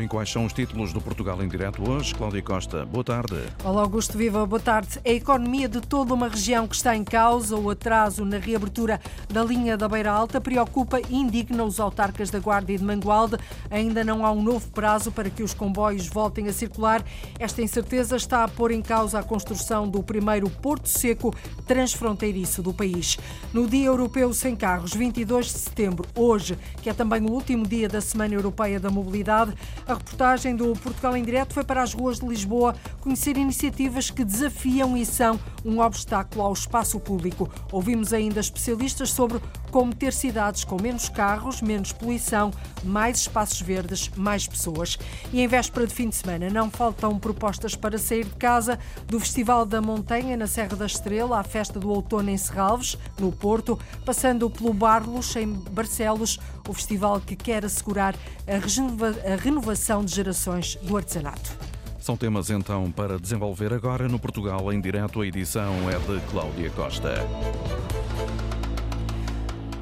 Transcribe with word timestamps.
Sabem 0.00 0.08
quais 0.08 0.32
são 0.32 0.46
os 0.46 0.54
títulos 0.54 0.94
do 0.94 1.00
Portugal 1.02 1.42
em 1.42 1.48
direto 1.48 1.86
hoje? 1.86 2.14
Cláudia 2.14 2.40
Costa, 2.40 2.86
boa 2.86 3.04
tarde. 3.04 3.36
Olá, 3.62 3.82
Augusto 3.82 4.16
Viva, 4.16 4.46
boa 4.46 4.58
tarde. 4.58 4.98
A 5.04 5.10
economia 5.10 5.68
de 5.68 5.82
toda 5.82 6.14
uma 6.14 6.26
região 6.26 6.66
que 6.66 6.74
está 6.74 6.96
em 6.96 7.04
causa, 7.04 7.54
o 7.54 7.68
atraso 7.68 8.24
na 8.24 8.38
reabertura 8.38 8.98
da 9.28 9.44
linha 9.44 9.76
da 9.76 9.86
Beira 9.86 10.10
Alta, 10.10 10.40
preocupa 10.40 10.98
e 10.98 11.14
indigna 11.14 11.64
os 11.64 11.78
autarcas 11.78 12.30
da 12.30 12.38
Guarda 12.38 12.72
e 12.72 12.78
de 12.78 12.82
Mangualde. 12.82 13.36
Ainda 13.70 14.02
não 14.02 14.24
há 14.24 14.32
um 14.32 14.42
novo 14.42 14.70
prazo 14.70 15.12
para 15.12 15.28
que 15.28 15.42
os 15.42 15.52
comboios 15.52 16.06
voltem 16.06 16.48
a 16.48 16.52
circular. 16.54 17.04
Esta 17.38 17.60
incerteza 17.60 18.16
está 18.16 18.42
a 18.42 18.48
pôr 18.48 18.70
em 18.70 18.80
causa 18.80 19.18
a 19.18 19.22
construção 19.22 19.86
do 19.86 20.02
primeiro 20.02 20.48
Porto 20.48 20.88
Seco 20.88 21.34
transfronteiriço 21.66 22.62
do 22.62 22.72
país. 22.72 23.18
No 23.52 23.68
Dia 23.68 23.88
Europeu 23.88 24.32
Sem 24.32 24.56
Carros, 24.56 24.94
22 24.94 25.44
de 25.44 25.58
setembro, 25.58 26.08
hoje, 26.14 26.56
que 26.80 26.88
é 26.88 26.94
também 26.94 27.20
o 27.20 27.30
último 27.30 27.66
dia 27.66 27.86
da 27.86 28.00
Semana 28.00 28.32
Europeia 28.32 28.80
da 28.80 28.88
Mobilidade, 28.88 29.52
a 29.90 29.94
reportagem 29.94 30.54
do 30.54 30.72
Portugal 30.74 31.16
em 31.16 31.24
Direto 31.24 31.52
foi 31.52 31.64
para 31.64 31.82
as 31.82 31.92
ruas 31.92 32.20
de 32.20 32.26
Lisboa 32.26 32.76
conhecer 33.00 33.36
iniciativas 33.36 34.10
que 34.10 34.24
desafiam 34.24 34.96
e 34.96 35.04
são 35.04 35.38
um 35.64 35.80
obstáculo 35.80 36.44
ao 36.44 36.52
espaço 36.52 37.00
público. 37.00 37.50
Ouvimos 37.72 38.12
ainda 38.12 38.38
especialistas 38.40 39.10
sobre 39.10 39.40
como 39.70 39.94
ter 39.94 40.12
cidades 40.12 40.64
com 40.64 40.80
menos 40.80 41.08
carros, 41.08 41.60
menos 41.60 41.92
poluição, 41.92 42.52
mais 42.84 43.18
espaços 43.18 43.60
verdes, 43.60 44.08
mais 44.16 44.46
pessoas. 44.46 44.98
E 45.32 45.40
em 45.40 45.48
véspera 45.48 45.86
de 45.86 45.94
fim 45.94 46.08
de 46.08 46.16
semana 46.16 46.48
não 46.48 46.70
faltam 46.70 47.18
propostas 47.18 47.74
para 47.74 47.98
sair 47.98 48.24
de 48.24 48.34
casa, 48.34 48.78
do 49.06 49.18
Festival 49.18 49.66
da 49.66 49.80
Montanha 49.80 50.36
na 50.36 50.46
Serra 50.46 50.76
da 50.76 50.86
Estrela 50.86 51.38
à 51.38 51.44
Festa 51.44 51.78
do 51.78 51.90
Outono 51.90 52.30
em 52.30 52.36
Serralves, 52.36 52.96
no 53.18 53.32
Porto, 53.32 53.78
passando 54.04 54.48
pelo 54.48 54.72
Barlos 54.72 55.34
em 55.36 55.46
Barcelos, 55.48 56.38
o 56.68 56.72
festival 56.72 57.20
que 57.20 57.34
quer 57.34 57.64
assegurar 57.64 58.14
a 58.46 59.36
renovação 59.36 59.79
de 60.04 60.14
gerações 60.14 60.76
do 60.82 60.96
artesanato. 60.96 61.50
São 61.98 62.16
temas 62.16 62.50
então 62.50 62.92
para 62.92 63.18
desenvolver 63.18 63.72
agora 63.72 64.08
no 64.08 64.18
Portugal 64.18 64.70
em 64.72 64.80
direto. 64.80 65.22
A 65.22 65.26
edição 65.26 65.72
é 65.90 65.98
de 65.98 66.20
Cláudia 66.30 66.70
Costa. 66.70 67.14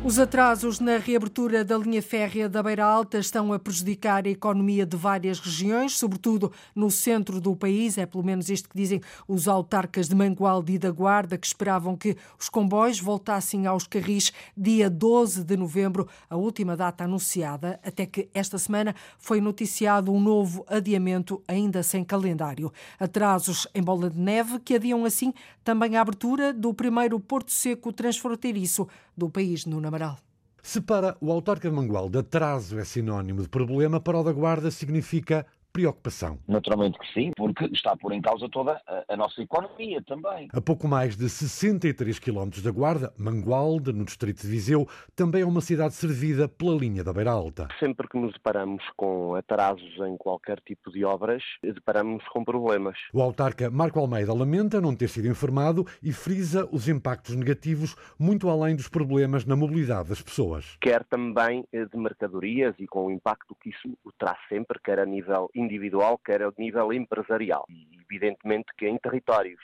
Os 0.09 0.19
atrasos 0.19 0.81
na 0.81 0.97
reabertura 0.97 1.63
da 1.63 1.77
linha 1.77 2.01
férrea 2.01 2.49
da 2.49 2.63
Beira 2.63 2.83
Alta 2.83 3.19
estão 3.19 3.53
a 3.53 3.59
prejudicar 3.59 4.25
a 4.25 4.31
economia 4.31 4.87
de 4.87 4.97
várias 4.97 5.39
regiões, 5.39 5.99
sobretudo 5.99 6.51
no 6.75 6.91
centro 6.91 7.39
do 7.43 7.55
país. 7.55 7.99
É 7.99 8.07
pelo 8.07 8.25
menos 8.25 8.49
isto 8.49 8.71
que 8.71 8.75
dizem 8.75 9.03
os 9.29 9.47
autarcas 9.47 10.09
de 10.09 10.15
Mangualde 10.15 10.73
e 10.73 10.79
da 10.79 10.91
Guarda, 10.91 11.37
que 11.37 11.47
esperavam 11.47 11.95
que 11.95 12.17
os 12.41 12.49
comboios 12.49 12.99
voltassem 12.99 13.67
aos 13.67 13.87
carris 13.87 14.33
dia 14.57 14.89
12 14.89 15.45
de 15.45 15.59
novembro, 15.59 16.09
a 16.31 16.37
última 16.37 16.75
data 16.75 17.05
anunciada, 17.05 17.79
até 17.85 18.07
que 18.07 18.31
esta 18.33 18.57
semana 18.57 18.95
foi 19.19 19.43
noticiado 19.43 20.11
um 20.11 20.19
novo 20.19 20.65
adiamento, 20.69 21.43
ainda 21.47 21.83
sem 21.83 22.03
calendário. 22.03 22.73
Atrasos 22.99 23.69
em 23.75 23.83
bola 23.83 24.09
de 24.09 24.19
neve 24.19 24.59
que 24.59 24.75
adiam 24.75 25.05
assim 25.05 25.35
também 25.63 25.99
a 25.99 26.01
abertura 26.01 26.51
do 26.51 26.73
primeiro 26.73 27.21
Porto 27.21 27.53
Seco 27.53 27.93
transfronteiriço 27.93 28.89
do 29.19 29.29
país 29.29 29.67
no 29.67 29.87
Amaral. 29.87 30.19
Se 30.63 30.81
para 30.81 31.17
o 31.21 31.33
autarca 31.33 31.69
de 31.69 31.75
Mangualde 31.75 32.19
atraso 32.19 32.79
é 32.79 32.85
sinónimo 32.85 33.43
de 33.43 33.49
problema, 33.49 34.01
para 34.01 34.19
o 34.19 34.23
da 34.23 34.33
Guarda 34.33 34.71
significa 34.71 35.47
preocupação. 35.73 36.39
Naturalmente 36.47 36.99
que 36.99 37.13
sim, 37.13 37.31
porque 37.37 37.65
está 37.67 37.93
a 37.93 37.97
pôr 37.97 38.13
em 38.13 38.21
causa 38.21 38.49
toda 38.49 38.81
a, 38.87 39.05
a 39.09 39.17
nossa 39.17 39.41
economia 39.43 40.03
também. 40.03 40.49
A 40.53 40.61
pouco 40.61 40.89
mais 40.89 41.17
de 41.17 41.29
63 41.29 42.19
quilómetros 42.19 42.63
da 42.63 42.71
Guarda, 42.71 43.13
Mangualde, 43.19 43.93
no 43.93 44.05
distrito 44.05 44.43
de 44.43 44.49
Viseu, 44.49 44.89
também 45.15 45.43
é 45.43 45.47
uma 45.47 45.61
cidade 45.61 45.95
servida 45.95 46.49
pela 46.49 46.77
linha 46.77 47.05
da 47.05 47.13
Beira 47.13 47.31
Alta. 47.31 47.69
Sempre 47.79 48.09
que 48.09 48.19
nos 48.19 48.33
deparamos 48.33 48.83
com 48.97 49.35
atrasos 49.35 49.97
em 50.07 50.17
qualquer 50.17 50.61
tipo 50.61 50.91
de 50.91 51.05
obras, 51.05 51.43
deparamos 51.63 52.27
com 52.29 52.45
problemas. 52.45 52.97
O 53.13 53.23
autarca 53.23 53.71
Marco 53.71 53.99
Almeida 53.99 54.33
lamenta 54.33 54.81
não 54.81 54.95
ter 54.95 55.09
sido 55.09 55.29
informado 55.29 55.87
e 56.03 56.13
frisa 56.13 56.69
os 56.73 56.89
impactos 56.89 57.35
negativos 57.35 57.95
muito 58.19 58.49
além 58.49 58.75
dos 58.75 58.89
problemas 58.89 59.45
na 59.45 59.57
mobilidade 59.57 60.09
das 60.09 60.23
pessoas. 60.23 60.77
Quer 60.81 61.05
também 61.05 61.65
de 61.73 61.97
mercadorias 61.97 62.75
e 62.79 62.87
com 62.87 63.07
o 63.07 63.11
impacto 63.11 63.57
que 63.61 63.71
isso 63.71 63.97
traz 64.19 64.39
sempre, 64.49 64.79
quer 64.83 64.99
a 64.99 65.07
nível 65.07 65.51
individual, 65.59 66.19
quer 66.19 66.43
a 66.43 66.53
nível 66.57 66.93
empresarial. 66.93 67.65
E 67.69 68.01
evidentemente 68.01 68.73
que 68.77 68.87
em 68.87 68.99
territórios 68.99 69.61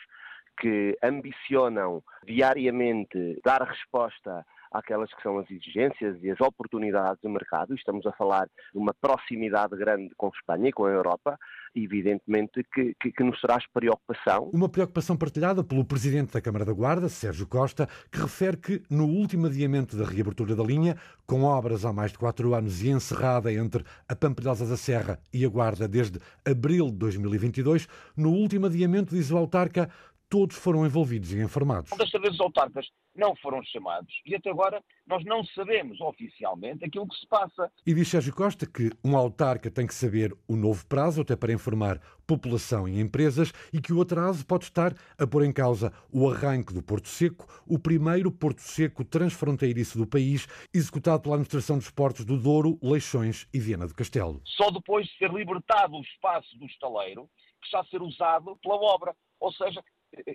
que 0.57 0.97
ambicionam 1.03 2.03
diariamente 2.25 3.41
dar 3.45 3.63
resposta 3.63 4.47
àquelas 4.75 5.09
que 5.15 5.23
são 5.23 5.39
as 5.39 5.49
exigências 5.49 6.19
e 6.21 6.31
as 6.31 6.41
oportunidades 6.41 7.23
do 7.23 7.31
mercado. 7.31 7.75
Estamos 7.75 8.05
a 8.07 8.13
falar 8.13 8.47
de 8.47 8.79
uma 8.79 8.93
proximidade 8.93 9.77
grande 9.77 10.13
com 10.17 10.29
Espanha 10.29 10.69
e 10.69 10.73
com 10.73 10.85
a 10.85 10.91
Europa, 10.91 11.39
evidentemente 11.75 12.65
que, 12.75 12.95
que, 13.01 13.13
que, 13.13 13.23
nos 13.23 13.41
traz 13.41 13.65
preocupação. 13.73 14.51
Uma 14.53 14.69
preocupação 14.69 15.17
partilhada 15.17 15.63
pelo 15.63 15.85
Presidente 15.85 16.33
da 16.33 16.41
Câmara 16.41 16.65
da 16.65 16.73
Guarda, 16.73 17.09
Sérgio 17.09 17.47
Costa, 17.47 17.89
que 18.11 18.21
refere 18.21 18.57
que 18.57 18.83
no 18.91 19.07
último 19.07 19.47
adiamento 19.47 19.97
da 19.97 20.05
reabertura 20.05 20.57
da 20.57 20.65
linha, 20.65 20.97
com 21.25 21.45
obras 21.45 21.85
há 21.85 21.93
mais 21.93 22.11
de 22.11 22.19
quatro 22.19 22.53
anos 22.53 22.83
e 22.83 22.91
encerrada 22.91 23.53
entre 23.53 23.85
a 24.09 24.17
Pampilhosa 24.17 24.67
da 24.67 24.77
Serra 24.77 25.21
e 25.33 25.45
a 25.45 25.49
Guarda 25.49 25.87
desde 25.87 26.19
abril 26.45 26.91
de 26.91 26.97
2022, 26.97 27.87
no 28.17 28.31
último 28.31 28.67
adiamento, 28.67 29.15
diz 29.15 29.31
o 29.31 29.37
autarca, 29.37 29.89
todos 30.35 30.57
foram 30.57 30.85
envolvidos 30.85 31.33
e 31.33 31.39
informados. 31.39 31.97
Desta 31.97 32.19
vez 32.19 32.35
os 32.35 32.41
autarcas 32.41 32.89
não 33.15 33.37
foram 33.37 33.63
chamados 33.63 34.13
e 34.27 34.35
até 34.35 34.51
agora 34.51 34.83
nós 35.07 35.25
não 35.25 35.45
sabemos 35.45 36.01
oficialmente 36.01 36.85
aquilo 36.85 37.07
que 37.07 37.15
se 37.15 37.27
passa. 37.29 37.71
E 37.87 37.95
diz 37.95 38.09
Sérgio 38.09 38.35
Costa 38.35 38.67
que 38.67 38.91
um 39.05 39.17
autarca 39.17 39.71
tem 39.71 39.87
que 39.87 39.95
saber 39.95 40.37
o 40.49 40.57
novo 40.57 40.85
prazo 40.89 41.21
até 41.21 41.37
para 41.37 41.53
informar 41.53 42.01
população 42.27 42.89
e 42.89 42.99
empresas 42.99 43.53
e 43.73 43.81
que 43.81 43.93
o 43.93 44.03
atraso 44.03 44.45
pode 44.45 44.65
estar 44.65 44.93
a 45.17 45.25
pôr 45.25 45.45
em 45.45 45.53
causa 45.53 45.93
o 46.13 46.29
arranque 46.29 46.75
do 46.75 46.83
Porto 46.83 47.07
Seco, 47.07 47.47
o 47.65 47.79
primeiro 47.79 48.33
Porto 48.33 48.61
Seco 48.61 49.05
transfronteiriço 49.05 49.97
do 49.97 50.05
país, 50.05 50.49
executado 50.75 51.23
pela 51.23 51.37
Administração 51.37 51.79
dos 51.79 51.93
Portos 51.93 52.25
do 52.25 52.37
Douro, 52.37 52.77
Leixões 52.83 53.47
e 53.55 53.61
Viana 53.61 53.87
do 53.87 53.95
Castelo. 53.95 54.43
Só 54.45 54.73
depois 54.73 55.07
de 55.07 55.17
ser 55.17 55.33
libertado 55.33 55.95
o 55.95 56.03
espaço 56.03 56.59
do 56.59 56.67
estaleiro 56.67 57.31
que 57.61 57.67
está 57.67 57.81
a 57.81 57.85
ser 57.85 58.03
usado 58.03 58.57
pela 58.57 58.75
obra. 58.75 59.15
Ou 59.41 59.53
seja, 59.53 59.83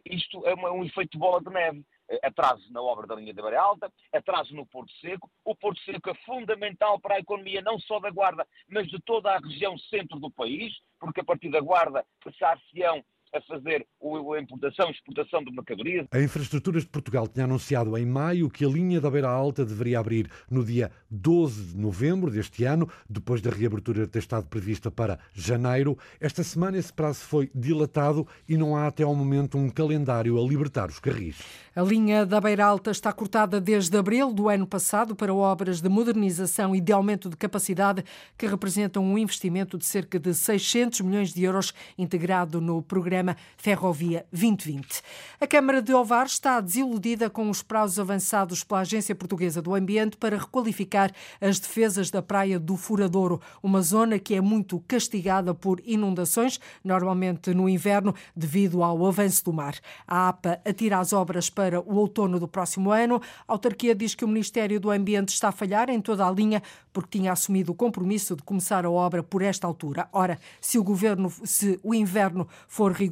isto 0.05 0.45
é 0.45 0.55
um 0.55 0.83
efeito 0.83 1.11
de 1.11 1.17
bola 1.17 1.41
de 1.41 1.49
neve. 1.49 1.85
Atraso 2.23 2.71
na 2.73 2.81
obra 2.81 3.05
da 3.05 3.13
linha 3.13 3.33
da 3.33 3.41
Beira 3.43 3.61
Alta, 3.61 3.91
atraso 4.11 4.55
no 4.55 4.65
Porto 4.65 4.91
Seco. 4.93 5.29
O 5.45 5.55
Porto 5.55 5.79
Seco 5.81 6.09
é 6.09 6.15
fundamental 6.25 6.99
para 6.99 7.15
a 7.15 7.19
economia 7.19 7.61
não 7.61 7.79
só 7.79 7.99
da 7.99 8.09
Guarda, 8.09 8.47
mas 8.67 8.87
de 8.87 8.99
toda 9.01 9.31
a 9.31 9.37
região 9.37 9.77
centro 9.77 10.19
do 10.19 10.31
país, 10.31 10.73
porque 10.99 11.21
a 11.21 11.23
partir 11.23 11.51
da 11.51 11.59
Guarda 11.59 12.03
passar-se-ão 12.23 13.03
a 13.33 13.41
fazer 13.41 13.85
a 14.01 14.39
importação 14.41 14.87
e 14.87 14.91
exportação 14.91 15.43
de 15.43 15.51
mercadorias. 15.51 16.07
A 16.11 16.19
Infraestruturas 16.19 16.83
de 16.83 16.89
Portugal 16.89 17.27
tinha 17.27 17.45
anunciado 17.45 17.95
em 17.97 18.05
maio 18.05 18.49
que 18.49 18.65
a 18.65 18.67
linha 18.67 18.99
da 18.99 19.09
Beira 19.09 19.29
Alta 19.29 19.65
deveria 19.65 19.99
abrir 19.99 20.29
no 20.49 20.63
dia 20.63 20.91
12 21.09 21.73
de 21.73 21.77
novembro 21.77 22.31
deste 22.31 22.63
ano, 22.63 22.89
depois 23.07 23.41
da 23.41 23.51
reabertura 23.51 24.07
ter 24.07 24.19
estado 24.19 24.47
prevista 24.47 24.89
para 24.89 25.19
janeiro. 25.33 25.97
Esta 26.19 26.43
semana 26.43 26.77
esse 26.77 26.91
prazo 26.91 27.19
foi 27.19 27.51
dilatado 27.53 28.27
e 28.47 28.57
não 28.57 28.75
há 28.75 28.87
até 28.87 29.03
ao 29.03 29.13
momento 29.13 29.57
um 29.57 29.69
calendário 29.69 30.39
a 30.39 30.47
libertar 30.47 30.89
os 30.89 30.99
carris. 30.99 31.37
A 31.75 31.81
linha 31.81 32.25
da 32.25 32.41
Beira 32.41 32.65
Alta 32.65 32.91
está 32.91 33.13
cortada 33.13 33.61
desde 33.61 33.95
abril 33.97 34.33
do 34.33 34.49
ano 34.49 34.65
passado 34.65 35.15
para 35.15 35.33
obras 35.33 35.81
de 35.81 35.89
modernização 35.89 36.75
e 36.75 36.81
de 36.81 36.91
aumento 36.91 37.29
de 37.29 37.37
capacidade 37.37 38.03
que 38.37 38.47
representam 38.47 39.03
um 39.03 39.17
investimento 39.17 39.77
de 39.77 39.85
cerca 39.85 40.19
de 40.19 40.33
600 40.33 41.01
milhões 41.01 41.33
de 41.33 41.43
euros 41.43 41.73
integrado 41.97 42.59
no 42.59 42.81
programa 42.81 43.18
Ferrovia 43.57 44.25
2020. 44.31 45.01
A 45.39 45.47
Câmara 45.47 45.81
de 45.81 45.93
Ovar 45.93 46.25
está 46.25 46.59
desiludida 46.59 47.29
com 47.29 47.49
os 47.49 47.63
prazos 47.63 47.97
avançados 47.97 48.63
pela 48.63 48.81
Agência 48.81 49.15
Portuguesa 49.15 49.61
do 49.61 49.73
Ambiente 49.73 50.17
para 50.17 50.37
requalificar 50.37 51.11
as 51.39 51.59
defesas 51.59 52.11
da 52.11 52.21
Praia 52.21 52.59
do 52.59 52.75
Furadouro, 52.75 53.41
uma 53.63 53.81
zona 53.81 54.19
que 54.19 54.35
é 54.35 54.41
muito 54.41 54.79
castigada 54.81 55.53
por 55.53 55.81
inundações, 55.85 56.59
normalmente 56.83 57.53
no 57.53 57.69
inverno, 57.69 58.13
devido 58.35 58.83
ao 58.83 59.05
avanço 59.05 59.45
do 59.45 59.53
mar. 59.53 59.75
A 60.05 60.27
APA 60.27 60.59
atira 60.65 60.99
as 60.99 61.13
obras 61.13 61.49
para 61.49 61.69
para 61.69 61.79
o 61.79 61.95
outono 61.97 62.39
do 62.39 62.47
próximo 62.47 62.91
ano. 62.91 63.21
A 63.47 63.53
autarquia 63.53 63.93
diz 63.93 64.15
que 64.15 64.25
o 64.25 64.27
Ministério 64.27 64.79
do 64.79 64.89
Ambiente 64.89 65.29
está 65.29 65.49
a 65.49 65.51
falhar 65.51 65.89
em 65.89 66.01
toda 66.01 66.27
a 66.27 66.31
linha 66.31 66.63
porque 66.91 67.19
tinha 67.19 67.31
assumido 67.31 67.71
o 67.71 67.75
compromisso 67.75 68.35
de 68.35 68.41
começar 68.41 68.85
a 68.85 68.89
obra 68.89 69.21
por 69.21 69.41
esta 69.41 69.67
altura. 69.67 70.09
Ora, 70.11 70.39
se 70.59 70.79
o 70.79 70.83
governo, 70.83 71.31
se 71.43 71.79
o 71.83 71.93
inverno 71.93 72.47
for 72.67 72.91
rigoroso 72.91 73.08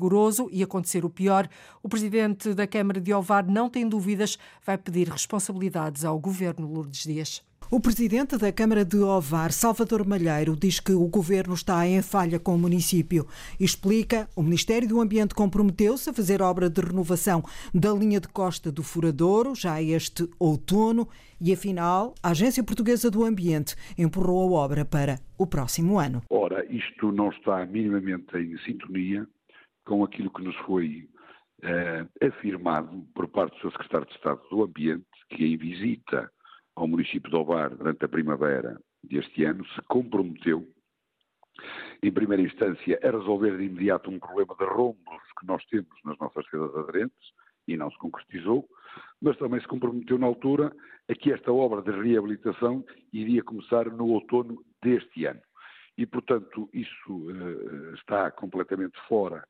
e 0.52 0.64
acontecer 0.64 1.04
o 1.04 1.10
pior, 1.10 1.50
o 1.84 1.90
presidente 1.90 2.54
da 2.54 2.68
Câmara 2.68 3.02
de 3.02 3.14
Ovar 3.14 3.46
não 3.46 3.70
tem 3.70 3.88
dúvidas, 3.88 4.38
vai 4.66 4.78
pedir 4.78 5.10
responsabilidades 5.10 6.06
ao 6.06 6.20
governo 6.20 6.68
Lourdes 6.68 7.04
Dias. 7.04 7.48
O 7.70 7.82
presidente 7.82 8.38
da 8.38 8.50
Câmara 8.50 8.86
de 8.86 8.96
Ovar, 8.96 9.52
Salvador 9.52 10.08
Malheiro, 10.08 10.56
diz 10.56 10.80
que 10.80 10.94
o 10.94 11.06
governo 11.06 11.54
está 11.54 11.86
em 11.86 12.02
falha 12.02 12.40
com 12.40 12.56
o 12.56 12.58
município. 12.58 13.28
Explica, 13.60 14.30
o 14.38 14.42
Ministério 14.42 14.88
do 14.88 15.02
Ambiente 15.02 15.36
comprometeu-se 15.36 16.10
a 16.10 16.14
fazer 16.14 16.42
obra 16.42 16.70
de 16.70 16.80
renovação 16.80 17.44
da 17.74 17.92
linha 17.92 18.22
de 18.22 18.30
costa 18.30 18.72
do 18.72 18.82
Furadouro 18.84 19.54
já 19.54 19.82
este 19.82 20.30
outono 20.40 21.10
e, 21.42 21.52
afinal, 21.52 22.16
a 22.24 22.30
Agência 22.30 22.64
Portuguesa 22.64 23.12
do 23.12 23.26
Ambiente 23.26 23.76
empurrou 23.98 24.56
a 24.56 24.62
obra 24.62 24.86
para 24.86 25.20
o 25.38 25.46
próximo 25.46 26.00
ano. 26.00 26.24
Ora, 26.30 26.66
isto 26.74 27.12
não 27.12 27.28
está 27.32 27.66
minimamente 27.66 28.38
em 28.38 28.58
sintonia 28.60 29.28
com 29.88 30.04
aquilo 30.04 30.30
que 30.30 30.44
nos 30.44 30.56
foi 30.57 31.10
eh, 31.63 32.06
afirmado 32.22 33.07
por 33.16 33.28
parte 33.30 33.56
do 33.56 33.62
Sr. 33.62 33.72
Secretário 33.72 34.07
de 34.07 34.13
Estado 34.13 34.42
do 34.50 34.63
Ambiente, 34.63 35.07
que 35.30 35.45
em 35.45 35.57
visita 35.57 36.30
ao 36.75 36.88
município 36.88 37.31
de 37.31 37.36
Ovar 37.36 37.74
durante 37.74 38.04
a 38.04 38.10
primavera 38.10 38.80
deste 39.01 39.45
ano, 39.45 39.66
se 39.66 39.81
comprometeu, 39.84 40.68
em 42.04 42.12
primeira 42.12 42.44
instância, 42.44 43.00
a 43.01 43.10
resolver 43.10 43.57
de 43.57 43.63
imediato 43.63 44.12
um 44.12 44.19
problema 44.19 44.56
de 44.60 44.66
rombos 44.66 45.24
que 45.39 45.48
nós 45.48 45.66
temos 45.68 45.90
nas 46.04 46.18
nossas 46.19 46.45
redes 46.51 46.75
aderentes, 46.75 47.31
e 47.68 47.75
não 47.75 47.90
se 47.90 47.98
concretizou, 47.98 48.68
mas 49.22 49.38
também 49.38 49.60
se 49.60 49.68
comprometeu 49.68 50.18
na 50.18 50.28
altura 50.28 50.72
a 51.10 51.16
que 51.16 51.31
esta 51.31 51.51
obra 51.51 51.81
de 51.81 51.92
reabilitação 51.92 52.86
iria 53.12 53.44
começar 53.44 53.86
no 53.90 54.07
outono 54.10 54.63
deste 54.83 55.25
ano. 55.25 55.42
E, 55.98 56.06
portanto, 56.06 56.69
isso 56.74 57.12
uh, 57.12 57.94
está 57.95 58.31
completamente 58.31 58.98
fora 59.07 59.44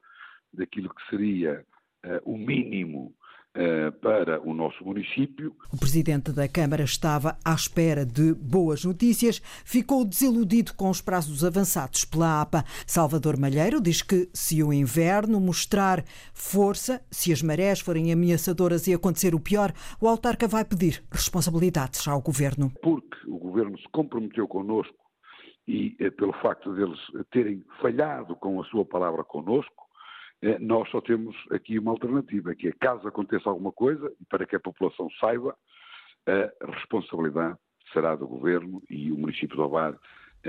daquilo 0.57 0.89
que 0.89 1.09
seria 1.09 1.65
uh, 2.05 2.31
o 2.31 2.37
mínimo 2.37 3.13
eh, 3.59 3.89
para 3.89 4.39
o 4.47 4.53
nosso 4.53 4.85
município. 4.85 5.51
O 5.73 5.79
presidente 5.79 6.31
da 6.31 6.47
Câmara 6.47 6.83
estava 6.83 7.39
à 7.43 7.55
espera 7.55 8.05
de 8.05 8.31
boas 8.35 8.85
notícias, 8.85 9.39
ficou 9.65 10.05
desiludido 10.05 10.75
com 10.75 10.91
os 10.91 11.01
prazos 11.01 11.43
avançados 11.43 12.05
pela 12.05 12.39
APA. 12.39 12.63
Salvador 12.85 13.35
Malheiro 13.35 13.81
diz 13.81 14.03
que 14.03 14.29
se 14.31 14.61
o 14.61 14.71
inverno 14.71 15.39
mostrar 15.41 16.03
força, 16.35 17.01
se 17.09 17.33
as 17.33 17.41
marés 17.41 17.79
forem 17.79 18.13
ameaçadoras 18.13 18.85
e 18.85 18.93
acontecer 18.93 19.33
o 19.33 19.39
pior, 19.39 19.73
o 19.99 20.07
autarca 20.07 20.47
vai 20.47 20.63
pedir 20.63 21.03
responsabilidades 21.11 22.07
ao 22.07 22.21
governo. 22.21 22.71
Porque 22.83 23.17
o 23.27 23.39
governo 23.39 23.75
se 23.79 23.87
comprometeu 23.91 24.47
connosco 24.47 24.93
e 25.67 25.95
eh, 25.99 26.11
pelo 26.11 26.33
facto 26.43 26.75
deles 26.75 26.99
terem 27.31 27.65
falhado 27.81 28.35
com 28.35 28.61
a 28.61 28.65
sua 28.65 28.85
palavra 28.85 29.23
connosco, 29.23 29.73
é, 29.73 29.86
nós 30.59 30.89
só 30.89 31.01
temos 31.01 31.35
aqui 31.51 31.79
uma 31.79 31.91
alternativa, 31.91 32.53
que 32.53 32.67
é 32.67 32.71
caso 32.71 33.07
aconteça 33.07 33.49
alguma 33.49 33.71
coisa, 33.71 34.11
e 34.19 34.25
para 34.25 34.45
que 34.45 34.55
a 34.55 34.59
população 34.59 35.09
saiba, 35.19 35.55
a 36.27 36.71
responsabilidade 36.71 37.57
será 37.91 38.15
do 38.15 38.27
Governo 38.27 38.81
e 38.89 39.11
o 39.11 39.17
município 39.17 39.55
de 39.55 39.61
Ovar 39.61 39.97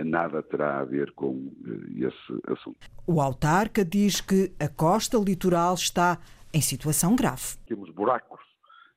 nada 0.04 0.42
terá 0.42 0.80
a 0.80 0.84
ver 0.84 1.12
com 1.12 1.52
eh, 1.66 2.06
esse 2.06 2.52
assunto. 2.52 2.78
O 3.06 3.20
autarca 3.20 3.84
diz 3.84 4.20
que 4.20 4.52
a 4.60 4.68
costa 4.68 5.18
litoral 5.18 5.74
está 5.74 6.18
em 6.52 6.60
situação 6.60 7.16
grave. 7.16 7.56
Temos 7.66 7.90
buracos 7.90 8.40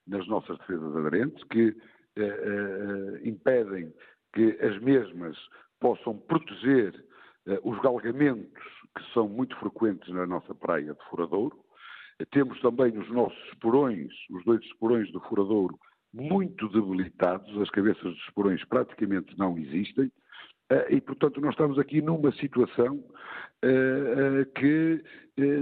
nas 0.07 0.27
nossas 0.27 0.57
defesas 0.59 0.95
aderentes 0.95 1.43
que 1.45 1.75
eh, 2.15 2.21
eh, 2.21 3.27
impedem 3.27 3.93
que 4.33 4.57
as 4.61 4.79
mesmas 4.81 5.37
possam 5.79 6.17
proteger 6.17 6.93
eh, 7.47 7.59
os 7.63 7.79
galgamentos 7.81 8.63
que 8.95 9.13
são 9.13 9.27
muito 9.27 9.55
frequentes 9.57 10.13
na 10.13 10.25
nossa 10.25 10.53
praia 10.53 10.93
de 10.93 11.09
Furadouro. 11.09 11.57
Temos 12.31 12.59
também 12.61 12.97
os 12.97 13.09
nossos 13.09 13.39
esporões, 13.49 14.11
os 14.29 14.43
dois 14.45 14.61
esporões 14.63 15.11
do 15.11 15.19
Furadouro, 15.21 15.79
muito 16.13 16.67
debilitados, 16.69 17.57
as 17.59 17.69
cabeças 17.69 18.03
dos 18.03 18.23
esporões 18.27 18.63
praticamente 18.65 19.37
não 19.37 19.57
existem, 19.57 20.11
eh, 20.71 20.95
e, 20.95 21.01
portanto, 21.01 21.41
nós 21.41 21.51
estamos 21.51 21.77
aqui 21.77 22.01
numa 22.01 22.31
situação 22.33 23.03
eh, 23.61 24.41
eh, 24.41 24.45
que 24.55 25.03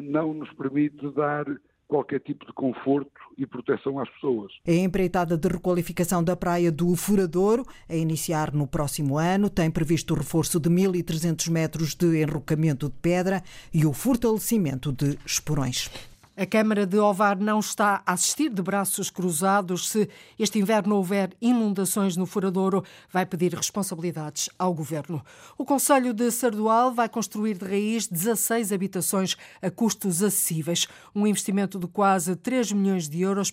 não 0.03 0.33
nos 0.33 0.51
permite 0.53 1.09
dar 1.13 1.45
qualquer 1.89 2.19
tipo 2.19 2.45
de 2.45 2.53
conforto 2.53 3.11
e 3.35 3.45
proteção 3.45 3.99
às 3.99 4.07
pessoas. 4.09 4.53
A 4.65 4.71
empreitada 4.71 5.35
de 5.35 5.47
requalificação 5.47 6.23
da 6.23 6.35
praia 6.35 6.71
do 6.71 6.95
Furadouro, 6.95 7.65
a 7.89 7.95
iniciar 7.95 8.53
no 8.53 8.67
próximo 8.67 9.17
ano, 9.17 9.49
tem 9.49 9.71
previsto 9.71 10.13
o 10.13 10.17
reforço 10.17 10.59
de 10.59 10.69
1.300 10.69 11.49
metros 11.49 11.95
de 11.95 12.21
enrocamento 12.21 12.87
de 12.87 12.95
pedra 13.01 13.41
e 13.73 13.85
o 13.85 13.91
fortalecimento 13.91 14.93
de 14.93 15.17
esporões. 15.25 15.89
A 16.41 16.45
Câmara 16.45 16.85
de 16.85 16.97
Ovar 16.97 17.37
não 17.37 17.59
está 17.59 18.01
a 18.05 18.13
assistir 18.13 18.49
de 18.49 18.61
braços 18.61 19.09
cruzados. 19.09 19.89
Se 19.89 20.07
este 20.39 20.57
inverno 20.57 20.95
houver 20.95 21.35
inundações 21.41 22.15
no 22.15 22.25
Furadouro, 22.25 22.81
vai 23.11 23.25
pedir 23.25 23.53
responsabilidades 23.53 24.49
ao 24.57 24.73
Governo. 24.73 25.21
O 25.57 25.65
Conselho 25.65 26.13
de 26.13 26.31
Sardual 26.31 26.93
vai 26.93 27.09
construir 27.09 27.57
de 27.57 27.65
raiz 27.65 28.07
16 28.07 28.71
habitações 28.71 29.35
a 29.61 29.69
custos 29.69 30.23
acessíveis. 30.23 30.87
Um 31.13 31.27
investimento 31.27 31.77
de 31.77 31.87
quase 31.87 32.37
3 32.37 32.71
milhões 32.71 33.09
de 33.09 33.19
euros 33.19 33.51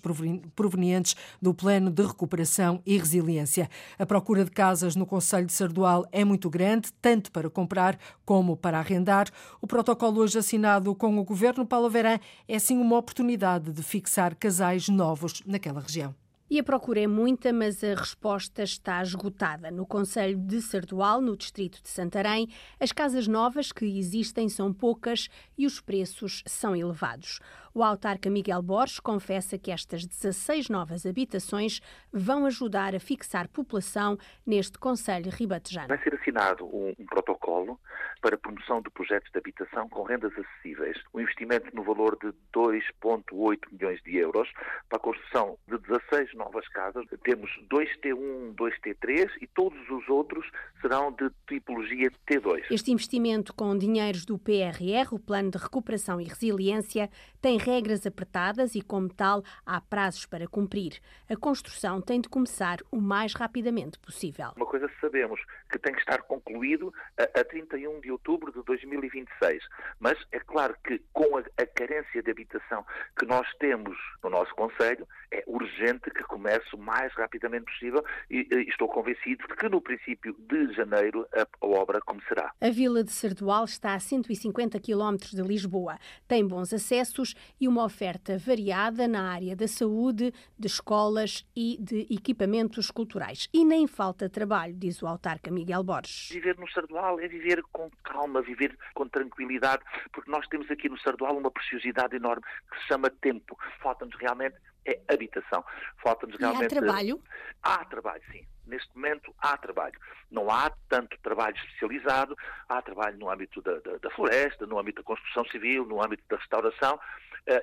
provenientes 0.54 1.16
do 1.42 1.52
Plano 1.52 1.90
de 1.90 2.06
Recuperação 2.06 2.80
e 2.86 2.96
Resiliência. 2.96 3.68
A 3.98 4.06
procura 4.06 4.44
de 4.44 4.52
casas 4.52 4.94
no 4.94 5.06
Conselho 5.06 5.46
de 5.46 5.52
Sardual 5.52 6.06
é 6.12 6.24
muito 6.24 6.48
grande, 6.48 6.92
tanto 7.02 7.32
para 7.32 7.50
comprar 7.50 7.98
como 8.24 8.56
para 8.56 8.78
arrendar. 8.78 9.28
O 9.60 9.66
protocolo 9.66 10.20
hoje 10.20 10.38
assinado 10.38 10.94
com 10.94 11.18
o 11.18 11.24
Governo 11.24 11.66
Paulo 11.66 11.90
Verã 11.90 12.20
é 12.46 12.60
assim 12.76 12.80
uma 12.80 12.98
oportunidade 12.98 13.72
de 13.72 13.82
fixar 13.82 14.34
casais 14.34 14.88
novos 14.88 15.42
naquela 15.46 15.80
região. 15.80 16.14
E 16.48 16.60
a 16.60 16.62
procura 16.62 17.00
é 17.00 17.06
muita, 17.08 17.52
mas 17.52 17.82
a 17.82 17.94
resposta 17.94 18.62
está 18.62 19.02
esgotada. 19.02 19.68
No 19.68 19.84
Conselho 19.84 20.38
de 20.38 20.62
Sardual, 20.62 21.20
no 21.20 21.36
distrito 21.36 21.82
de 21.82 21.88
Santarém, 21.88 22.48
as 22.78 22.92
casas 22.92 23.26
novas 23.26 23.72
que 23.72 23.84
existem 23.84 24.48
são 24.48 24.72
poucas 24.72 25.28
e 25.58 25.66
os 25.66 25.80
preços 25.80 26.44
são 26.46 26.76
elevados. 26.76 27.40
O 27.76 27.82
autarca 27.82 28.30
Miguel 28.30 28.62
Borges 28.62 28.98
confessa 28.98 29.58
que 29.58 29.70
estas 29.70 30.06
16 30.06 30.70
novas 30.70 31.04
habitações 31.04 31.82
vão 32.10 32.46
ajudar 32.46 32.94
a 32.94 32.98
fixar 32.98 33.48
população 33.48 34.16
neste 34.46 34.78
Conselho 34.78 35.30
ribatejano. 35.30 35.88
Vai 35.88 36.02
ser 36.02 36.14
assinado 36.14 36.64
um, 36.64 36.94
um 36.98 37.04
protocolo 37.04 37.78
para 38.22 38.38
promoção 38.38 38.80
de 38.80 38.88
projetos 38.88 39.30
de 39.30 39.38
habitação 39.38 39.90
com 39.90 40.04
rendas 40.04 40.32
acessíveis. 40.32 40.96
Um 41.12 41.20
investimento 41.20 41.66
no 41.76 41.82
valor 41.82 42.16
de 42.18 42.32
2,8 42.54 43.58
milhões 43.70 44.02
de 44.04 44.16
euros 44.16 44.50
para 44.88 44.96
a 44.96 45.00
construção 45.00 45.58
de 45.68 45.76
16 45.76 46.32
novas 46.32 46.66
casas. 46.68 47.04
Temos 47.24 47.50
2T1, 47.70 48.54
2T3 48.54 49.30
e 49.42 49.46
todos 49.48 49.78
os 49.90 50.08
outros 50.08 50.50
serão 50.80 51.12
de 51.12 51.30
tipologia 51.46 52.10
T2. 52.26 52.64
Este 52.70 52.90
investimento 52.90 53.52
com 53.52 53.76
dinheiros 53.76 54.24
do 54.24 54.38
PRR, 54.38 55.12
o 55.12 55.18
Plano 55.18 55.50
de 55.50 55.58
Recuperação 55.58 56.18
e 56.18 56.24
Resiliência, 56.24 57.10
tem 57.42 57.58
regras 57.66 58.06
apertadas 58.06 58.76
e, 58.76 58.80
como 58.80 59.12
tal, 59.12 59.42
há 59.64 59.80
prazos 59.80 60.24
para 60.24 60.46
cumprir. 60.46 61.00
A 61.28 61.36
construção 61.36 62.00
tem 62.00 62.20
de 62.20 62.28
começar 62.28 62.78
o 62.92 63.00
mais 63.00 63.34
rapidamente 63.34 63.98
possível. 63.98 64.52
Uma 64.56 64.66
coisa 64.66 64.88
sabemos, 65.00 65.40
que 65.70 65.78
tem 65.78 65.92
que 65.92 66.00
estar 66.00 66.22
concluído 66.22 66.92
a, 67.18 67.40
a 67.40 67.44
31 67.44 68.00
de 68.00 68.10
outubro 68.10 68.52
de 68.52 68.62
2026. 68.64 69.62
Mas 69.98 70.18
é 70.32 70.40
claro 70.40 70.76
que, 70.84 71.00
com 71.12 71.36
a, 71.36 71.40
a 71.40 71.66
carência 71.66 72.22
de 72.22 72.30
habitação 72.30 72.84
que 73.18 73.26
nós 73.26 73.46
temos 73.58 73.96
no 74.22 74.30
nosso 74.30 74.54
Conselho, 74.54 75.06
é 75.30 75.42
urgente 75.46 76.10
que 76.10 76.22
comece 76.24 76.66
o 76.74 76.78
mais 76.78 77.12
rapidamente 77.14 77.66
possível 77.66 78.04
e, 78.30 78.46
e 78.50 78.68
estou 78.68 78.88
convencido 78.88 79.46
de 79.48 79.54
que 79.54 79.68
no 79.68 79.80
princípio 79.80 80.34
de 80.38 80.72
janeiro 80.74 81.26
a, 81.34 81.42
a 81.42 81.66
obra 81.66 82.00
começará. 82.00 82.52
A 82.60 82.70
Vila 82.70 83.02
de 83.04 83.12
Sardual 83.12 83.64
está 83.64 83.94
a 83.94 84.00
150 84.00 84.78
quilómetros 84.80 85.32
de 85.32 85.42
Lisboa. 85.42 85.98
Tem 86.26 86.46
bons 86.46 86.72
acessos 86.72 87.34
e 87.60 87.68
uma 87.68 87.84
oferta 87.84 88.38
variada 88.38 89.08
na 89.08 89.30
área 89.30 89.56
da 89.56 89.66
saúde, 89.66 90.32
de 90.58 90.66
escolas 90.66 91.46
e 91.54 91.76
de 91.80 92.06
equipamentos 92.10 92.90
culturais. 92.90 93.48
E 93.52 93.64
nem 93.64 93.86
falta 93.86 94.28
trabalho, 94.28 94.74
diz 94.74 95.02
o 95.02 95.06
autarca 95.06 95.50
Miguel 95.50 95.82
Borges. 95.82 96.28
Viver 96.30 96.58
no 96.58 96.70
Sardual 96.70 97.20
é 97.20 97.28
viver 97.28 97.62
com 97.72 97.90
calma, 98.02 98.42
viver 98.42 98.76
com 98.94 99.08
tranquilidade, 99.08 99.82
porque 100.12 100.30
nós 100.30 100.46
temos 100.48 100.70
aqui 100.70 100.88
no 100.88 100.98
Sardual 101.00 101.36
uma 101.36 101.50
preciosidade 101.50 102.16
enorme 102.16 102.42
que 102.70 102.80
se 102.80 102.86
chama 102.88 103.10
tempo. 103.10 103.58
Falta-nos 103.80 104.14
realmente 104.16 104.56
é 104.86 105.00
habitação. 105.08 105.64
Falta-nos 106.02 106.38
realmente. 106.38 106.62
E 106.62 106.66
há 106.66 106.80
trabalho? 106.80 107.22
Há 107.62 107.84
trabalho, 107.84 108.22
sim. 108.30 108.46
Neste 108.66 108.94
momento 108.94 109.34
há 109.38 109.56
trabalho. 109.56 109.98
Não 110.30 110.50
há 110.50 110.70
tanto 110.88 111.18
trabalho 111.20 111.56
especializado, 111.56 112.36
há 112.68 112.80
trabalho 112.80 113.18
no 113.18 113.30
âmbito 113.30 113.60
da, 113.62 113.78
da, 113.80 113.98
da 113.98 114.10
floresta, 114.10 114.66
no 114.66 114.78
âmbito 114.78 115.02
da 115.02 115.06
construção 115.06 115.44
civil, 115.46 115.84
no 115.84 116.02
âmbito 116.02 116.22
da 116.28 116.36
restauração, 116.36 116.98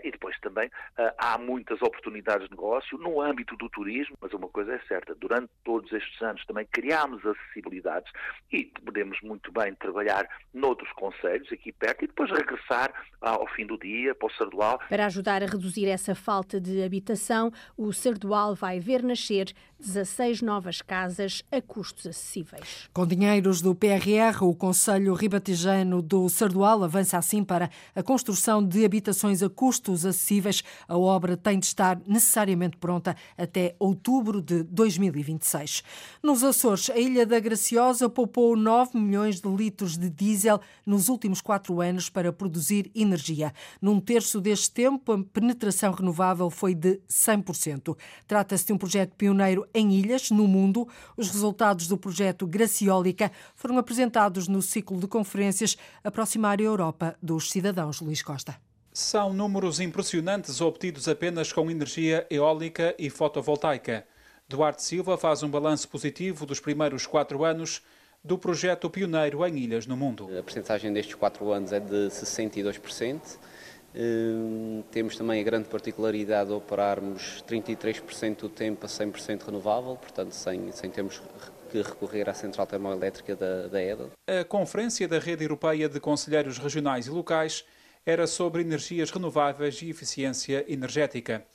e 0.03 0.11
depois 0.11 0.39
também 0.39 0.69
há 1.17 1.37
muitas 1.37 1.81
oportunidades 1.81 2.47
de 2.47 2.51
negócio 2.55 2.97
no 2.97 3.21
âmbito 3.21 3.55
do 3.57 3.69
turismo, 3.69 4.15
mas 4.21 4.31
uma 4.33 4.47
coisa 4.47 4.73
é 4.73 4.79
certa, 4.87 5.13
durante 5.15 5.49
todos 5.63 5.91
estes 5.91 6.21
anos 6.21 6.45
também 6.45 6.65
criámos 6.71 7.25
acessibilidades 7.25 8.11
e 8.51 8.65
podemos 8.85 9.19
muito 9.21 9.51
bem 9.51 9.75
trabalhar 9.75 10.27
noutros 10.53 10.91
conselhos 10.93 11.51
aqui 11.51 11.71
perto 11.71 12.05
e 12.05 12.07
depois 12.07 12.31
regressar 12.31 12.93
ao 13.19 13.47
fim 13.49 13.65
do 13.65 13.77
dia 13.77 14.15
para 14.15 14.27
o 14.27 14.31
Sardual. 14.31 14.79
Para 14.87 15.05
ajudar 15.07 15.43
a 15.43 15.45
reduzir 15.45 15.87
essa 15.87 16.15
falta 16.15 16.61
de 16.61 16.81
habitação, 16.81 17.51
o 17.77 17.91
Sardual 17.91 18.55
vai 18.55 18.79
ver 18.79 19.03
nascer 19.03 19.53
16 19.79 20.41
novas 20.41 20.81
casas 20.81 21.43
a 21.51 21.61
custos 21.61 22.07
acessíveis. 22.07 22.89
Com 22.93 23.05
dinheiros 23.05 23.61
do 23.61 23.75
PRR, 23.75 24.41
o 24.41 24.55
Conselho 24.55 25.13
Ribatejano 25.13 26.01
do 26.01 26.29
Sardual 26.29 26.83
avança 26.83 27.17
assim 27.17 27.43
para 27.43 27.69
a 27.93 28.01
construção 28.01 28.65
de 28.65 28.85
habitações 28.85 29.43
a 29.43 29.49
custos 29.49 29.72
acessíveis. 30.05 30.63
A 30.87 30.97
obra 30.97 31.37
tem 31.37 31.59
de 31.59 31.65
estar 31.65 32.01
necessariamente 32.05 32.77
pronta 32.77 33.15
até 33.37 33.75
outubro 33.79 34.41
de 34.41 34.63
2026. 34.63 35.83
Nos 36.21 36.43
Açores, 36.43 36.89
a 36.89 36.97
Ilha 36.97 37.25
da 37.25 37.39
Graciosa 37.39 38.09
poupou 38.09 38.55
9 38.55 38.97
milhões 38.97 39.39
de 39.39 39.49
litros 39.49 39.97
de 39.97 40.09
diesel 40.09 40.59
nos 40.85 41.09
últimos 41.09 41.41
quatro 41.41 41.81
anos 41.81 42.09
para 42.09 42.31
produzir 42.31 42.91
energia. 42.93 43.53
Num 43.81 43.99
terço 43.99 44.39
deste 44.39 44.71
tempo, 44.71 45.11
a 45.11 45.23
penetração 45.23 45.91
renovável 45.91 46.49
foi 46.49 46.75
de 46.75 46.99
100%. 47.09 47.97
Trata-se 48.27 48.65
de 48.65 48.73
um 48.73 48.77
projeto 48.77 49.15
pioneiro 49.15 49.67
em 49.73 49.93
ilhas, 49.93 50.31
no 50.31 50.47
mundo. 50.47 50.87
Os 51.15 51.29
resultados 51.29 51.87
do 51.87 51.97
projeto 51.97 52.47
Graciólica 52.47 53.31
foram 53.55 53.77
apresentados 53.77 54.47
no 54.47 54.61
ciclo 54.61 54.99
de 54.99 55.07
conferências 55.07 55.77
Aproximar 56.03 56.59
a 56.59 56.63
Europa 56.63 57.15
dos 57.21 57.49
Cidadãos. 57.49 58.01
Luís 58.01 58.21
Costa. 58.21 58.72
São 58.93 59.33
números 59.33 59.79
impressionantes 59.79 60.62
obtidos 60.62 61.07
apenas 61.07 61.51
com 61.51 61.71
energia 61.71 62.27
eólica 62.29 62.93
e 63.00 63.09
fotovoltaica. 63.09 64.05
Duarte 64.47 64.83
Silva 64.83 65.17
faz 65.17 65.41
um 65.41 65.50
balanço 65.50 65.89
positivo 65.89 66.45
dos 66.45 66.59
primeiros 66.59 67.07
quatro 67.07 67.43
anos 67.43 67.81
do 68.23 68.38
projeto 68.38 68.88
pioneiro 68.91 69.43
em 69.47 69.57
ilhas 69.57 69.88
no 69.88 69.97
mundo. 69.97 70.29
A 70.38 70.43
percentagem 70.43 70.93
destes 70.93 71.15
quatro 71.15 71.51
anos 71.51 71.73
é 71.73 71.79
de 71.79 72.07
62%. 72.09 73.19
Hum, 73.95 74.83
temos 74.91 75.17
também 75.17 75.41
a 75.41 75.43
grande 75.43 75.69
particularidade 75.69 76.50
de 76.50 76.55
operarmos 76.55 77.43
33% 77.50 78.41
do 78.41 78.50
tempo 78.50 78.85
a 78.85 78.89
100% 78.89 79.43
renovável, 79.43 79.95
portanto, 79.95 80.33
sem, 80.33 80.71
sem 80.71 80.91
termos 80.91 81.19
que 81.71 81.81
recorrer 81.81 82.29
à 82.29 82.33
central 82.35 82.67
termoelétrica 82.67 83.35
da, 83.35 83.67
da 83.67 83.81
EDA. 83.81 84.12
A 84.27 84.43
Conferência 84.43 85.07
da 85.07 85.17
Rede 85.17 85.43
Europeia 85.43 85.89
de 85.89 86.00
Conselheiros 86.00 86.59
Regionais 86.59 87.07
e 87.07 87.09
Locais 87.09 87.65
era 88.05 88.27
sobre 88.27 88.62
energias 88.62 89.12
renováveis 89.12 89.81
e 89.81 89.89
eficiência 89.89 90.65
energética. 90.67 91.45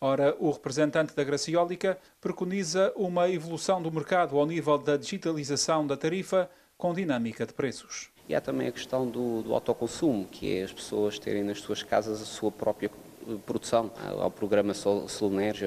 Ora, 0.00 0.36
o 0.38 0.50
representante 0.50 1.14
da 1.14 1.24
Graciólica 1.24 1.98
preconiza 2.20 2.92
uma 2.94 3.28
evolução 3.28 3.82
do 3.82 3.90
mercado 3.90 4.38
ao 4.38 4.46
nível 4.46 4.78
da 4.78 4.96
digitalização 4.96 5.86
da 5.86 5.96
tarifa 5.96 6.48
com 6.76 6.94
dinâmica 6.94 7.44
de 7.44 7.52
preços. 7.52 8.08
E 8.28 8.34
há 8.34 8.40
também 8.40 8.68
a 8.68 8.72
questão 8.72 9.10
do, 9.10 9.42
do 9.42 9.52
autoconsumo, 9.52 10.26
que 10.26 10.58
é 10.58 10.62
as 10.62 10.72
pessoas 10.72 11.18
terem 11.18 11.42
nas 11.42 11.60
suas 11.60 11.82
casas 11.82 12.22
a 12.22 12.24
sua 12.24 12.52
própria 12.52 12.90
eh, 13.26 13.34
produção. 13.44 13.90
Há 13.96 14.26
o 14.26 14.30
programa 14.30 14.72
Solenerge, 14.74 15.64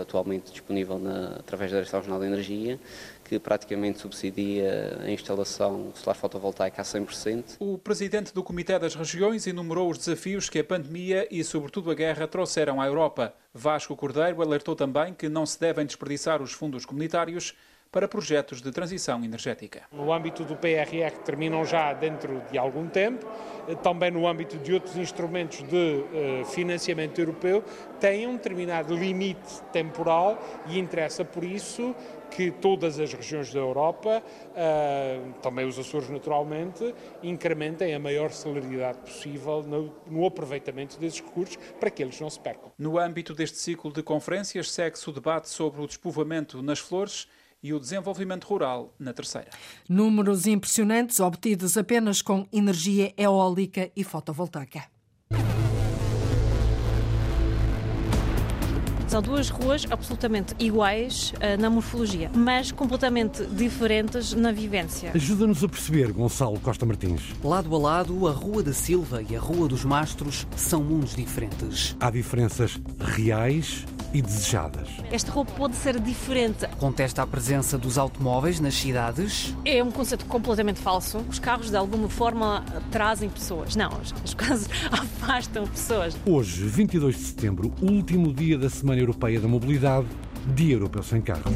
atualmente 0.00 0.52
disponível 0.52 0.98
na, 0.98 1.36
através 1.38 1.72
da 1.72 1.78
Direção 1.78 2.00
Regional 2.00 2.20
de 2.20 2.26
Energia, 2.26 2.78
que 3.24 3.38
praticamente 3.38 3.98
subsidia 3.98 4.98
a 5.02 5.10
instalação 5.10 5.90
solar 5.94 6.14
fotovoltaica 6.14 6.82
a 6.82 6.84
100%. 6.84 7.56
O 7.58 7.78
presidente 7.78 8.32
do 8.34 8.42
Comitê 8.42 8.78
das 8.78 8.94
Regiões 8.94 9.46
enumerou 9.46 9.90
os 9.90 9.98
desafios 9.98 10.48
que 10.48 10.58
a 10.58 10.64
pandemia 10.64 11.26
e, 11.30 11.42
sobretudo, 11.42 11.90
a 11.90 11.94
guerra 11.94 12.28
trouxeram 12.28 12.80
à 12.80 12.86
Europa. 12.86 13.34
Vasco 13.52 13.96
Cordeiro 13.96 14.42
alertou 14.42 14.76
também 14.76 15.14
que 15.14 15.28
não 15.28 15.46
se 15.46 15.58
devem 15.58 15.86
desperdiçar 15.86 16.42
os 16.42 16.52
fundos 16.52 16.84
comunitários 16.84 17.54
para 17.94 18.08
projetos 18.08 18.60
de 18.60 18.72
transição 18.72 19.22
energética. 19.22 19.82
No 19.92 20.12
âmbito 20.12 20.42
do 20.42 20.56
PRR, 20.56 21.12
que 21.12 21.20
terminam 21.24 21.64
já 21.64 21.92
dentro 21.92 22.42
de 22.50 22.58
algum 22.58 22.88
tempo, 22.88 23.24
eh, 23.68 23.76
também 23.76 24.10
no 24.10 24.26
âmbito 24.26 24.58
de 24.58 24.74
outros 24.74 24.96
instrumentos 24.96 25.62
de 25.62 26.02
uh, 26.02 26.44
financiamento 26.46 27.20
europeu, 27.20 27.62
tem 28.00 28.26
um 28.26 28.34
determinado 28.34 28.96
limite 28.96 29.62
temporal 29.72 30.36
e 30.66 30.76
interessa 30.76 31.24
por 31.24 31.44
isso 31.44 31.94
que 32.34 32.50
todas 32.50 32.98
as 32.98 33.12
regiões 33.12 33.52
da 33.52 33.60
Europa, 33.60 34.20
uh, 34.50 35.32
também 35.40 35.64
os 35.66 35.78
Açores 35.78 36.10
naturalmente, 36.10 36.92
incrementem 37.22 37.94
a 37.94 37.98
maior 37.98 38.32
celeridade 38.32 38.98
possível 38.98 39.62
no, 39.62 39.94
no, 40.06 40.26
aproveitamento 40.26 40.98
desses 40.98 41.20
recursos 41.20 41.56
para 41.78 41.90
que 41.90 42.02
eles 42.02 42.20
não 42.20 42.28
se 42.28 42.40
percam. 42.40 42.72
No 42.76 42.98
âmbito 42.98 43.34
deste 43.34 43.58
ciclo 43.58 43.92
de 43.92 44.02
conferências, 44.02 44.70
segue-se 44.70 45.08
o 45.08 45.12
debate 45.12 45.48
sobre 45.48 45.80
o 45.80 45.86
despovoamento 45.86 46.60
nas 46.60 46.80
flores 46.80 47.28
e 47.62 47.72
o 47.72 47.78
desenvolvimento 47.78 48.44
rural 48.44 48.92
na 48.98 49.12
terceira. 49.12 49.48
Números 49.88 50.46
impressionantes 50.46 51.20
obtidos 51.20 51.78
apenas 51.78 52.20
com 52.20 52.46
energia 52.52 53.14
eólica 53.16 53.90
e 53.96 54.02
fotovoltaica. 54.02 54.93
São 59.14 59.22
duas 59.22 59.48
ruas 59.48 59.86
absolutamente 59.88 60.56
iguais 60.58 61.32
uh, 61.36 61.60
na 61.62 61.70
morfologia, 61.70 62.28
mas 62.34 62.72
completamente 62.72 63.44
diferentes 63.46 64.32
na 64.32 64.50
vivência. 64.50 65.12
Ajuda-nos 65.14 65.62
a 65.62 65.68
perceber, 65.68 66.10
Gonçalo 66.10 66.58
Costa 66.58 66.84
Martins. 66.84 67.22
Lado 67.40 67.72
a 67.76 67.78
lado, 67.78 68.26
a 68.26 68.32
Rua 68.32 68.60
da 68.60 68.72
Silva 68.72 69.22
e 69.22 69.36
a 69.36 69.38
Rua 69.38 69.68
dos 69.68 69.84
Mastros 69.84 70.48
são 70.56 70.82
mundos 70.82 71.14
diferentes. 71.14 71.96
Há 72.00 72.10
diferenças 72.10 72.76
reais 72.98 73.84
e 74.14 74.22
desejadas. 74.22 74.88
Esta 75.10 75.32
roupa 75.32 75.52
pode 75.52 75.74
ser 75.74 75.98
diferente. 75.98 76.66
Contesta 76.78 77.22
a 77.22 77.26
presença 77.26 77.76
dos 77.76 77.98
automóveis 77.98 78.60
nas 78.60 78.74
cidades. 78.74 79.54
É 79.64 79.82
um 79.82 79.90
conceito 79.90 80.24
completamente 80.26 80.80
falso. 80.80 81.18
Os 81.28 81.40
carros, 81.40 81.68
de 81.68 81.76
alguma 81.76 82.08
forma, 82.08 82.64
trazem 82.90 83.28
pessoas. 83.28 83.74
Não, 83.74 83.90
os 84.24 84.32
carros 84.32 84.68
afastam 84.90 85.66
pessoas. 85.66 86.16
Hoje, 86.24 86.64
22 86.64 87.16
de 87.16 87.22
setembro, 87.22 87.72
último 87.82 88.32
dia 88.32 88.56
da 88.56 88.70
Semana 88.70 89.00
Europeia 89.00 89.40
da 89.40 89.48
Mobilidade, 89.48 90.06
Dia 90.54 90.74
Europeu 90.74 91.02
Sem 91.02 91.20
Carros. 91.20 91.52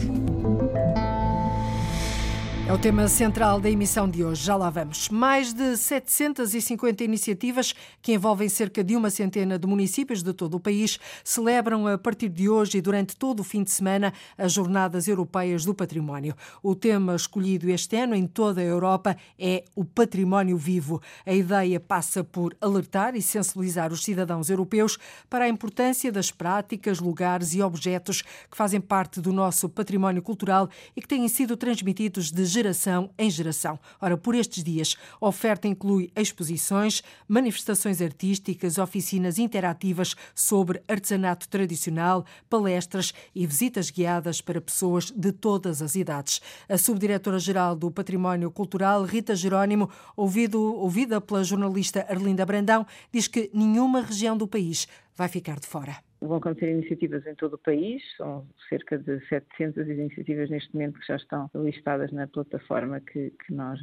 É 2.69 2.73
o 2.75 2.77
tema 2.77 3.09
central 3.09 3.59
da 3.59 3.71
emissão 3.71 4.07
de 4.07 4.23
hoje. 4.23 4.45
Já 4.45 4.55
lá 4.55 4.69
vamos. 4.69 5.09
Mais 5.09 5.55
de 5.55 5.75
750 5.75 7.03
iniciativas 7.03 7.75
que 8.03 8.13
envolvem 8.13 8.47
cerca 8.47 8.85
de 8.85 8.95
uma 8.95 9.09
centena 9.09 9.59
de 9.59 9.67
municípios 9.67 10.23
de 10.23 10.35
todo 10.35 10.57
o 10.57 10.61
país 10.61 11.01
celebram 11.25 11.87
a 11.87 11.97
partir 11.97 12.29
de 12.29 12.47
hoje 12.47 12.77
e 12.77 12.83
durante 12.83 13.17
todo 13.17 13.41
o 13.41 13.43
fim 13.43 13.63
de 13.63 13.71
semana 13.71 14.13
as 14.37 14.53
Jornadas 14.53 15.09
Europeias 15.09 15.65
do 15.65 15.73
Património. 15.73 16.35
O 16.63 16.75
tema 16.75 17.17
escolhido 17.17 17.71
este 17.71 17.97
ano 17.97 18.15
em 18.15 18.27
toda 18.27 18.61
a 18.61 18.65
Europa 18.65 19.17
é 19.39 19.65
o 19.75 19.83
património 19.83 20.59
vivo. 20.59 21.01
A 21.25 21.33
ideia 21.33 21.81
passa 21.81 22.23
por 22.23 22.55
alertar 22.61 23.17
e 23.17 23.23
sensibilizar 23.23 23.95
os 23.95 24.05
cidadãos 24.05 24.51
europeus 24.51 24.99
para 25.31 25.47
a 25.47 25.49
importância 25.49 26.13
das 26.13 26.31
práticas, 26.31 27.01
lugares 27.01 27.55
e 27.55 27.63
objetos 27.63 28.21
que 28.21 28.59
fazem 28.59 28.79
parte 28.79 29.23
do 29.23 29.33
nosso 29.33 29.71
património 29.71 30.21
cultural 30.21 30.69
e 30.95 31.01
que 31.01 31.09
têm 31.09 31.27
sido 31.29 31.57
transmitidos 31.57 32.31
de 32.31 32.58
geração 32.59 33.11
em 33.17 33.31
geração. 33.31 33.79
Ora, 34.01 34.17
por 34.17 34.35
estes 34.35 34.65
dias, 34.65 34.97
a 35.21 35.29
oferta 35.29 35.69
inclui 35.69 36.11
exposições, 36.17 37.03
manifestações 37.29 38.03
artísticas, 38.03 38.79
oficinas 38.79 39.39
interativas 39.39 40.17
sobre 40.35 40.83
artesanato 40.89 41.49
tradicional, 41.49 42.25
palestras 42.51 43.15
e 43.33 43.47
visitas 43.47 43.91
guiadas 43.91 44.41
para 44.41 44.61
pessoas 44.61 45.13
de 45.13 45.31
todas 45.31 45.81
as 45.81 45.95
idades. 45.95 46.41
A 46.69 46.77
subdiretora-geral 46.77 47.77
do 47.77 47.91
Património 47.91 48.51
Cultural, 48.51 49.05
Rita 49.05 49.37
Jerónimo, 49.37 49.89
ouvido, 50.17 50.61
ouvida 50.61 51.21
pela 51.21 51.45
jornalista 51.45 52.05
Arlinda 52.09 52.45
Brandão, 52.45 52.85
diz 53.13 53.29
que 53.29 53.51
nenhuma 53.55 54.03
região 54.03 54.37
do 54.37 54.49
país 54.49 54.89
vai 55.17 55.29
ficar 55.29 55.61
de 55.61 55.67
fora. 55.67 56.08
Vão 56.21 56.39
acontecer 56.39 56.71
iniciativas 56.71 57.25
em 57.27 57.35
todo 57.35 57.55
o 57.55 57.59
país, 57.59 58.03
são 58.17 58.45
cerca 58.69 58.99
de 58.99 59.21
700 59.29 59.89
iniciativas 59.89 60.51
neste 60.51 60.75
momento 60.75 60.99
que 60.99 61.07
já 61.07 61.17
estão 61.17 61.49
listadas 61.55 62.11
na 62.11 62.27
plataforma 62.27 63.01
que, 63.01 63.31
que 63.31 63.53
nós 63.53 63.79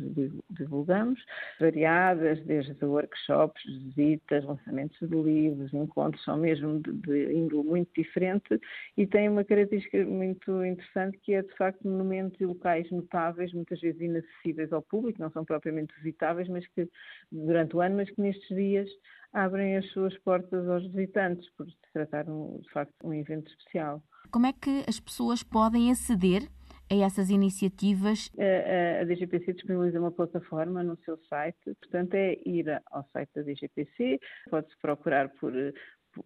divulgamos, 0.50 1.24
variadas, 1.60 2.44
desde 2.46 2.84
workshops, 2.84 3.64
visitas, 3.66 4.44
lançamentos 4.44 4.98
de 5.00 5.16
livros, 5.16 5.74
encontros, 5.74 6.24
são 6.26 6.38
mesmo 6.38 6.82
de, 6.82 6.92
de 6.92 7.34
índole 7.34 7.70
muito 7.70 7.90
diferente 7.96 8.60
e 8.98 9.08
têm 9.08 9.30
uma 9.30 9.46
característica 9.46 10.06
muito 10.06 10.66
interessante 10.66 11.18
que 11.20 11.34
é, 11.34 11.42
de 11.42 11.56
facto, 11.56 11.88
monumentos 11.88 12.40
e 12.42 12.46
locais 12.46 12.90
notáveis, 12.92 13.54
muitas 13.54 13.80
vezes 13.80 14.02
inacessíveis 14.02 14.74
ao 14.74 14.82
público, 14.82 15.22
não 15.22 15.32
são 15.32 15.46
propriamente 15.46 15.94
visitáveis, 15.98 16.50
mas 16.50 16.68
que 16.68 16.90
durante 17.32 17.76
o 17.76 17.82
ano, 17.82 17.96
mas 17.96 18.10
que 18.10 18.22
nestes 18.22 18.56
dias 18.56 18.90
abrem 19.36 19.76
as 19.76 19.86
suas 19.92 20.18
portas 20.20 20.68
aos 20.68 20.88
visitantes, 20.92 21.48
por 21.58 21.68
se 21.70 21.76
tratar 21.94 22.24
de 22.24 22.70
facto 22.72 22.94
um 23.04 23.14
evento 23.14 23.52
especial. 23.52 24.02
Como 24.32 24.48
é 24.48 24.54
que 24.54 24.84
as 24.88 25.00
pessoas 25.00 25.44
podem 25.44 25.92
aceder 25.92 26.50
a 26.90 26.96
essas 26.96 27.30
iniciativas? 27.30 28.32
A, 28.40 29.00
a, 29.00 29.02
a, 29.02 29.06
DGPC 29.06 29.54
disponibiliza 29.54 30.00
uma 30.00 30.12
plataforma 30.12 30.84
no 30.84 30.98
seu 31.04 31.18
site, 31.30 31.76
portanto 31.82 32.14
é 32.16 32.38
ir 32.46 32.82
ao 32.92 33.04
site 33.12 33.30
da 33.36 33.42
DGPC, 33.42 34.20
pode-se 34.50 34.78
procurar 34.82 35.30
por 35.40 35.54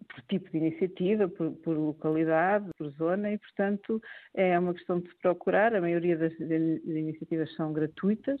por 0.08 0.22
tipo 0.28 0.48
de 0.52 0.58
iniciativa, 0.58 1.28
por, 1.28 1.50
por, 1.56 1.76
localidade, 1.76 2.70
por 2.78 2.88
zona 2.90 3.32
e, 3.32 3.38
portanto, 3.38 4.00
é 4.34 4.56
uma 4.56 4.72
questão 4.72 5.00
de 5.00 5.08
se 5.08 5.16
procurar. 5.16 5.74
A 5.74 5.80
maioria 5.80 6.16
das, 6.16 6.30
das 6.38 6.84
iniciativas 6.84 7.52
são 7.56 7.72
gratuitas 7.72 8.40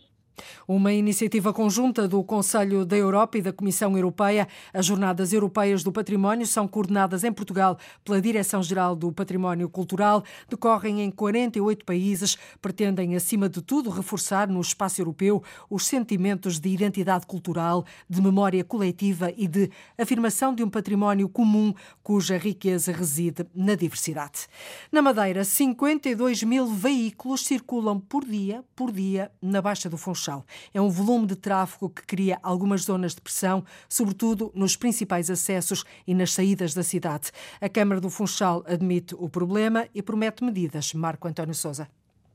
uma 0.66 0.92
iniciativa 0.92 1.52
conjunta 1.52 2.06
do 2.06 2.22
Conselho 2.22 2.84
da 2.84 2.96
Europa 2.96 3.38
e 3.38 3.42
da 3.42 3.52
Comissão 3.52 3.96
Europeia. 3.96 4.46
As 4.72 4.86
Jornadas 4.86 5.32
Europeias 5.32 5.82
do 5.82 5.92
Património 5.92 6.46
são 6.46 6.66
coordenadas 6.66 7.24
em 7.24 7.32
Portugal 7.32 7.78
pela 8.04 8.20
Direção-Geral 8.20 8.94
do 8.94 9.12
Património 9.12 9.68
Cultural, 9.68 10.22
decorrem 10.48 11.02
em 11.02 11.10
48 11.10 11.84
países, 11.84 12.36
pretendem, 12.60 13.16
acima 13.16 13.48
de 13.48 13.62
tudo, 13.62 13.90
reforçar 13.90 14.48
no 14.48 14.60
espaço 14.60 15.00
europeu 15.00 15.42
os 15.68 15.86
sentimentos 15.86 16.58
de 16.58 16.68
identidade 16.68 17.26
cultural, 17.26 17.84
de 18.08 18.20
memória 18.20 18.64
coletiva 18.64 19.32
e 19.36 19.46
de 19.46 19.70
afirmação 19.98 20.54
de 20.54 20.62
um 20.62 20.70
património 20.70 21.28
comum 21.28 21.74
cuja 22.02 22.36
riqueza 22.36 22.92
reside 22.92 23.46
na 23.54 23.74
diversidade. 23.74 24.46
Na 24.90 25.02
Madeira, 25.02 25.44
52 25.44 26.42
mil 26.42 26.66
veículos 26.66 27.44
circulam 27.44 27.98
por 28.00 28.24
dia, 28.24 28.64
por 28.74 28.92
dia, 28.92 29.30
na 29.40 29.60
Baixa 29.60 29.88
do 29.88 29.96
Funchal. 29.96 30.29
Funchal. 30.30 30.44
É 30.72 30.80
um 30.80 30.88
volume 30.88 31.26
de 31.26 31.36
tráfego 31.36 31.90
que 31.90 32.02
cria 32.02 32.38
algumas 32.42 32.82
zonas 32.82 33.14
de 33.14 33.20
pressão, 33.20 33.64
sobretudo 33.88 34.52
nos 34.54 34.76
principais 34.76 35.30
acessos 35.30 35.84
e 36.06 36.14
nas 36.14 36.32
saídas 36.32 36.74
da 36.74 36.82
cidade. 36.82 37.30
A 37.60 37.68
Câmara 37.68 38.00
do 38.00 38.08
Funchal 38.08 38.62
admite 38.66 39.14
o 39.18 39.28
problema 39.28 39.88
e 39.94 40.02
promete 40.02 40.44
medidas. 40.44 40.94
Marco 40.94 41.26
António 41.26 41.54
Souza. 41.54 41.88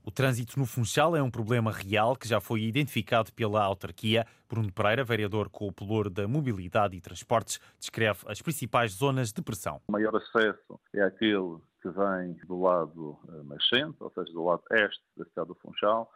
O 0.03 0.11
trânsito 0.11 0.59
no 0.59 0.67
Funchal 0.67 1.15
é 1.15 1.23
um 1.23 1.31
problema 1.31 1.71
real 1.71 2.15
que 2.15 2.27
já 2.27 2.39
foi 2.39 2.61
identificado 2.61 3.33
pela 3.33 3.63
autarquia. 3.63 4.25
Bruno 4.47 4.71
Pereira, 4.71 5.03
vereador 5.03 5.49
com 5.49 5.67
o 5.67 5.73
pelour 5.73 6.11
da 6.11 6.27
Mobilidade 6.27 6.95
e 6.95 7.01
Transportes, 7.01 7.59
descreve 7.79 8.19
as 8.27 8.39
principais 8.39 8.91
zonas 8.91 9.31
de 9.31 9.41
pressão. 9.41 9.81
O 9.87 9.91
maior 9.91 10.15
acesso 10.15 10.79
é 10.93 11.01
aquele 11.01 11.57
que 11.81 11.89
vem 11.89 12.33
do 12.47 12.61
lado 12.61 13.17
eh, 13.29 13.43
nascente, 13.45 13.95
ou 13.99 14.11
seja, 14.11 14.31
do 14.31 14.43
lado 14.43 14.61
este 14.73 15.01
da 15.17 15.25
cidade 15.25 15.47
do 15.47 15.55
Funchal, 15.55 16.11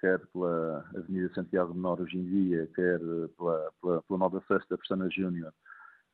quer 0.00 0.18
pela 0.32 0.84
Avenida 0.96 1.32
Santiago 1.34 1.74
Menor 1.74 2.00
hoje 2.00 2.18
em 2.18 2.24
dia, 2.24 2.68
quer 2.74 2.98
pela, 3.36 3.72
pela, 3.80 4.02
pelo 4.02 4.18
novo 4.18 4.38
acesso 4.38 4.66
da 4.68 4.78
Pestana 4.78 5.08
Júnior 5.10 5.52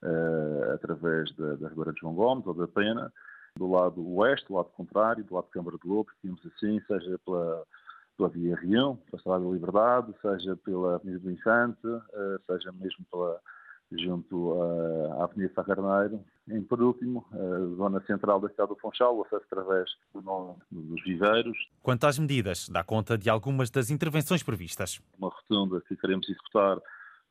uh, 0.03 0.73
através 0.73 1.35
da, 1.37 1.57
da 1.57 1.69
Ribeira 1.69 1.93
de 1.93 2.01
João 2.01 2.15
Gomes 2.15 2.47
ou 2.47 2.55
da 2.55 2.69
Pena, 2.69 3.13
do 3.57 3.71
lado 3.71 4.07
oeste, 4.17 4.47
do 4.49 4.55
lado 4.55 4.71
contrário, 4.71 5.25
do 5.25 5.35
lado 5.35 5.47
de 5.47 5.51
Câmara 5.53 5.77
de 5.81 5.89
Lobo, 5.89 6.11
digamos 6.23 6.45
assim, 6.47 6.81
seja 6.87 7.19
pela, 7.25 7.65
pela 8.17 8.29
Via 8.29 8.57
Rião, 8.57 8.97
pela 8.97 9.19
Estrada 9.19 9.45
da 9.45 9.51
Liberdade, 9.51 10.15
seja 10.21 10.57
pela 10.57 10.97
Avenida 10.97 11.21
do 11.21 11.31
Infante, 11.31 11.87
uh, 11.87 12.41
seja 12.47 12.73
mesmo 12.73 13.05
pela 13.11 13.41
junto 13.99 14.55
à 15.13 15.25
Avenida 15.25 15.53
Sá 15.55 15.65
Carneiro. 15.65 16.21
Em 16.49 16.63
por 16.63 16.81
último, 16.83 17.25
a 17.33 17.77
zona 17.77 18.01
central 18.07 18.41
da 18.41 18.49
cidade 18.49 18.69
do 18.69 18.77
Funchal, 18.77 19.17
o 19.17 19.23
acesso 19.23 19.45
através 19.51 19.91
do 20.13 20.21
dos 20.71 21.03
viveiros. 21.03 21.57
Quanto 21.83 22.07
às 22.07 22.19
medidas, 22.19 22.69
dá 22.69 22.85
conta 22.85 23.17
de 23.17 23.31
algumas 23.31 23.71
das 23.71 23.91
intervenções 23.91 24.43
previstas. 24.43 25.01
Uma 25.19 25.31
rotunda 25.31 25.81
que 25.89 25.97
queremos 25.97 26.29
executar 26.29 26.79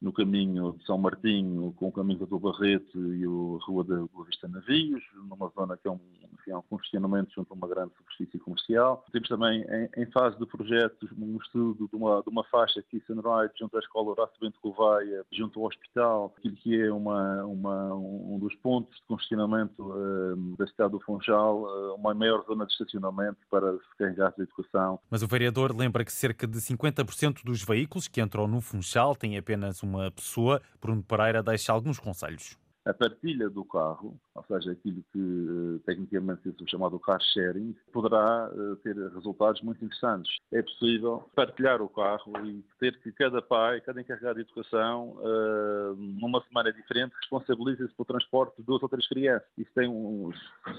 no 0.04 0.12
caminho 0.12 0.76
de 0.78 0.86
São 0.86 0.98
Martinho, 0.98 1.74
com 1.78 1.88
o 1.88 1.92
caminho 1.92 2.26
do 2.26 2.38
Barreto 2.38 3.00
e 3.16 3.24
a 3.24 3.66
Rua 3.66 3.86
da 3.86 3.96
Boa 4.14 4.26
Vista 4.26 4.50
Navios, 4.50 5.02
numa 5.16 5.50
zona 5.56 5.78
que 5.78 5.88
é 5.88 5.92
um, 5.92 6.00
enfim, 6.34 6.52
é 6.52 6.58
um 6.58 6.62
congestionamento 6.64 7.32
junto 7.34 7.54
a 7.54 7.56
uma 7.56 7.70
grande 7.70 7.94
superfície 7.96 8.38
comercial. 8.38 9.06
Temos 9.14 9.30
também, 9.30 9.62
em, 9.64 10.02
em 10.02 10.06
fase 10.08 10.38
de 10.38 10.46
projetos, 10.46 11.10
um 11.18 11.38
estudo 11.38 11.88
de 11.88 11.96
uma, 11.96 12.22
de 12.22 12.30
uma 12.30 12.44
faixa 12.44 12.82
aqui 12.82 13.02
Sunrise, 13.08 13.54
junto 13.58 13.78
à 13.78 13.80
Escola 13.80 14.12
Horácio 14.12 14.36
Bento 14.42 14.60
Gouveia, 14.62 15.26
junto 15.32 15.62
ao 15.62 15.68
hospital, 15.68 16.34
aquilo 16.38 16.56
que 16.58 16.82
é 16.82 16.92
uma, 16.92 17.46
uma, 17.46 17.96
um 17.96 18.33
dos 18.38 18.56
pontos 18.56 18.96
de 18.96 19.04
congestionamento 19.08 19.82
uh, 19.82 20.56
da 20.58 20.68
cidade 20.68 20.92
do 20.92 21.00
Funchal, 21.00 21.64
uh, 21.64 21.96
uma 21.96 22.14
maior 22.14 22.44
zona 22.46 22.66
de 22.66 22.74
estacionamento 22.74 23.38
para 23.50 23.72
se 23.74 23.98
carregar 23.98 24.34
da 24.38 24.44
educação. 24.44 25.00
Mas 25.10 25.24
o 25.24 25.28
vereador 25.28 25.76
lembra 25.76 26.04
que 26.04 26.12
cerca 26.12 26.46
de 26.46 26.58
50% 26.60 27.44
dos 27.44 27.64
veículos 27.64 28.08
que 28.08 28.22
entram 28.22 28.48
no 28.48 28.62
Funchal 28.62 29.16
têm 29.16 29.38
apenas 29.38 29.82
uma 29.82 30.04
uma 30.04 30.12
pessoa, 30.12 30.62
Bruno 30.82 31.04
Pereira 31.04 31.44
deixa 31.44 31.72
alguns 31.72 32.00
conselhos. 32.00 32.58
A 32.86 32.94
partilha 32.94 33.50
do 33.50 33.64
carro 33.64 34.20
ou 34.36 34.44
seja, 34.46 34.72
aquilo 34.72 35.04
que 35.12 35.20
eh, 35.20 35.80
tecnicamente 35.86 36.50
é 36.50 36.68
chamado 36.68 37.00
car 37.00 37.22
sharing, 37.22 37.76
poderá 37.92 38.50
eh, 38.52 38.76
ter 38.84 38.96
resultados 39.14 39.62
muito 39.62 39.84
interessantes. 39.86 40.36
É 40.52 40.62
possível 40.62 41.30
partilhar 41.36 41.82
o 41.82 41.90
carro 41.90 42.34
e 42.46 42.64
ter 42.80 43.00
que 43.02 43.12
cada 43.12 43.42
pai, 43.42 43.80
cada 43.82 44.02
encarregado 44.02 44.36
de 44.36 44.42
educação, 44.42 45.18
eh, 45.22 45.94
numa 45.98 46.44
semana 46.46 46.74
diferente, 46.74 47.14
responsabilize-se 47.22 47.94
pelo 47.94 48.06
transporte 48.06 48.58
de 48.58 48.64
duas 48.64 48.82
ou 48.82 48.90
três 48.90 49.08
crianças. 49.08 49.48
Isso 49.58 49.72
tem 49.76 49.84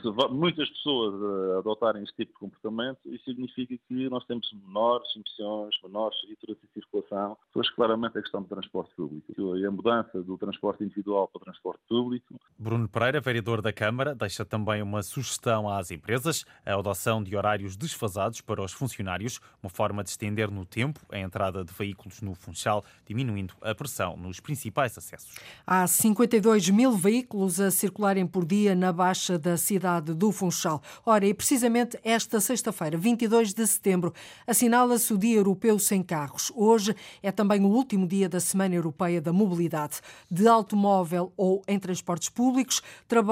se 0.03 0.33
muitas 0.33 0.69
pessoas 0.71 1.59
adotarem 1.59 2.03
este 2.03 2.17
tipo 2.17 2.33
de 2.33 2.39
comportamento, 2.39 2.99
isso 3.07 3.25
significa 3.25 3.77
que 3.89 4.09
nós 4.09 4.25
temos 4.27 4.51
menores 4.67 5.07
emissões, 5.15 5.75
menores 5.83 6.17
estruturas 6.25 6.61
de 6.61 6.69
circulação, 6.73 7.37
mas 7.55 7.71
claramente 7.71 8.19
a 8.19 8.23
questão 8.23 8.43
do 8.43 8.49
transporte 8.49 8.95
público. 8.97 9.33
E 9.57 9.67
a 9.67 9.71
mudança 9.71 10.23
do 10.23 10.37
transporte 10.37 10.83
individual 10.83 11.29
para 11.29 11.41
o 11.41 11.45
transporte 11.45 11.81
público. 11.89 12.35
Bruno 12.59 12.89
Pereira, 12.89 13.21
vereador 13.21 13.44
vereador 13.45 13.61
da 13.61 13.73
Câmara 13.73 14.15
deixa 14.15 14.45
também 14.45 14.81
uma 14.81 15.03
sugestão 15.03 15.69
às 15.69 15.91
empresas, 15.91 16.47
a 16.65 16.75
adoção 16.75 17.23
de 17.23 17.37
horários 17.37 17.77
desfasados 17.77 18.41
para 18.41 18.63
os 18.63 18.73
funcionários, 18.73 19.39
uma 19.63 19.69
forma 19.69 20.03
de 20.03 20.11
estender 20.11 20.51
no 20.51 20.65
tempo 20.65 20.99
a 21.13 21.19
entrada 21.19 21.63
de 21.63 21.73
veículos 21.73 22.23
no 22.23 22.35
Funchal, 22.35 22.83
diminuindo 23.07 23.53
a 23.61 23.75
pressão 23.75 24.17
nos 24.17 24.41
principais 24.41 24.97
acessos. 24.97 25.35
Há 25.67 25.87
52 25.87 26.71
mil 26.71 26.93
veículos 26.93 27.61
a 27.61 27.71
circularem 27.71 28.27
por 28.27 28.47
dia 28.47 28.75
na 28.75 28.93
baixa 28.93 29.39
da 29.39 29.59
cidade 29.59 30.15
do 30.15 30.33
Funchal. 30.33 30.83
Ora, 31.05 31.27
e 31.27 31.35
precisamente 31.35 31.99
esta 32.03 32.41
sexta-feira, 32.41 32.97
22 32.97 33.53
de 33.53 33.67
setembro, 33.67 34.15
assinala-se 34.47 35.13
o 35.13 35.19
Dia 35.19 35.37
Europeu 35.37 35.79
Sem 35.79 36.03
Carros. 36.03 36.51
Hoje 36.55 36.97
é 37.23 37.31
também 37.31 37.63
o 37.63 37.69
último 37.69 38.07
dia 38.07 38.29
da 38.29 38.41
Semana 38.41 38.75
Europeia 38.75 39.21
da 39.21 39.33
Mobilidade. 39.33 40.01
De 40.31 40.49
automóvel 40.49 41.33
ou 41.37 41.63
em 41.69 41.79
transportes 41.79 42.31
públicos, 42.31 42.81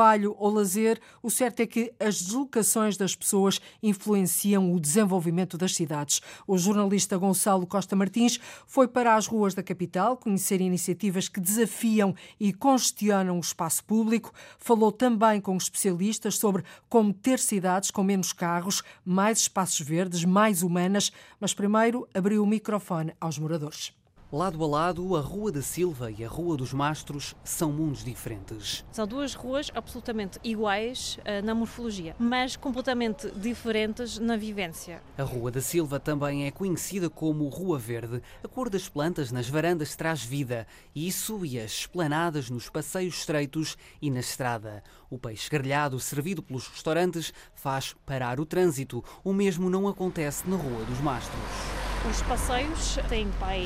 trabalho 0.03 0.35
ou 0.37 0.51
lazer, 0.51 1.01
o 1.23 1.31
certo 1.31 1.61
é 1.61 1.67
que 1.67 1.93
as 2.01 2.21
deslocações 2.21 2.97
das 2.97 3.15
pessoas 3.15 3.61
influenciam 3.81 4.73
o 4.73 4.81
desenvolvimento 4.81 5.57
das 5.57 5.77
cidades. 5.77 6.21
O 6.45 6.59
jornalista 6.59 7.17
Gonçalo 7.17 7.67
Costa 7.67 7.95
Martins 7.95 8.41
foi 8.67 8.89
para 8.89 9.15
as 9.15 9.29
ruas 9.29 9.55
da 9.55 9.63
capital 9.63 10.17
conhecer 10.17 10.61
iniciativas 10.61 11.29
que 11.29 11.41
desafiam 11.41 12.17
e 12.41 12.53
congestionam 12.53 13.37
o 13.37 13.41
espaço 13.41 13.85
público. 13.85 14.33
Falou 14.59 14.91
também 14.91 15.41
com 15.41 15.57
especialistas 15.57 16.37
sobre 16.37 16.65
como 16.89 17.13
ter 17.13 17.39
cidades 17.39 17.93
com 17.93 18.03
menos 18.03 18.33
carros, 18.33 18.83
mais 19.05 19.39
espaços 19.39 19.87
verdes, 19.87 20.25
mais 20.25 20.65
humanas. 20.65 21.13
Mas 21.39 21.55
primeiro 21.55 22.09
abriu 22.13 22.43
o 22.43 22.47
microfone 22.47 23.13
aos 23.21 23.39
moradores. 23.39 24.02
Lado 24.35 24.65
a 24.65 24.67
lado, 24.67 25.15
a 25.15 25.21
Rua 25.21 25.53
da 25.53 25.61
Silva 25.61 26.11
e 26.11 26.25
a 26.25 26.29
Rua 26.29 26.57
dos 26.57 26.73
Mastros 26.73 27.37
são 27.45 27.71
mundos 27.71 28.03
diferentes. 28.03 28.83
São 28.91 29.07
duas 29.07 29.35
ruas 29.35 29.71
absolutamente 29.75 30.39
iguais 30.43 31.19
uh, 31.19 31.45
na 31.45 31.55
morfologia, 31.55 32.17
mas 32.19 32.57
completamente 32.57 33.31
diferentes 33.33 34.19
na 34.19 34.35
vivência. 34.35 35.03
A 35.19 35.23
Rua 35.23 35.51
da 35.51 35.61
Silva 35.61 36.01
também 36.01 36.47
é 36.47 36.51
conhecida 36.51 37.11
como 37.11 37.47
Rua 37.49 37.79
Verde. 37.79 38.23
A 38.43 38.49
cor 38.49 38.71
das 38.71 38.89
plantas 38.89 39.31
nas 39.31 39.51
varandas 39.51 39.95
traz 39.95 40.25
vida, 40.25 40.67
isso 40.95 41.45
e 41.45 41.61
as 41.61 41.71
esplanadas 41.71 42.49
nos 42.49 42.71
passeios 42.71 43.17
estreitos 43.17 43.77
e 44.01 44.11
na 44.11 44.21
estrada. 44.21 44.83
O 45.11 45.19
peixe 45.19 45.51
grelhado 45.51 46.01
servido 46.01 46.43
pelos 46.43 46.69
restaurantes 46.69 47.35
faz 47.55 47.95
parar 48.07 48.41
o 48.41 48.47
trânsito. 48.47 49.05
O 49.23 49.35
mesmo 49.35 49.69
não 49.69 49.87
acontece 49.87 50.49
na 50.49 50.57
Rua 50.57 50.87
dos 50.87 51.01
Mastros. 51.01 51.83
Os 52.11 52.21
passeios 52.23 52.99
têm 53.09 53.29
pai 53.39 53.65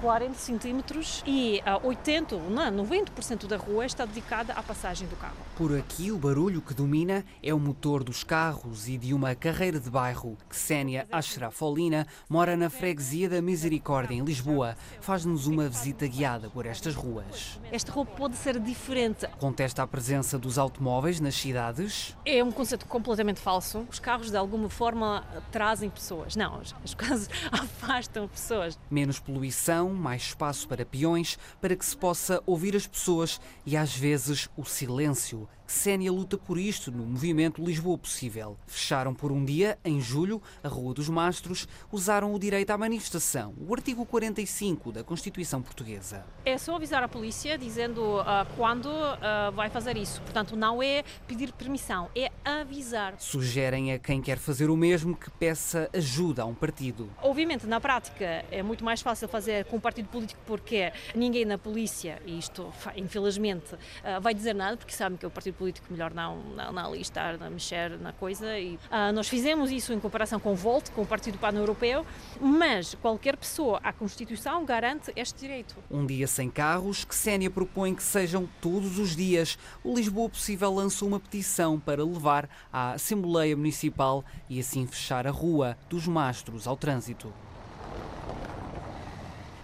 40 0.00 0.34
centímetros 0.34 1.22
e 1.26 1.60
a 1.64 1.78
80, 1.78 2.36
não, 2.36 2.84
90% 2.84 3.46
da 3.46 3.56
rua 3.56 3.86
está 3.86 4.04
dedicada 4.04 4.52
à 4.52 4.62
passagem 4.62 5.08
do 5.08 5.16
carro. 5.16 5.36
Por 5.56 5.76
aqui, 5.76 6.12
o 6.12 6.18
barulho 6.18 6.60
que 6.60 6.72
domina 6.72 7.24
é 7.42 7.52
o 7.52 7.58
motor 7.58 8.04
dos 8.04 8.22
carros 8.22 8.88
e 8.88 8.96
de 8.96 9.12
uma 9.12 9.34
carreira 9.34 9.80
de 9.80 9.90
bairro. 9.90 10.36
Ksenia 10.48 11.06
Ashrafolina 11.10 12.06
mora 12.28 12.56
na 12.56 12.70
freguesia 12.70 13.28
da 13.28 13.42
Misericórdia, 13.42 14.14
em 14.14 14.24
Lisboa. 14.24 14.76
Faz-nos 15.00 15.46
uma 15.46 15.68
visita 15.68 16.06
guiada 16.06 16.48
por 16.48 16.66
estas 16.66 16.94
ruas. 16.94 17.58
Esta 17.72 17.90
rua 17.92 18.06
pode 18.06 18.36
ser 18.36 18.58
diferente. 18.60 19.26
Contesta 19.38 19.82
a 19.82 19.86
presença 19.86 20.38
dos 20.38 20.58
automóveis 20.58 21.20
nas 21.20 21.34
cidades? 21.34 22.16
É 22.24 22.42
um 22.42 22.52
conceito 22.52 22.86
completamente 22.86 23.40
falso. 23.40 23.86
Os 23.90 23.98
carros, 23.98 24.30
de 24.30 24.36
alguma 24.36 24.68
forma, 24.68 25.24
trazem 25.50 25.90
pessoas. 25.90 26.36
Não, 26.36 26.60
as 26.84 26.94
coisas 26.94 27.28
afastam 27.50 28.28
pessoas. 28.28 28.78
Menos 28.90 29.18
poluição, 29.18 29.77
mais 29.86 30.22
espaço 30.22 30.66
para 30.66 30.84
peões, 30.84 31.38
para 31.60 31.76
que 31.76 31.84
se 31.84 31.96
possa 31.96 32.42
ouvir 32.46 32.74
as 32.74 32.86
pessoas 32.86 33.38
e 33.66 33.76
às 33.76 33.94
vezes 33.94 34.48
o 34.56 34.64
silêncio 34.64 35.46
Sénia 35.70 36.10
luta 36.10 36.38
por 36.38 36.56
isto 36.56 36.90
no 36.90 37.04
movimento 37.04 37.62
Lisboa 37.62 37.98
Possível. 37.98 38.56
Fecharam 38.66 39.12
por 39.12 39.30
um 39.30 39.44
dia, 39.44 39.78
em 39.84 40.00
julho, 40.00 40.40
a 40.64 40.68
Rua 40.68 40.94
dos 40.94 41.10
Mastros, 41.10 41.68
usaram 41.92 42.32
o 42.32 42.38
direito 42.38 42.70
à 42.70 42.78
manifestação, 42.78 43.52
o 43.60 43.74
artigo 43.74 44.06
45 44.06 44.90
da 44.90 45.04
Constituição 45.04 45.60
Portuguesa. 45.60 46.24
É 46.42 46.56
só 46.56 46.74
avisar 46.74 47.02
a 47.02 47.08
polícia 47.08 47.58
dizendo 47.58 48.00
uh, 48.00 48.24
quando 48.56 48.86
uh, 48.86 49.52
vai 49.52 49.68
fazer 49.68 49.98
isso. 49.98 50.22
Portanto, 50.22 50.56
não 50.56 50.82
é 50.82 51.04
pedir 51.26 51.52
permissão, 51.52 52.08
é 52.16 52.32
avisar. 52.42 53.16
Sugerem 53.18 53.92
a 53.92 53.98
quem 53.98 54.22
quer 54.22 54.38
fazer 54.38 54.70
o 54.70 54.76
mesmo 54.76 55.14
que 55.14 55.30
peça 55.32 55.90
ajuda 55.92 56.44
a 56.44 56.46
um 56.46 56.54
partido. 56.54 57.10
Obviamente, 57.22 57.66
na 57.66 57.78
prática, 57.78 58.42
é 58.50 58.62
muito 58.62 58.82
mais 58.82 59.02
fácil 59.02 59.28
fazer 59.28 59.66
com 59.66 59.76
um 59.76 59.80
partido 59.80 60.08
político 60.08 60.40
porque 60.46 60.90
ninguém 61.14 61.44
na 61.44 61.58
polícia, 61.58 62.22
e 62.24 62.38
isto 62.38 62.72
infelizmente 62.96 63.74
uh, 63.74 64.18
vai 64.22 64.32
dizer 64.32 64.54
nada, 64.54 64.74
porque 64.74 64.94
sabem 64.94 65.18
que 65.18 65.26
é 65.26 65.28
o 65.28 65.30
partido 65.30 65.57
político 65.58 65.88
melhor 65.90 66.14
não, 66.14 66.38
não, 66.56 66.72
não 66.72 66.86
ali 66.86 67.00
estar 67.00 67.34
a 67.42 67.50
mexer 67.50 67.98
na 67.98 68.12
coisa. 68.12 68.58
E, 68.58 68.76
uh, 68.76 69.12
nós 69.12 69.28
fizemos 69.28 69.70
isso 69.70 69.92
em 69.92 69.98
comparação 69.98 70.38
com 70.38 70.52
o 70.52 70.54
Volt, 70.54 70.90
com 70.90 71.02
o 71.02 71.06
Partido 71.06 71.36
Pan-Europeu, 71.38 72.06
mas 72.40 72.94
qualquer 72.94 73.36
pessoa, 73.36 73.80
a 73.82 73.92
Constituição 73.92 74.64
garante 74.64 75.12
este 75.16 75.40
direito. 75.40 75.74
Um 75.90 76.06
dia 76.06 76.26
sem 76.26 76.48
carros, 76.48 77.04
que 77.04 77.14
Sénia 77.14 77.50
propõe 77.50 77.94
que 77.94 78.02
sejam 78.02 78.48
todos 78.60 78.98
os 78.98 79.16
dias. 79.16 79.58
O 79.82 79.94
Lisboa 79.94 80.28
Possível 80.28 80.72
lançou 80.72 81.08
uma 81.08 81.18
petição 81.18 81.80
para 81.80 82.04
levar 82.04 82.48
à 82.72 82.92
Assembleia 82.92 83.56
Municipal 83.56 84.24
e 84.48 84.60
assim 84.60 84.86
fechar 84.86 85.26
a 85.26 85.30
rua 85.30 85.76
dos 85.88 86.06
mastros 86.06 86.66
ao 86.66 86.76
trânsito. 86.76 87.32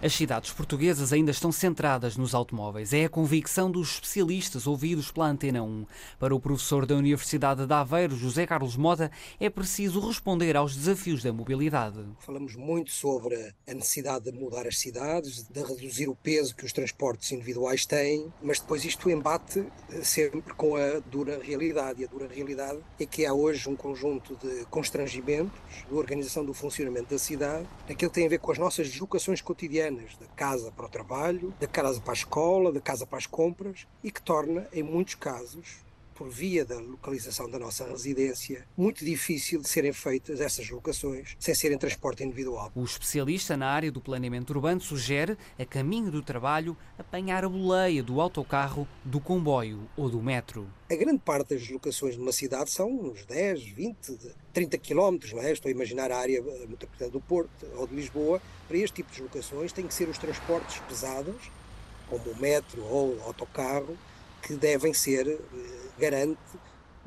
As 0.05 0.13
cidades 0.13 0.51
portuguesas 0.51 1.11
ainda 1.11 1.31
estão 1.31 1.51
centradas 1.51 2.15
nos 2.15 2.35
automóveis. 2.35 2.93
É 2.93 3.05
a 3.05 3.09
convicção 3.09 3.71
dos 3.71 3.93
especialistas 3.93 4.67
ouvidos 4.67 5.09
pela 5.09 5.25
Antena 5.25 5.63
1. 5.63 5.83
Para 6.19 6.35
o 6.35 6.39
professor 6.39 6.85
da 6.85 6.93
Universidade 6.93 7.65
de 7.65 7.73
Aveiro, 7.73 8.15
José 8.15 8.45
Carlos 8.45 8.77
Mota, 8.77 9.09
é 9.39 9.49
preciso 9.49 9.99
responder 9.99 10.55
aos 10.55 10.75
desafios 10.75 11.23
da 11.23 11.33
mobilidade. 11.33 12.05
Falamos 12.19 12.55
muito 12.55 12.91
sobre 12.91 13.51
a 13.67 13.73
necessidade 13.73 14.25
de 14.25 14.31
mudar 14.37 14.67
as 14.67 14.77
cidades, 14.77 15.41
de 15.41 15.63
reduzir 15.63 16.07
o 16.07 16.13
peso 16.13 16.55
que 16.55 16.65
os 16.65 16.71
transportes 16.71 17.31
individuais 17.31 17.83
têm, 17.87 18.31
mas 18.43 18.59
depois 18.59 18.85
isto 18.85 19.09
embate 19.09 19.65
sempre 20.03 20.53
com 20.53 20.75
a 20.75 20.99
dura 20.99 21.41
realidade. 21.41 22.03
E 22.03 22.05
a 22.05 22.07
dura 22.07 22.27
realidade 22.27 22.77
é 22.99 23.07
que 23.07 23.25
há 23.25 23.33
hoje 23.33 23.67
um 23.67 23.75
conjunto 23.75 24.35
de 24.35 24.65
constrangimentos 24.65 25.59
de 25.89 25.95
organização 25.95 26.45
do 26.45 26.53
funcionamento 26.53 27.09
da 27.09 27.17
cidade, 27.17 27.67
aquilo 27.89 28.11
que 28.11 28.15
tem 28.15 28.27
a 28.27 28.29
ver 28.29 28.37
com 28.37 28.51
as 28.51 28.59
nossas 28.59 28.87
deslocações 28.87 29.41
cotidianas 29.41 29.94
da 30.19 30.27
casa 30.35 30.71
para 30.71 30.85
o 30.85 30.89
trabalho, 30.89 31.53
da 31.59 31.67
casa 31.67 32.01
para 32.01 32.13
a 32.13 32.15
escola, 32.15 32.71
da 32.71 32.81
casa 32.81 33.05
para 33.05 33.17
as 33.17 33.27
compras 33.27 33.87
e 34.03 34.11
que 34.11 34.21
torna, 34.21 34.67
em 34.73 34.83
muitos 34.83 35.15
casos, 35.15 35.84
por 36.15 36.29
via 36.29 36.63
da 36.63 36.79
localização 36.79 37.49
da 37.49 37.59
nossa 37.59 37.85
residência, 37.85 38.65
muito 38.75 39.03
difícil 39.03 39.61
de 39.61 39.67
serem 39.67 39.91
feitas 39.91 40.39
essas 40.39 40.69
locações 40.69 41.35
sem 41.37 41.53
serem 41.53 41.77
transporte 41.77 42.23
individual. 42.23 42.71
O 42.73 42.85
especialista 42.85 43.57
na 43.57 43.67
área 43.67 43.91
do 43.91 43.99
planeamento 43.99 44.53
urbano 44.53 44.79
sugere, 44.79 45.37
a 45.59 45.65
caminho 45.65 46.09
do 46.09 46.23
trabalho, 46.23 46.77
apanhar 46.97 47.43
a 47.43 47.49
boleia 47.49 48.01
do 48.01 48.21
autocarro, 48.21 48.87
do 49.03 49.19
comboio 49.19 49.89
ou 49.97 50.09
do 50.09 50.21
metro. 50.21 50.67
A 50.89 50.95
grande 50.95 51.19
parte 51.19 51.53
das 51.53 51.69
locações 51.69 52.15
de 52.15 52.21
uma 52.21 52.31
cidade 52.31 52.71
são 52.71 52.89
uns 52.89 53.25
10, 53.25 53.61
20, 53.61 54.17
30 54.53 54.77
quilómetros, 54.77 55.33
não 55.33 55.41
é? 55.41 55.51
Estou 55.51 55.67
a 55.67 55.71
imaginar 55.71 56.11
a 56.11 56.17
área 56.17 56.41
metropolitana 56.41 57.11
do 57.11 57.19
Porto 57.19 57.65
ou 57.75 57.85
de 57.85 57.93
Lisboa. 57.93 58.41
Para 58.69 58.77
este 58.77 58.95
tipo 58.95 59.11
de 59.11 59.21
locações 59.21 59.73
tem 59.73 59.85
que 59.85 59.93
ser 59.93 60.07
os 60.07 60.17
transportes 60.17 60.79
pesados, 60.87 61.51
como 62.09 62.31
o 62.31 62.39
metro 62.39 62.81
ou 62.85 63.17
o 63.17 63.23
autocarro, 63.23 63.97
que 64.45 64.53
devem 64.53 64.93
ser 64.93 65.27
eh, 65.27 65.39
garante 65.97 66.37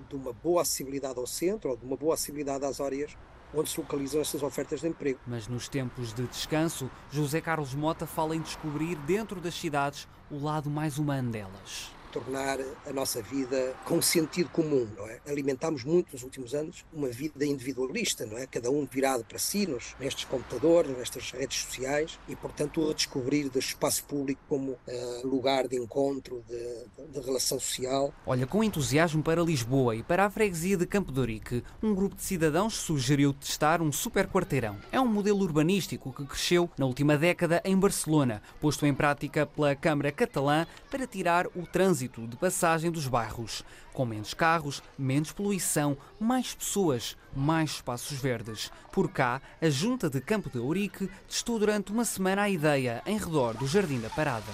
de 0.09 0.17
uma 0.17 0.33
boa 0.33 0.63
acessibilidade 0.63 1.19
ao 1.19 1.27
centro 1.27 1.71
ou 1.71 1.77
de 1.77 1.87
uma 1.87 1.97
boa 1.97 2.15
acessibilidade 2.15 2.65
às 2.65 2.81
áreas 2.81 3.17
onde 3.55 3.71
se 3.71 3.81
localizam 3.81 4.21
essas 4.21 4.43
ofertas 4.43 4.81
de 4.81 4.89
emprego. 4.89 5.21
Mas 5.27 5.47
nos 5.47 5.69
tempos 5.69 6.13
de 6.13 6.27
descanso, 6.27 6.91
José 7.11 7.41
Carlos 7.41 7.75
Mota 7.75 8.07
fala 8.07 8.37
em 8.37 8.41
descobrir 8.41 8.97
dentro 9.07 9.41
das 9.41 9.55
cidades 9.55 10.07
o 10.31 10.43
lado 10.43 10.69
mais 10.69 10.99
humano 10.99 11.31
delas 11.31 11.98
tornar 12.09 12.59
a 12.87 12.93
nossa 12.93 13.23
vida 13.23 13.75
com 13.85 14.01
sentido 14.01 14.51
comum, 14.51 14.89
não 14.97 15.07
é? 15.07 15.21
Alimentamos 15.27 15.85
muito 15.85 16.13
nos 16.13 16.23
últimos 16.23 16.55
anos 16.55 16.85
uma 16.93 17.09
vida 17.09 17.45
individualista, 17.45 18.27
não 18.27 18.39
é? 18.39 18.47
Cada 18.47 18.71
um 18.71 18.87
virado 18.87 19.25
para 19.25 19.39
si, 19.39 19.67
nos, 19.67 19.95
nestes 20.01 20.25
computadores, 20.25 20.97
nestas 20.97 21.31
redes 21.31 21.63
sociais 21.63 22.19
e, 22.29 22.35
portanto, 22.35 22.81
o 22.81 22.89
redescobrir 22.89 23.51
do 23.51 23.59
espaço 23.59 24.05
público 24.05 24.41
como 24.49 24.73
uh, 24.73 25.27
lugar 25.27 25.69
de 25.69 25.77
encontro, 25.77 26.43
de, 26.49 27.13
de, 27.13 27.21
relação 27.21 27.59
social. 27.61 28.13
Olha, 28.27 28.47
com 28.47 28.65
entusiasmo 28.65 29.23
para 29.23 29.43
Lisboa 29.43 29.95
e 29.95 30.03
para 30.03 30.25
a 30.25 30.31
freguesia 30.31 30.77
de 30.77 30.87
Campo 30.87 31.13
de 31.13 31.21
Ourique, 31.21 31.65
um 31.83 31.95
grupo 31.95 32.17
de 32.17 32.23
cidadãos 32.23 32.75
sugeriu 32.75 33.33
testar 33.33 33.83
um 33.83 33.93
super 33.93 34.27
quarteirão. 34.27 34.77
É 34.91 35.01
um 35.01 35.07
modelo 35.07 35.41
urbanístico 35.41 36.13
que 36.13 36.25
cresceu 36.25 36.71
na 36.79 36.87
última 36.87 37.17
década 37.17 37.61
em 37.65 37.77
Barcelona, 37.77 38.43
posto 38.61 38.87
em 38.87 38.95
prática 38.95 39.47
pela 39.47 39.75
Câmara 39.75 40.11
Catalã 40.11 40.67
para 40.91 41.07
tirar 41.07 41.47
o 41.49 41.67
trânsito 41.67 41.98
trânsito 41.99 42.29
de 42.29 42.37
passagem 42.37 42.91
dos 42.93 43.09
bairros, 43.09 43.65
com 43.93 44.07
menos 44.07 44.33
carros, 44.33 44.83
menos 44.97 45.33
poluição, 45.33 45.97
mais 46.21 46.55
pessoas, 46.55 47.17
mais 47.35 47.71
espaços 47.71 48.17
verdes. 48.19 48.71
Por 48.93 49.11
cá, 49.11 49.43
a 49.61 49.69
Junta 49.69 50.09
de 50.09 50.21
Campo 50.21 50.49
de 50.49 50.59
Ourique 50.59 51.11
testou 51.29 51.59
durante 51.59 51.91
uma 51.91 52.05
semana 52.05 52.43
a 52.43 52.49
ideia 52.49 53.03
em 53.05 53.19
redor 53.19 53.55
do 53.55 53.67
Jardim 53.67 53.99
da 53.99 54.11
Parada. 54.11 54.53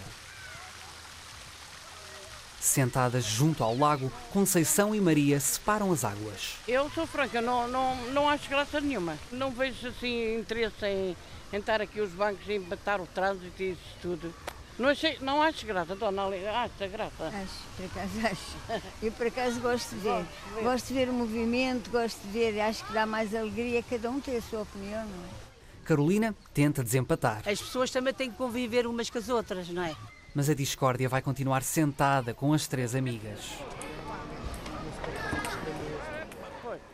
Sentadas 2.59 3.25
junto 3.25 3.63
ao 3.63 3.77
lago, 3.77 4.11
Conceição 4.33 4.95
e 4.95 5.01
Maria 5.01 5.39
separam 5.39 5.93
as 5.93 6.03
águas. 6.03 6.57
Eu 6.67 6.89
sou 6.91 7.07
franca, 7.07 7.43
não, 7.43 7.69
não, 7.69 7.95
não 8.13 8.27
acho 8.27 8.49
graça 8.49 8.81
nenhuma. 8.81 9.19
Não 9.31 9.51
vejo 9.51 9.89
assim 9.89 10.39
interesse 10.39 10.87
em, 10.87 11.17
em 11.53 11.59
estar 11.59 11.83
aqui 11.83 12.01
os 12.01 12.11
bancos 12.13 12.49
e 12.49 12.55
embatar 12.55 13.03
o 13.03 13.07
trânsito 13.07 13.63
e 13.63 13.73
isso 13.73 13.97
tudo. 14.01 14.35
Não, 14.79 14.89
achei, 14.89 15.19
não 15.21 15.41
acho 15.41 15.65
graça, 15.67 15.95
dona 15.95 16.27
Ali. 16.27 16.47
Acha 16.47 16.89
graça? 16.89 17.27
Acho, 17.29 17.63
por 17.77 17.85
acaso 17.87 18.27
acho. 18.27 18.83
Eu 19.03 19.13
por 19.13 19.27
acaso 19.27 19.61
gosto 19.61 19.91
de 19.95 20.01
ver. 20.01 20.25
Gosto 20.63 20.89
de 20.89 20.95
ver 20.95 21.09
o 21.09 21.13
movimento, 21.13 21.91
gosto 21.91 22.21
de 22.27 22.33
ver, 22.33 22.61
acho 22.61 22.85
que 22.85 22.93
dá 22.93 23.07
mais 23.07 23.35
alegria, 23.35 23.83
cada 23.89 24.11
um 24.11 24.21
tem 24.21 24.37
a 24.37 24.43
sua 24.43 24.63
opinião, 24.63 25.05
não 25.07 25.25
é? 25.25 25.45
Carolina 25.85 26.35
tenta 26.53 26.83
desempatar. 26.83 27.43
As 27.47 27.61
pessoas 27.61 27.91
também 27.91 28.13
têm 28.15 28.31
que 28.31 28.37
conviver 28.37 28.87
umas 28.87 29.11
com 29.11 29.19
as 29.19 29.29
outras, 29.29 29.69
não 29.69 29.85
é? 29.85 29.95
Mas 30.35 30.51
a 30.51 30.55
discórdia 30.55 31.09
vai 31.09 31.23
continuar 31.23 31.63
sentada 31.63 32.35
com 32.35 32.53
as 32.53 32.67
três 32.67 32.95
amigas. 32.95 33.39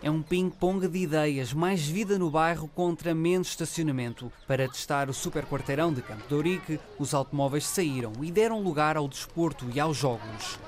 É 0.03 0.11
um 0.11 0.23
ping-pong 0.23 0.89
de 0.89 0.99
ideias, 0.99 1.53
mais 1.53 1.87
vida 1.87 2.19
no 2.19 2.31
bairro 2.31 2.67
contra 2.69 3.15
menos 3.15 3.49
estacionamento. 3.49 4.33
Para 4.47 4.67
testar 4.67 5.11
o 5.11 5.15
super 5.15 5.45
quarteirão 5.45 5.93
de 5.93 6.01
Campo 6.01 6.27
de 6.27 6.35
Ourique, 6.35 6.81
os 6.99 7.13
automóveis 7.13 7.67
saíram 7.67 8.13
e 8.23 8.31
deram 8.33 8.63
lugar 8.63 8.97
ao 8.97 9.07
desporto 9.07 9.67
e 9.75 9.79
aos 9.79 9.99
jogos. 9.99 10.59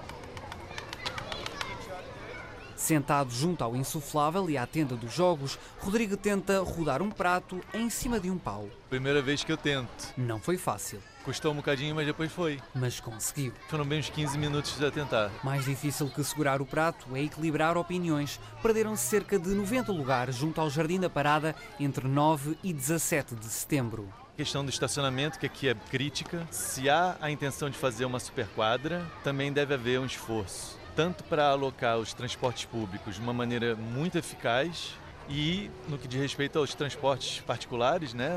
Sentado 2.76 3.30
junto 3.30 3.64
ao 3.64 3.74
insuflável 3.74 4.50
e 4.50 4.58
à 4.58 4.66
tenda 4.66 4.96
dos 4.96 5.14
jogos, 5.14 5.58
Rodrigo 5.78 6.16
tenta 6.16 6.60
rodar 6.60 7.00
um 7.00 7.10
prato 7.10 7.58
em 7.72 7.88
cima 7.88 8.20
de 8.20 8.28
um 8.28 8.36
pau. 8.36 8.68
Primeira 8.90 9.22
vez 9.22 9.42
que 9.42 9.52
eu 9.52 9.56
tento. 9.56 10.12
Não 10.14 10.38
foi 10.38 10.58
fácil. 10.58 11.00
Custou 11.24 11.52
um 11.52 11.56
bocadinho, 11.56 11.94
mas 11.94 12.06
depois 12.06 12.32
foi. 12.32 12.60
Mas 12.74 12.98
conseguiu. 12.98 13.52
Foram 13.68 13.84
bem 13.84 14.00
uns 14.00 14.10
15 14.10 14.36
minutos 14.36 14.82
a 14.82 14.90
tentar. 14.90 15.30
Mais 15.44 15.64
difícil 15.64 16.08
que 16.08 16.22
segurar 16.24 16.60
o 16.60 16.66
prato 16.66 17.06
é 17.14 17.22
equilibrar 17.22 17.76
opiniões. 17.76 18.40
Perderam-se 18.60 19.04
cerca 19.04 19.38
de 19.38 19.50
90 19.50 19.92
lugares 19.92 20.34
junto 20.34 20.60
ao 20.60 20.68
Jardim 20.68 20.98
da 20.98 21.08
Parada 21.08 21.54
entre 21.78 22.08
9 22.08 22.58
e 22.62 22.72
17 22.72 23.36
de 23.36 23.46
setembro. 23.46 24.12
A 24.34 24.36
questão 24.36 24.64
do 24.64 24.70
estacionamento, 24.70 25.38
que 25.38 25.46
aqui 25.46 25.68
é 25.68 25.74
crítica. 25.74 26.46
Se 26.50 26.90
há 26.90 27.16
a 27.20 27.30
intenção 27.30 27.70
de 27.70 27.78
fazer 27.78 28.04
uma 28.04 28.18
superquadra, 28.18 29.06
também 29.22 29.52
deve 29.52 29.74
haver 29.74 30.00
um 30.00 30.06
esforço 30.06 30.82
tanto 30.94 31.24
para 31.24 31.48
alocar 31.48 31.98
os 31.98 32.12
transportes 32.12 32.66
públicos 32.66 33.14
de 33.14 33.20
uma 33.22 33.32
maneira 33.32 33.74
muito 33.74 34.18
eficaz 34.18 34.94
e 35.28 35.70
no 35.88 35.98
que 35.98 36.08
diz 36.08 36.20
respeito 36.20 36.58
aos 36.58 36.74
transportes 36.74 37.40
particulares, 37.40 38.14
né, 38.14 38.30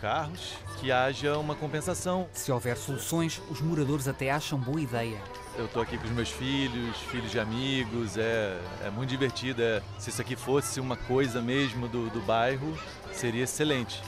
carros, 0.00 0.54
que 0.80 0.92
haja 0.92 1.36
uma 1.38 1.54
compensação. 1.54 2.28
Se 2.32 2.50
houver 2.52 2.76
soluções, 2.76 3.40
os 3.50 3.60
moradores 3.60 4.08
até 4.08 4.30
acham 4.30 4.58
boa 4.58 4.80
ideia. 4.80 5.18
Eu 5.56 5.64
estou 5.64 5.82
aqui 5.82 5.96
com 5.96 6.04
os 6.04 6.10
meus 6.10 6.30
filhos, 6.30 6.96
filhos 7.10 7.30
de 7.30 7.40
amigos, 7.40 8.16
é, 8.18 8.60
é 8.84 8.90
muito 8.90 9.08
divertido. 9.08 9.62
É, 9.62 9.82
se 9.98 10.10
isso 10.10 10.20
aqui 10.20 10.36
fosse 10.36 10.80
uma 10.80 10.96
coisa 10.96 11.40
mesmo 11.40 11.88
do, 11.88 12.10
do 12.10 12.20
bairro, 12.20 12.76
seria 13.12 13.44
excelente. 13.44 14.02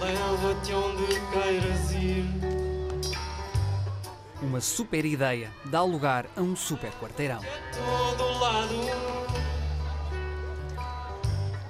Leva-te 0.00 0.72
onde 0.72 1.20
queiras 1.32 1.92
ir. 1.92 2.24
Uma 4.40 4.60
super 4.60 5.04
ideia 5.04 5.52
dá 5.66 5.82
lugar 5.82 6.26
a 6.34 6.40
um 6.40 6.56
super 6.56 6.90
quarteirão. 6.92 7.40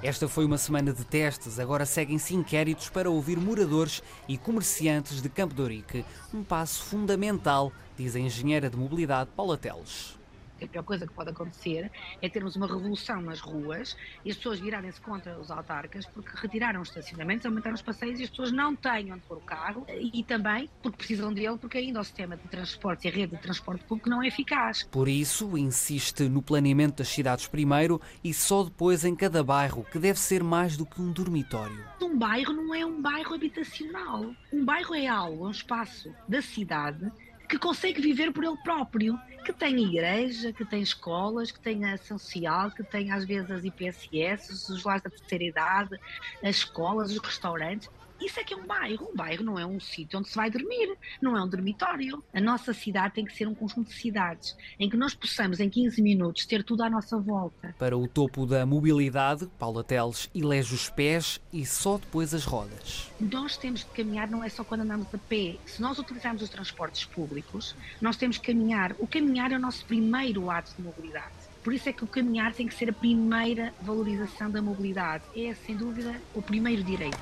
Esta 0.03 0.27
foi 0.27 0.45
uma 0.45 0.57
semana 0.57 0.91
de 0.91 1.05
testes, 1.05 1.59
agora 1.59 1.85
seguem-se 1.85 2.33
inquéritos 2.33 2.89
para 2.89 3.07
ouvir 3.07 3.37
moradores 3.37 4.01
e 4.27 4.35
comerciantes 4.35 5.21
de 5.21 5.29
Campo 5.29 5.53
de. 5.53 6.03
Um 6.33 6.43
passo 6.43 6.83
fundamental, 6.83 7.71
diz 7.95 8.15
a 8.15 8.19
engenheira 8.19 8.67
de 8.67 8.77
mobilidade 8.77 9.29
Paula 9.35 9.57
Teles 9.57 10.20
porque 10.61 10.65
a 10.65 10.67
pior 10.67 10.83
coisa 10.83 11.07
que 11.07 11.13
pode 11.13 11.31
acontecer 11.31 11.91
é 12.21 12.29
termos 12.29 12.55
uma 12.55 12.67
revolução 12.67 13.21
nas 13.21 13.39
ruas 13.39 13.97
e 14.23 14.29
as 14.29 14.37
pessoas 14.37 14.59
virarem-se 14.59 15.01
contra 15.01 15.39
os 15.39 15.49
autarcas 15.49 16.05
porque 16.05 16.29
retiraram 16.35 16.81
os 16.81 16.89
estacionamentos, 16.89 17.45
aumentaram 17.45 17.75
os 17.75 17.81
passeios 17.81 18.19
e 18.19 18.23
as 18.23 18.29
pessoas 18.29 18.51
não 18.51 18.75
têm 18.75 19.11
onde 19.11 19.21
pôr 19.21 19.37
o 19.37 19.41
carro 19.41 19.85
e 19.89 20.23
também 20.23 20.69
porque 20.81 20.97
precisam 20.97 21.33
dele, 21.33 21.57
porque 21.57 21.77
ainda 21.77 21.99
o 21.99 22.03
sistema 22.03 22.37
de 22.37 22.47
transporte 22.47 23.07
e 23.07 23.09
a 23.09 23.13
rede 23.13 23.35
de 23.35 23.41
transporte 23.41 23.83
público 23.85 24.09
não 24.09 24.21
é 24.21 24.27
eficaz. 24.27 24.83
Por 24.83 25.07
isso, 25.07 25.57
insiste 25.57 26.29
no 26.29 26.41
planeamento 26.41 26.97
das 26.97 27.07
cidades 27.07 27.47
primeiro 27.47 27.99
e 28.23 28.33
só 28.33 28.63
depois 28.63 29.03
em 29.03 29.15
cada 29.15 29.43
bairro, 29.43 29.85
que 29.91 29.97
deve 29.97 30.19
ser 30.19 30.43
mais 30.43 30.77
do 30.77 30.85
que 30.85 31.01
um 31.01 31.11
dormitório. 31.11 31.83
Um 32.01 32.17
bairro 32.17 32.53
não 32.53 32.75
é 32.75 32.85
um 32.85 33.01
bairro 33.01 33.33
habitacional. 33.33 34.31
Um 34.53 34.63
bairro 34.63 34.93
é 34.93 35.07
algo, 35.07 35.47
um 35.47 35.51
espaço 35.51 36.13
da 36.27 36.41
cidade 36.41 37.11
que 37.51 37.59
consegue 37.59 38.01
viver 38.01 38.31
por 38.31 38.45
ele 38.45 38.55
próprio, 38.63 39.19
que 39.43 39.51
tem 39.51 39.77
igreja, 39.77 40.53
que 40.53 40.63
tem 40.63 40.81
escolas, 40.81 41.51
que 41.51 41.59
tem 41.59 41.83
a 41.83 41.97
social, 41.97 42.71
que 42.71 42.81
tem 42.81 43.11
às 43.11 43.25
vezes 43.25 43.51
as 43.51 43.65
IPSS, 43.65 44.71
os 44.71 44.85
lares 44.85 45.03
da 45.03 45.09
terceira 45.09 45.43
idade, 45.43 45.99
as 46.41 46.55
escolas, 46.55 47.11
os 47.11 47.17
restaurantes. 47.17 47.89
Isso 48.21 48.39
é 48.39 48.43
que 48.43 48.53
é 48.53 48.57
um 48.57 48.65
bairro. 48.65 49.09
Um 49.11 49.15
bairro 49.15 49.43
não 49.43 49.57
é 49.57 49.65
um 49.65 49.79
sítio 49.79 50.19
onde 50.19 50.29
se 50.29 50.35
vai 50.35 50.49
dormir, 50.49 50.95
não 51.21 51.35
é 51.35 51.43
um 51.43 51.47
dormitório. 51.47 52.23
A 52.33 52.39
nossa 52.39 52.73
cidade 52.73 53.15
tem 53.15 53.25
que 53.25 53.35
ser 53.35 53.47
um 53.47 53.55
conjunto 53.55 53.89
de 53.89 53.95
cidades 53.95 54.55
em 54.79 54.89
que 54.89 54.95
nós 54.95 55.13
possamos, 55.13 55.59
em 55.59 55.69
15 55.69 56.01
minutos, 56.01 56.45
ter 56.45 56.63
tudo 56.63 56.83
à 56.83 56.89
nossa 56.89 57.17
volta. 57.17 57.75
Para 57.79 57.97
o 57.97 58.07
topo 58.07 58.45
da 58.45 58.65
mobilidade, 58.65 59.47
Paula 59.57 59.83
Teles 59.83 60.29
elege 60.35 60.75
os 60.75 60.89
pés 60.89 61.41
e 61.51 61.65
só 61.65 61.97
depois 61.97 62.33
as 62.33 62.45
rodas. 62.45 63.09
Nós 63.19 63.57
temos 63.57 63.81
de 63.81 63.87
caminhar, 63.87 64.29
não 64.29 64.43
é 64.43 64.49
só 64.49 64.63
quando 64.63 64.81
andamos 64.81 65.07
a 65.13 65.17
pé. 65.17 65.57
Se 65.65 65.81
nós 65.81 65.97
utilizarmos 65.97 66.43
os 66.43 66.49
transportes 66.49 67.05
públicos, 67.05 67.75
nós 67.99 68.17
temos 68.17 68.37
que 68.37 68.51
caminhar. 68.53 68.95
O 68.99 69.07
caminhar 69.07 69.51
é 69.51 69.55
o 69.55 69.59
nosso 69.59 69.83
primeiro 69.85 70.49
ato 70.49 70.75
de 70.75 70.81
mobilidade. 70.81 71.41
Por 71.63 71.73
isso 71.73 71.89
é 71.89 71.93
que 71.93 72.03
o 72.03 72.07
caminhar 72.07 72.53
tem 72.53 72.67
que 72.67 72.73
ser 72.73 72.89
a 72.89 72.93
primeira 72.93 73.73
valorização 73.81 74.49
da 74.49 74.61
mobilidade. 74.61 75.23
É, 75.35 75.53
sem 75.53 75.75
dúvida, 75.75 76.19
o 76.33 76.41
primeiro 76.41 76.83
direito. 76.83 77.19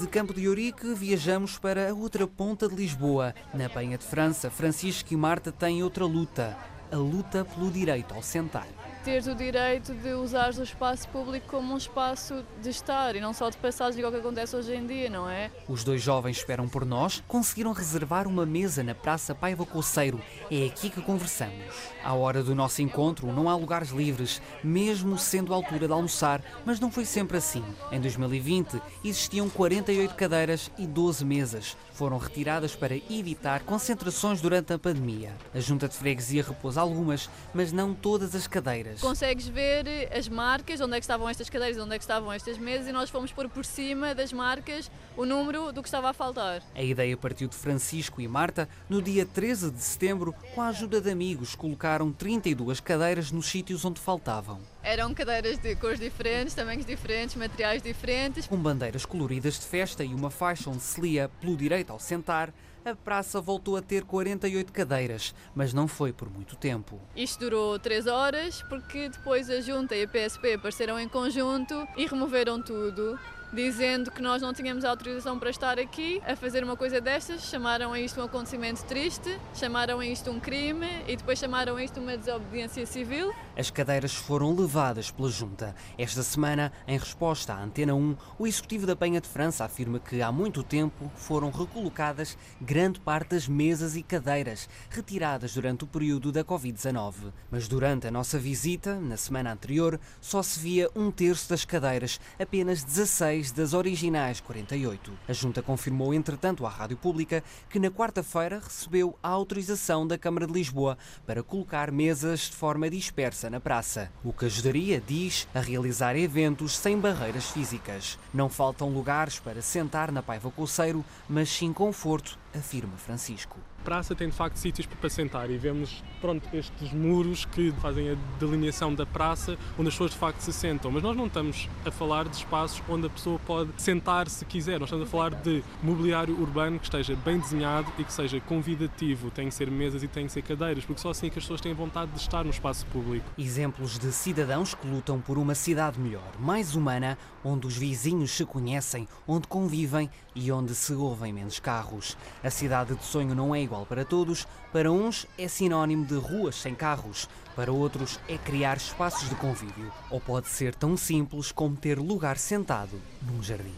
De 0.00 0.06
Campo 0.06 0.32
de 0.32 0.48
Ourique 0.48 0.94
viajamos 0.94 1.58
para 1.58 1.90
a 1.90 1.94
outra 1.94 2.26
ponta 2.26 2.66
de 2.66 2.74
Lisboa. 2.74 3.34
Na 3.52 3.68
Penha 3.68 3.98
de 3.98 4.04
França, 4.04 4.48
Francisco 4.48 5.12
e 5.12 5.16
Marta 5.16 5.52
têm 5.52 5.82
outra 5.82 6.06
luta, 6.06 6.56
a 6.90 6.96
luta 6.96 7.44
pelo 7.44 7.70
direito 7.70 8.14
ao 8.14 8.22
sentar 8.22 8.66
teres 9.00 9.26
o 9.26 9.34
direito 9.34 9.94
de 9.94 10.12
usar 10.12 10.52
o 10.54 10.62
espaço 10.62 11.08
público 11.08 11.46
como 11.48 11.72
um 11.72 11.76
espaço 11.76 12.44
de 12.60 12.68
estar 12.68 13.16
e 13.16 13.20
não 13.20 13.32
só 13.32 13.48
de 13.48 13.56
passagem, 13.56 13.98
igual 13.98 14.12
que 14.12 14.18
acontece 14.18 14.54
hoje 14.54 14.74
em 14.74 14.86
dia, 14.86 15.08
não 15.08 15.28
é? 15.28 15.50
Os 15.66 15.82
dois 15.82 16.02
jovens 16.02 16.36
esperam 16.36 16.68
por 16.68 16.84
nós, 16.84 17.22
conseguiram 17.26 17.72
reservar 17.72 18.26
uma 18.28 18.44
mesa 18.44 18.82
na 18.82 18.94
Praça 18.94 19.34
Paiva 19.34 19.64
Coceiro. 19.64 20.20
É 20.50 20.66
aqui 20.66 20.90
que 20.90 21.00
conversamos. 21.00 21.90
À 22.04 22.12
hora 22.12 22.42
do 22.42 22.54
nosso 22.54 22.82
encontro, 22.82 23.32
não 23.32 23.48
há 23.48 23.56
lugares 23.56 23.90
livres, 23.90 24.40
mesmo 24.62 25.16
sendo 25.18 25.52
a 25.52 25.56
altura 25.56 25.86
de 25.86 25.92
almoçar, 25.92 26.42
mas 26.64 26.78
não 26.78 26.90
foi 26.90 27.04
sempre 27.04 27.38
assim. 27.38 27.64
Em 27.90 28.00
2020, 28.00 28.80
existiam 29.02 29.48
48 29.48 30.14
cadeiras 30.14 30.70
e 30.78 30.86
12 30.86 31.24
mesas. 31.24 31.76
Foram 31.92 32.18
retiradas 32.18 32.74
para 32.74 32.96
evitar 33.10 33.62
concentrações 33.62 34.40
durante 34.40 34.72
a 34.72 34.78
pandemia. 34.78 35.34
A 35.54 35.60
Junta 35.60 35.88
de 35.88 35.94
Freguesia 35.94 36.42
repôs 36.42 36.78
algumas, 36.78 37.28
mas 37.52 37.72
não 37.72 37.94
todas 37.94 38.34
as 38.34 38.46
cadeiras 38.46 38.89
cadeiras. 38.90 39.00
Consegues 39.00 39.48
ver 39.48 40.10
as 40.16 40.28
marcas, 40.28 40.80
onde 40.80 40.96
é 40.96 40.96
que 40.96 41.04
estavam 41.04 41.28
estas 41.28 41.48
cadeiras, 41.48 41.78
onde 41.78 41.94
é 41.94 41.98
que 41.98 42.04
estavam 42.04 42.32
estas 42.32 42.58
mesas 42.58 42.88
e 42.88 42.92
nós 42.92 43.10
fomos 43.10 43.32
pôr 43.32 43.48
por 43.48 43.64
cima 43.64 44.14
das 44.14 44.32
marcas 44.32 44.90
o 45.16 45.24
número 45.24 45.72
do 45.72 45.82
que 45.82 45.88
estava 45.88 46.10
a 46.10 46.12
faltar. 46.12 46.62
A 46.74 46.82
ideia 46.82 47.16
partiu 47.16 47.48
de 47.48 47.56
Francisco 47.56 48.20
e 48.20 48.28
Marta. 48.28 48.68
No 48.88 49.00
dia 49.00 49.24
13 49.24 49.70
de 49.70 49.82
setembro, 49.82 50.34
com 50.54 50.62
a 50.62 50.68
ajuda 50.68 51.00
de 51.00 51.10
amigos, 51.10 51.54
colocaram 51.54 52.12
32 52.12 52.80
cadeiras 52.80 53.30
nos 53.30 53.46
sítios 53.46 53.84
onde 53.84 54.00
faltavam. 54.00 54.60
Eram 54.82 55.12
cadeiras 55.12 55.58
de 55.58 55.76
cores 55.76 56.00
diferentes, 56.00 56.54
tamanhos 56.54 56.86
diferentes, 56.86 57.36
materiais 57.36 57.82
diferentes. 57.82 58.46
Com 58.46 58.56
bandeiras 58.56 59.04
coloridas 59.04 59.58
de 59.58 59.66
festa 59.66 60.02
e 60.02 60.14
uma 60.14 60.30
faixa 60.30 60.70
onde 60.70 60.82
se 60.82 61.00
lia 61.00 61.28
pelo 61.40 61.56
direito 61.56 61.90
ao 61.90 62.00
sentar, 62.00 62.52
a 62.84 62.94
praça 62.94 63.40
voltou 63.40 63.76
a 63.76 63.82
ter 63.82 64.04
48 64.04 64.72
cadeiras, 64.72 65.34
mas 65.54 65.72
não 65.72 65.86
foi 65.86 66.12
por 66.12 66.30
muito 66.30 66.56
tempo. 66.56 67.00
Isto 67.14 67.40
durou 67.40 67.78
3 67.78 68.06
horas, 68.06 68.62
porque 68.62 69.08
depois 69.08 69.50
a 69.50 69.60
Junta 69.60 69.94
e 69.94 70.04
a 70.04 70.08
PSP 70.08 70.54
apareceram 70.54 70.98
em 70.98 71.08
conjunto 71.08 71.86
e 71.96 72.06
removeram 72.06 72.62
tudo 72.62 73.18
dizendo 73.52 74.10
que 74.10 74.22
nós 74.22 74.40
não 74.40 74.52
tínhamos 74.52 74.84
autorização 74.84 75.38
para 75.38 75.50
estar 75.50 75.78
aqui 75.78 76.22
a 76.26 76.36
fazer 76.36 76.62
uma 76.62 76.76
coisa 76.76 77.00
destas. 77.00 77.48
Chamaram 77.48 77.92
a 77.92 78.00
isto 78.00 78.20
um 78.20 78.24
acontecimento 78.24 78.84
triste, 78.84 79.38
chamaram 79.54 80.00
a 80.00 80.06
isto 80.06 80.30
um 80.30 80.38
crime 80.38 80.86
e 81.06 81.16
depois 81.16 81.38
chamaram 81.38 81.76
a 81.76 81.82
isto 81.82 82.00
uma 82.00 82.16
desobediência 82.16 82.86
civil. 82.86 83.32
As 83.56 83.70
cadeiras 83.70 84.14
foram 84.14 84.54
levadas 84.54 85.10
pela 85.10 85.28
Junta. 85.28 85.74
Esta 85.98 86.22
semana, 86.22 86.72
em 86.86 86.98
resposta 86.98 87.52
à 87.52 87.62
Antena 87.62 87.94
1, 87.94 88.16
o 88.38 88.46
Executivo 88.46 88.86
da 88.86 88.96
Penha 88.96 89.20
de 89.20 89.28
França 89.28 89.64
afirma 89.64 89.98
que 89.98 90.22
há 90.22 90.30
muito 90.30 90.62
tempo 90.62 91.10
foram 91.16 91.50
recolocadas 91.50 92.38
grande 92.60 93.00
parte 93.00 93.30
das 93.30 93.48
mesas 93.48 93.96
e 93.96 94.02
cadeiras 94.02 94.68
retiradas 94.88 95.54
durante 95.54 95.84
o 95.84 95.86
período 95.86 96.32
da 96.32 96.44
Covid-19. 96.44 97.32
Mas 97.50 97.66
durante 97.66 98.06
a 98.06 98.10
nossa 98.10 98.38
visita, 98.38 98.94
na 99.00 99.16
semana 99.16 99.52
anterior, 99.52 99.98
só 100.20 100.42
se 100.42 100.58
via 100.60 100.88
um 100.94 101.10
terço 101.10 101.48
das 101.48 101.64
cadeiras, 101.64 102.20
apenas 102.38 102.84
16 102.84 103.39
das 103.50 103.72
originais 103.72 104.40
48. 104.40 105.12
A 105.26 105.32
Junta 105.32 105.62
confirmou, 105.62 106.12
entretanto, 106.12 106.66
à 106.66 106.68
Rádio 106.68 106.98
Pública 106.98 107.42
que 107.70 107.78
na 107.78 107.90
quarta-feira 107.90 108.60
recebeu 108.62 109.16
a 109.22 109.28
autorização 109.28 110.06
da 110.06 110.18
Câmara 110.18 110.46
de 110.46 110.52
Lisboa 110.52 110.98
para 111.26 111.42
colocar 111.42 111.90
mesas 111.90 112.40
de 112.40 112.56
forma 112.56 112.90
dispersa 112.90 113.48
na 113.48 113.60
praça, 113.60 114.10
o 114.22 114.32
que 114.32 114.44
ajudaria, 114.44 115.00
diz, 115.00 115.48
a 115.54 115.60
realizar 115.60 116.16
eventos 116.16 116.76
sem 116.76 116.98
barreiras 116.98 117.48
físicas. 117.50 118.18
Não 118.34 118.48
faltam 118.48 118.92
lugares 118.92 119.38
para 119.38 119.62
sentar 119.62 120.12
na 120.12 120.22
Paiva 120.22 120.50
Coceiro, 120.50 121.02
mas 121.28 121.48
sim 121.48 121.72
conforto, 121.72 122.38
afirma 122.54 122.96
Francisco 122.96 123.58
praça 123.80 124.14
tem 124.14 124.28
de 124.28 124.34
facto 124.34 124.56
sítios 124.56 124.86
para 124.86 125.08
sentar 125.08 125.50
e 125.50 125.56
vemos 125.56 126.02
pronto, 126.20 126.46
estes 126.54 126.92
muros 126.92 127.44
que 127.44 127.72
fazem 127.80 128.10
a 128.10 128.16
delineação 128.38 128.94
da 128.94 129.06
praça 129.06 129.56
onde 129.78 129.88
as 129.88 129.94
pessoas 129.94 130.10
de 130.12 130.18
facto 130.18 130.40
se 130.40 130.52
sentam. 130.52 130.90
Mas 130.90 131.02
nós 131.02 131.16
não 131.16 131.26
estamos 131.26 131.68
a 131.84 131.90
falar 131.90 132.28
de 132.28 132.36
espaços 132.36 132.82
onde 132.88 133.06
a 133.06 133.10
pessoa 133.10 133.38
pode 133.46 133.70
sentar 133.78 134.28
se 134.28 134.44
quiser. 134.44 134.78
Nós 134.78 134.88
estamos 134.88 135.06
a 135.06 135.10
falar 135.10 135.34
de 135.34 135.62
mobiliário 135.82 136.38
urbano 136.40 136.78
que 136.78 136.84
esteja 136.84 137.16
bem 137.16 137.38
desenhado 137.38 137.90
e 137.98 138.04
que 138.04 138.12
seja 138.12 138.40
convidativo. 138.40 139.30
Tem 139.30 139.48
que 139.48 139.54
ser 139.54 139.70
mesas 139.70 140.02
e 140.02 140.08
tem 140.08 140.26
que 140.26 140.32
ser 140.32 140.42
cadeiras, 140.42 140.84
porque 140.84 141.00
só 141.00 141.10
assim 141.10 141.26
é 141.26 141.30
que 141.30 141.38
as 141.38 141.44
pessoas 141.44 141.60
têm 141.60 141.72
vontade 141.74 142.12
de 142.12 142.20
estar 142.20 142.44
no 142.44 142.50
espaço 142.50 142.86
público. 142.86 143.26
Exemplos 143.38 143.98
de 143.98 144.12
cidadãos 144.12 144.74
que 144.74 144.86
lutam 144.86 145.20
por 145.20 145.38
uma 145.38 145.54
cidade 145.54 145.98
melhor, 145.98 146.30
mais 146.38 146.74
humana, 146.74 147.16
onde 147.42 147.66
os 147.66 147.76
vizinhos 147.76 148.30
se 148.30 148.44
conhecem, 148.44 149.08
onde 149.26 149.48
convivem 149.48 150.10
e 150.34 150.52
onde 150.52 150.74
se 150.74 150.92
ouvem 150.92 151.32
menos 151.32 151.58
carros. 151.58 152.16
A 152.42 152.48
cidade 152.48 152.94
de 152.94 153.04
sonho 153.04 153.34
não 153.34 153.54
é 153.54 153.60
igual 153.60 153.84
para 153.84 154.04
todos. 154.04 154.46
Para 154.72 154.90
uns 154.90 155.26
é 155.36 155.46
sinónimo 155.46 156.06
de 156.06 156.14
ruas 156.14 156.56
sem 156.56 156.74
carros, 156.74 157.28
para 157.54 157.70
outros 157.70 158.18
é 158.26 158.38
criar 158.38 158.78
espaços 158.78 159.28
de 159.28 159.34
convívio. 159.34 159.92
Ou 160.10 160.20
pode 160.20 160.48
ser 160.48 160.74
tão 160.74 160.96
simples 160.96 161.52
como 161.52 161.76
ter 161.76 161.98
lugar 161.98 162.38
sentado 162.38 162.98
num 163.20 163.42
jardim. 163.42 163.74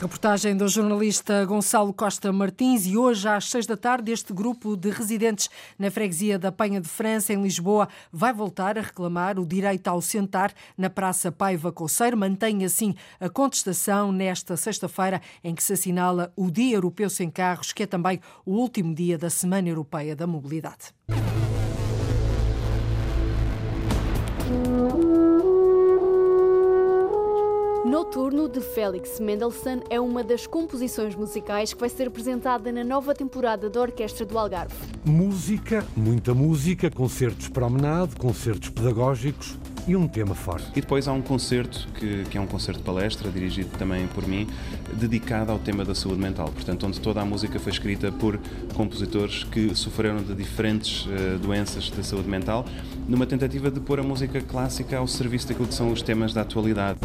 Reportagem 0.00 0.56
do 0.56 0.66
jornalista 0.66 1.44
Gonçalo 1.44 1.92
Costa 1.92 2.32
Martins 2.32 2.86
e 2.86 2.96
hoje 2.96 3.28
às 3.28 3.50
seis 3.50 3.66
da 3.66 3.76
tarde 3.76 4.10
este 4.10 4.32
grupo 4.32 4.74
de 4.74 4.88
residentes 4.88 5.50
na 5.78 5.90
freguesia 5.90 6.38
da 6.38 6.50
Penha 6.50 6.80
de 6.80 6.88
França 6.88 7.34
em 7.34 7.42
Lisboa 7.42 7.86
vai 8.10 8.32
voltar 8.32 8.78
a 8.78 8.80
reclamar 8.80 9.38
o 9.38 9.44
direito 9.44 9.88
ao 9.88 10.00
sentar 10.00 10.54
na 10.74 10.88
Praça 10.88 11.30
Paiva 11.30 11.70
Coceiro. 11.70 12.16
Mantém 12.16 12.64
assim 12.64 12.94
a 13.20 13.28
contestação 13.28 14.10
nesta 14.10 14.56
sexta-feira 14.56 15.20
em 15.44 15.54
que 15.54 15.62
se 15.62 15.74
assinala 15.74 16.32
o 16.34 16.50
Dia 16.50 16.76
Europeu 16.76 17.10
Sem 17.10 17.28
Carros, 17.30 17.70
que 17.70 17.82
é 17.82 17.86
também 17.86 18.20
o 18.46 18.52
último 18.52 18.94
dia 18.94 19.18
da 19.18 19.28
Semana 19.28 19.68
Europeia 19.68 20.16
da 20.16 20.26
Mobilidade. 20.26 20.94
Noturno 27.90 28.48
de 28.48 28.60
Félix 28.60 29.18
Mendelssohn 29.18 29.80
é 29.90 29.98
uma 29.98 30.22
das 30.22 30.46
composições 30.46 31.16
musicais 31.16 31.74
que 31.74 31.80
vai 31.80 31.88
ser 31.88 32.06
apresentada 32.06 32.70
na 32.70 32.84
nova 32.84 33.12
temporada 33.12 33.68
da 33.68 33.80
Orquestra 33.80 34.24
do 34.24 34.38
Algarve. 34.38 34.76
Música, 35.04 35.84
muita 35.96 36.32
música, 36.32 36.88
concertos 36.88 37.48
promenade, 37.48 38.14
concertos 38.14 38.68
pedagógicos 38.68 39.58
e 39.88 39.96
um 39.96 40.06
tema 40.06 40.36
forte. 40.36 40.68
E 40.76 40.80
depois 40.80 41.08
há 41.08 41.12
um 41.12 41.20
concerto, 41.20 41.88
que, 41.98 42.22
que 42.30 42.38
é 42.38 42.40
um 42.40 42.46
concerto 42.46 42.80
palestra, 42.80 43.28
dirigido 43.28 43.76
também 43.76 44.06
por 44.06 44.24
mim, 44.24 44.46
dedicado 44.92 45.50
ao 45.50 45.58
tema 45.58 45.84
da 45.84 45.92
saúde 45.92 46.20
mental. 46.20 46.48
Portanto, 46.52 46.86
onde 46.86 47.00
toda 47.00 47.20
a 47.20 47.24
música 47.24 47.58
foi 47.58 47.72
escrita 47.72 48.12
por 48.12 48.38
compositores 48.72 49.42
que 49.42 49.74
sofreram 49.74 50.22
de 50.22 50.32
diferentes 50.36 51.06
uh, 51.06 51.40
doenças 51.40 51.90
da 51.90 52.04
saúde 52.04 52.28
mental, 52.28 52.64
numa 53.08 53.26
tentativa 53.26 53.68
de 53.68 53.80
pôr 53.80 53.98
a 53.98 54.04
música 54.04 54.40
clássica 54.40 54.96
ao 54.96 55.08
serviço 55.08 55.48
daquilo 55.48 55.66
que 55.66 55.74
são 55.74 55.90
os 55.90 56.02
temas 56.02 56.32
da 56.32 56.42
atualidade. 56.42 57.00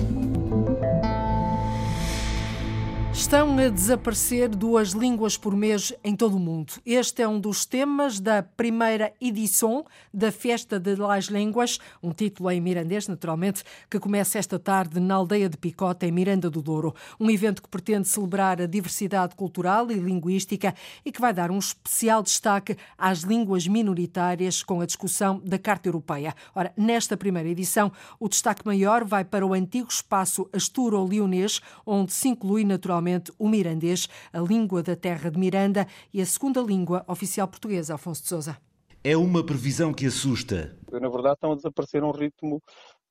Estão 3.26 3.58
a 3.58 3.70
desaparecer 3.70 4.50
duas 4.50 4.90
línguas 4.90 5.36
por 5.36 5.56
mês 5.56 5.92
em 6.04 6.16
todo 6.16 6.38
o 6.38 6.40
mundo. 6.40 6.74
Este 6.86 7.24
é 7.24 7.28
um 7.28 7.40
dos 7.40 7.66
temas 7.66 8.20
da 8.20 8.44
primeira 8.44 9.12
edição 9.20 9.84
da 10.14 10.32
Festa 10.32 10.80
de 10.80 10.96
las 10.96 11.26
Línguas, 11.26 11.80
um 12.04 12.14
título 12.14 12.52
em 12.52 12.62
mirandês, 12.62 13.08
naturalmente, 13.08 13.64
que 13.90 14.00
começa 14.00 14.38
esta 14.38 14.60
tarde 14.60 15.00
na 15.00 15.16
aldeia 15.16 15.50
de 15.50 15.58
Picota, 15.58 16.06
em 16.06 16.12
Miranda 16.12 16.52
do 16.52 16.62
Douro. 16.62 16.94
Um 17.20 17.32
evento 17.32 17.64
que 17.64 17.68
pretende 17.68 18.08
celebrar 18.08 18.62
a 18.62 18.68
diversidade 18.68 19.34
cultural 19.34 19.90
e 19.90 19.96
linguística 19.96 20.76
e 21.04 21.12
que 21.12 21.20
vai 21.20 21.34
dar 21.34 21.50
um 21.50 21.58
especial 21.58 22.22
destaque 22.22 22.78
às 22.96 23.22
línguas 23.22 23.68
minoritárias 23.68 24.62
com 24.62 24.82
a 24.82 24.86
discussão 24.86 25.42
da 25.44 25.58
Carta 25.58 25.90
Europeia. 25.90 26.36
Ora, 26.54 26.72
nesta 26.78 27.18
primeira 27.18 27.50
edição, 27.50 27.92
o 28.20 28.30
destaque 28.30 28.64
maior 28.64 29.04
vai 29.04 29.26
para 29.26 29.44
o 29.44 29.56
antigo 29.56 29.90
espaço 29.90 30.48
Asturo-Leonês, 30.54 31.60
onde 31.84 32.14
se 32.14 32.28
inclui 32.28 32.64
naturalmente 32.64 33.15
o 33.38 33.48
mirandês, 33.48 34.08
a 34.32 34.40
língua 34.40 34.82
da 34.82 34.96
terra 34.96 35.30
de 35.30 35.40
Miranda 35.40 35.88
e 36.14 36.22
a 36.22 36.26
segunda 36.26 36.62
língua 36.62 37.04
oficial 37.08 37.48
portuguesa, 37.48 37.96
Afonso 37.96 38.24
de 38.24 38.30
Sousa. 38.30 38.58
É 39.04 39.16
uma 39.16 39.46
previsão 39.46 39.94
que 39.94 40.06
assusta. 40.08 40.78
Na 40.92 41.10
verdade, 41.10 41.36
estão 41.36 41.52
a 41.52 41.56
desaparecer 41.56 42.02
a 42.02 42.08
um 42.08 42.12
ritmo 42.12 42.62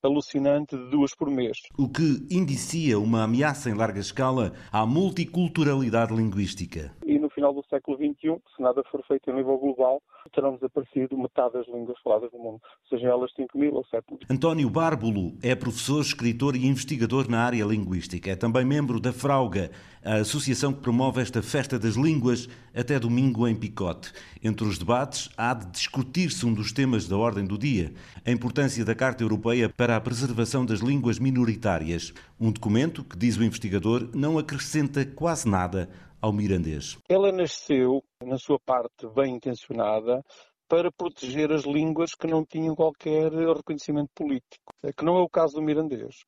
alucinante 0.03 0.77
de 0.77 0.91
duas 0.91 1.15
por 1.15 1.31
mês. 1.31 1.59
O 1.79 1.89
que 1.89 2.27
indicia 2.31 2.99
uma 2.99 3.23
ameaça 3.23 3.71
em 3.71 3.75
larga 3.75 4.01
escala 4.01 4.53
à 4.71 4.85
multiculturalidade 4.85 6.15
linguística. 6.15 6.95
Final 7.35 7.53
do 7.53 7.65
século 7.69 7.97
XXI, 7.97 8.41
se 8.57 8.63
nada 8.63 8.83
for 8.91 9.03
feito 9.07 9.31
a 9.31 9.35
nível 9.35 9.59
global, 9.59 10.01
terão 10.33 10.55
desaparecido 10.55 11.19
metade 11.19 11.55
das 11.55 11.67
línguas 11.67 11.99
faladas 12.03 12.31
no 12.33 12.39
mundo, 12.39 12.61
sejam 12.89 13.11
elas 13.11 13.33
5 13.35 13.59
mil 13.59 13.75
ou 13.75 13.85
7 13.87 14.05
mil. 14.11 14.21
António 14.31 14.71
Bárbulo 14.71 15.37
é 15.43 15.55
professor, 15.55 16.01
escritor 16.01 16.55
e 16.55 16.67
investigador 16.67 17.29
na 17.29 17.43
área 17.43 17.65
linguística. 17.65 18.31
É 18.31 18.37
também 18.37 18.65
membro 18.65 19.01
da 19.01 19.13
Frauga, 19.13 19.71
a 20.05 20.17
associação 20.17 20.73
que 20.73 20.81
promove 20.81 21.21
esta 21.21 21.43
festa 21.43 21.79
das 21.79 21.95
línguas 21.95 22.49
até 22.75 22.99
domingo 22.99 23.49
em 23.49 23.57
Picote. 23.57 24.13
Entre 24.43 24.67
os 24.67 24.79
debates, 24.79 25.31
há 25.37 25.55
de 25.55 25.67
discutir-se 25.67 26.47
um 26.47 26.55
dos 26.55 26.73
temas 26.73 27.09
da 27.09 27.17
ordem 27.17 27.45
do 27.45 27.59
dia, 27.59 27.93
a 28.25 28.31
importância 28.31 28.85
da 28.85 28.95
Carta 28.95 29.25
Europeia 29.25 29.69
para 29.69 29.97
a 29.97 30.01
preservação 30.01 30.65
das 30.65 30.81
línguas 30.81 31.19
minoritárias. 31.19 32.13
Um 32.39 32.53
documento 32.53 33.03
que, 33.03 33.17
diz 33.17 33.37
o 33.37 33.45
investigador, 33.45 34.09
não 34.15 34.39
acrescenta 34.39 35.05
quase 35.05 35.49
nada 35.49 35.89
ao 36.25 36.33
mirandês. 36.33 36.97
Ela 37.07 37.31
nasceu, 37.31 38.03
na 38.25 38.39
sua 38.39 38.59
parte 38.59 39.07
bem 39.15 39.35
intencionada, 39.35 40.23
para 40.67 40.91
proteger 40.91 41.53
as 41.53 41.65
línguas 41.65 42.15
que 42.15 42.27
não 42.27 42.43
tinham 42.47 42.75
qualquer 42.75 43.31
reconhecimento 43.31 44.09
político, 44.15 44.73
que 44.97 45.05
não 45.05 45.19
é 45.19 45.21
o 45.21 45.29
caso 45.29 45.57
do 45.57 45.63
mirandês. 45.63 46.25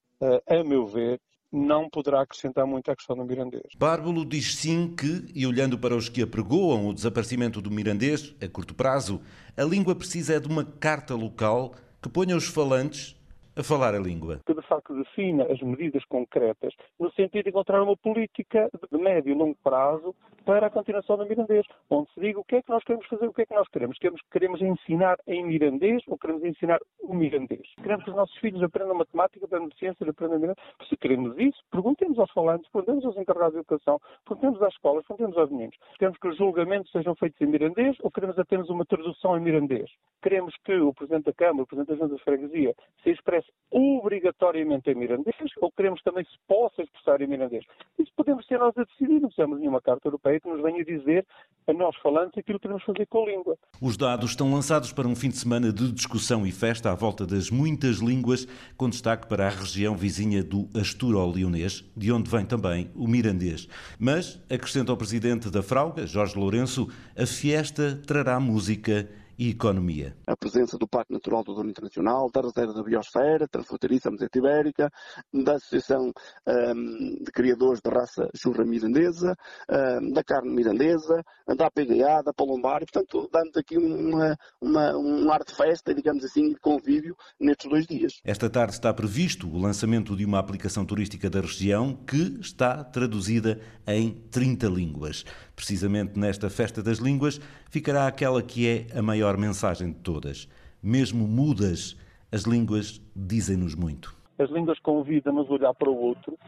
A 0.47 0.63
meu 0.63 0.87
ver, 0.87 1.19
não 1.51 1.89
poderá 1.89 2.21
acrescentar 2.21 2.67
muito 2.67 2.91
à 2.91 2.95
questão 2.95 3.17
do 3.17 3.25
mirandês. 3.25 3.63
Bárbolo 3.79 4.27
diz 4.27 4.57
sim 4.57 4.95
que, 4.95 5.25
e 5.35 5.47
olhando 5.47 5.79
para 5.79 5.97
os 5.97 6.11
que 6.11 6.21
apregoam 6.21 6.89
o 6.89 6.93
desaparecimento 6.93 7.63
do 7.63 7.71
mirandês 7.71 8.35
a 8.43 8.47
curto 8.47 8.75
prazo, 8.75 9.23
a 9.57 9.65
língua 9.65 9.95
precisa 9.95 10.35
é 10.35 10.41
de 10.41 10.47
uma 10.47 10.65
carta 10.65 11.15
local 11.15 11.75
que 12.03 12.11
ponha 12.11 12.37
os 12.37 12.47
falantes 12.47 13.17
a 13.57 13.63
falar 13.63 13.95
a 13.95 13.99
língua. 13.99 14.41
Que 14.45 14.55
de 14.55 14.63
facto 14.63 14.95
defina 14.95 15.45
as 15.45 15.61
medidas 15.61 16.05
concretas 16.05 16.75
no 17.01 17.11
sentido 17.13 17.45
de 17.45 17.51
encontrar 17.51 17.83
uma 17.83 17.97
política 17.97 18.69
de 18.93 18.99
médio 18.99 19.33
e 19.33 19.35
longo 19.35 19.57
prazo 19.65 20.15
para 20.45 20.67
a 20.67 20.71
continuação 20.71 21.17
do 21.17 21.27
mirandês, 21.27 21.67
onde 21.91 22.09
se 22.13 22.21
diga 22.21 22.39
o 22.39 22.45
que 22.45 22.57
é 22.57 22.63
que 22.63 22.71
nós 22.71 22.85
queremos 22.85 23.07
fazer, 23.07 23.27
o 23.27 23.33
que 23.33 23.43
é 23.43 23.47
que 23.47 23.55
nós 23.55 23.67
queremos. 23.69 23.99
Queremos, 23.99 24.21
queremos 24.31 24.63
ensinar 24.63 25.17
em 25.27 25.45
mirandês 25.45 26.03
ou 26.07 26.17
queremos 26.17 26.45
ensinar 26.45 26.79
o 27.03 27.15
mirandês? 27.15 27.67
Queremos 27.83 28.05
que 28.05 28.11
os 28.11 28.17
nossos 28.17 28.37
filhos 28.39 28.63
aprendam 28.63 28.95
matemática, 28.95 29.45
aprendam 29.45 29.71
ciências, 29.79 30.09
aprendam 30.09 30.39
mirandês? 30.39 30.67
Se 30.89 30.97
queremos 30.97 31.37
isso, 31.39 31.59
perguntemos 31.71 32.19
aos 32.19 32.31
falantes, 32.31 32.71
perguntemos 32.71 33.05
aos 33.05 33.17
encarregados 33.17 33.55
de 33.55 33.61
educação, 33.61 33.99
perguntemos 34.25 34.63
às 34.63 34.73
escolas, 34.75 35.05
perguntemos 35.07 35.37
aos 35.37 35.51
meninos. 35.51 35.77
Queremos 35.99 36.19
que 36.19 36.29
os 36.29 36.37
julgamentos 36.37 36.93
sejam 36.93 37.15
feitos 37.17 37.41
em 37.41 37.47
mirandês 37.47 37.97
ou 38.03 38.11
queremos 38.11 38.39
apenas 38.39 38.69
uma 38.69 38.85
tradução 38.85 39.37
em 39.37 39.41
mirandês? 39.41 39.91
Queremos 40.23 40.55
que 40.65 40.75
o 40.75 40.93
Presidente 40.93 41.25
da 41.25 41.33
Câmara, 41.33 41.65
o 41.65 41.67
Presidente 41.67 41.89
da 41.89 42.05
Junta 42.05 42.17
de 42.17 42.23
Freguesia, 42.23 42.75
se 43.03 43.11
expresse 43.11 43.46
obrigatoriamente 43.71 44.91
em 44.91 44.95
mirandês 44.95 45.35
ou 45.61 45.71
queremos 45.73 46.01
também 46.03 46.25
se 46.25 46.39
possa 46.47 46.83
expressar 46.83 47.21
em 47.21 47.27
mirandês? 47.27 47.65
Isso 47.99 48.13
podemos 48.17 48.47
ser 48.47 48.59
nós 48.59 48.77
a 48.77 48.85
decidir, 48.85 49.21
não 49.21 49.29
precisamos 49.29 49.57
de 49.57 49.63
nenhuma 49.63 49.81
Carta 49.81 50.09
Europeia 50.09 50.41
que 50.41 50.49
nos 50.49 50.63
venha 50.63 50.85
dizer 50.85 51.27
a 51.67 51.73
nós 51.73 51.97
falantes 51.97 52.39
aquilo 52.39 52.59
que 52.59 52.63
queremos 52.63 52.85
fazer 52.85 53.07
com 53.07 53.25
a 53.25 53.27
língua. 53.27 53.59
Os 53.83 53.97
dados 53.97 54.31
estão 54.31 54.53
lançados 54.53 54.93
para 54.93 55.09
um 55.09 55.17
fim 55.17 55.29
de 55.29 55.37
semana 55.37 55.73
de 55.73 55.93
discussão 55.93 56.47
e 56.47 56.53
festa 56.53 56.93
à 56.93 56.95
volta 56.95 57.27
das 57.27 57.51
muitas 57.51 57.97
línguas, 57.97 58.47
com 58.77 58.89
destaque 58.89 59.27
para 59.27 59.47
a 59.47 59.51
região 59.51 59.97
vizinha 59.97 60.45
do 60.45 60.69
Asturo-Leonês, 60.79 61.85
de 61.97 62.13
onde 62.13 62.31
vem 62.31 62.47
também 62.47 62.91
o 62.95 63.09
mirandês. 63.09 63.69
Mas, 63.99 64.41
acrescenta 64.49 64.93
o 64.93 64.97
presidente 64.97 65.51
da 65.51 65.63
Frauga, 65.63 66.07
Jorge 66.07 66.39
Lourenço, 66.39 66.89
a 67.19 67.27
fiesta 67.27 68.01
trará 68.07 68.39
música 68.39 69.09
e 69.39 69.51
economia. 69.51 70.17
A 70.27 70.37
presença 70.37 70.79
do 70.79 70.89
Parque 70.89 71.13
Natural 71.13 71.45
do 71.45 71.55
Douro 71.55 71.69
Internacional, 71.69 72.31
da 72.31 72.41
Reserva 72.41 72.73
da 72.73 72.83
Biosfera, 72.83 73.49
Transfronteiriça 73.49 74.11
Meseta 74.11 74.39
Ibérica, 74.39 74.91
da 75.33 75.55
Associação 75.55 76.13
um, 76.47 77.23
de 77.23 77.31
Criadores 77.33 77.81
de 77.85 77.91
Raça 77.91 78.29
Churra 78.35 78.65
Mirandesa, 78.65 79.35
um, 79.71 80.13
da 80.13 80.25
Carne 80.25 80.55
Mirandesa, 80.55 81.23
da 81.57 81.71
PGA, 81.71 82.23
da 82.25 82.33
Palombar, 82.33 82.81
portanto, 82.81 83.29
dando 83.33 83.59
aqui 83.59 83.77
uma, 83.77 84.37
uma, 84.61 84.97
um 84.97 85.31
ar 85.31 85.45
de 85.45 85.55
festa, 85.55 85.95
digamos 85.95 86.25
assim, 86.25 86.51
de 86.51 86.61
convívio 86.61 87.17
nestes 87.39 87.69
dois 87.69 87.87
dias. 87.87 88.21
Esta 88.25 88.49
tarde 88.49 88.75
está 88.75 88.93
previsto 88.93 89.49
o 89.49 89.59
lançamento 89.59 90.17
de 90.17 90.25
uma 90.25 90.39
aplicação 90.39 90.85
turística 90.85 91.29
da 91.29 91.41
região 91.41 91.95
que 91.95 92.39
está 92.41 92.83
traduzida 92.85 93.61
em 93.87 94.13
30 94.31 94.67
línguas. 94.69 95.25
Precisamente 95.57 96.19
nesta 96.19 96.51
Festa 96.51 96.83
das 96.83 96.99
Línguas 96.99 97.41
ficará 97.71 98.07
aquela 98.07 98.43
que 98.43 98.69
é 98.69 98.99
a 98.99 99.01
maior 99.01 99.39
mensagem 99.39 99.91
de 99.91 99.99
todas. 100.01 100.47
Mesmo 100.83 101.27
mudas, 101.27 101.97
as 102.31 102.43
línguas 102.43 103.01
dizem-nos 103.17 103.75
muito. 103.75 104.15
As 104.39 104.51
línguas 104.51 104.79
convidam-nos 104.81 105.49
a 105.49 105.53
olhar 105.55 105.75
para 105.75 105.89
o 105.89 105.97
outro, 105.97 106.39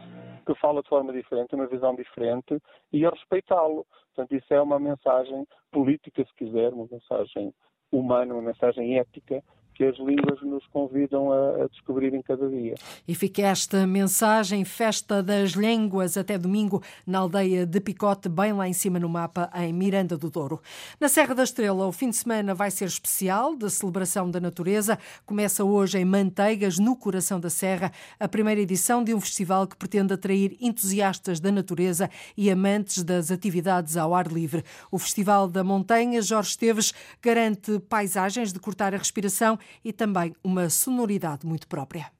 que 0.45 0.53
fala 0.61 0.83
de 0.83 0.89
forma 0.89 1.11
diferente, 1.11 1.55
uma 1.55 1.65
visão 1.65 1.95
diferente, 1.95 2.61
e 2.93 3.03
a 3.03 3.09
respeitá-lo. 3.09 3.85
Portanto, 4.13 4.35
isso 4.39 4.53
é 4.53 4.61
uma 4.61 4.79
mensagem 4.79 5.47
política, 5.71 6.23
se 6.23 6.35
quiser, 6.35 6.71
uma 6.71 6.87
mensagem 6.91 7.51
humana, 7.91 8.35
uma 8.35 8.43
mensagem 8.43 8.99
ética, 8.99 9.43
que 9.79 9.85
as 9.85 9.97
línguas 9.97 10.41
nos 10.41 10.67
convidam 10.73 11.31
a, 11.31 11.63
a 11.63 11.67
descobrir 11.69 12.13
em 12.13 12.21
cada 12.21 12.49
dia. 12.49 12.75
E 13.07 13.15
fica 13.15 13.43
esta 13.43 13.87
mensagem, 13.87 14.65
Festa 14.65 15.23
das 15.23 15.51
Línguas, 15.51 16.17
até 16.17 16.37
domingo, 16.37 16.83
na 17.07 17.19
aldeia 17.19 17.65
de 17.65 17.79
Picote, 17.79 18.27
bem 18.27 18.51
lá 18.51 18.67
em 18.67 18.73
cima 18.73 18.99
no 18.99 19.07
mapa, 19.07 19.49
em 19.55 19.71
Miranda 19.71 20.17
do 20.17 20.29
Douro. 20.29 20.59
Na 20.99 21.07
Serra 21.07 21.33
da 21.33 21.43
Estrela, 21.43 21.87
o 21.87 21.93
fim 21.93 22.09
de 22.09 22.17
semana 22.17 22.53
vai 22.53 22.69
ser 22.69 22.89
especial, 22.89 23.55
de 23.55 23.69
celebração 23.69 24.29
da 24.29 24.41
natureza. 24.41 24.99
Começa 25.25 25.63
hoje 25.63 25.97
em 25.97 26.03
Manteigas, 26.03 26.77
no 26.77 26.93
coração 26.93 27.39
da 27.39 27.49
Serra, 27.49 27.93
a 28.19 28.27
primeira 28.27 28.59
edição 28.59 29.01
de 29.01 29.13
um 29.13 29.21
festival 29.21 29.65
que 29.65 29.77
pretende 29.77 30.13
atrair 30.13 30.57
entusiastas 30.59 31.39
da 31.39 31.53
natureza 31.53 32.09
e 32.35 32.51
amantes 32.51 33.01
das 33.01 33.31
atividades 33.31 33.95
ao 33.95 34.13
ar 34.13 34.27
livre. 34.27 34.61
O 34.91 34.99
Festival 34.99 35.47
da 35.47 35.63
Montanha, 35.63 36.21
Jorge 36.21 36.49
Esteves, 36.49 36.93
garante 37.21 37.79
paisagens 37.87 38.51
de 38.51 38.59
cortar 38.59 38.93
a 38.93 38.97
respiração 38.97 39.57
e 39.83 39.93
também 39.93 40.33
uma 40.43 40.69
sonoridade 40.69 41.45
muito 41.45 41.67
própria. 41.67 42.11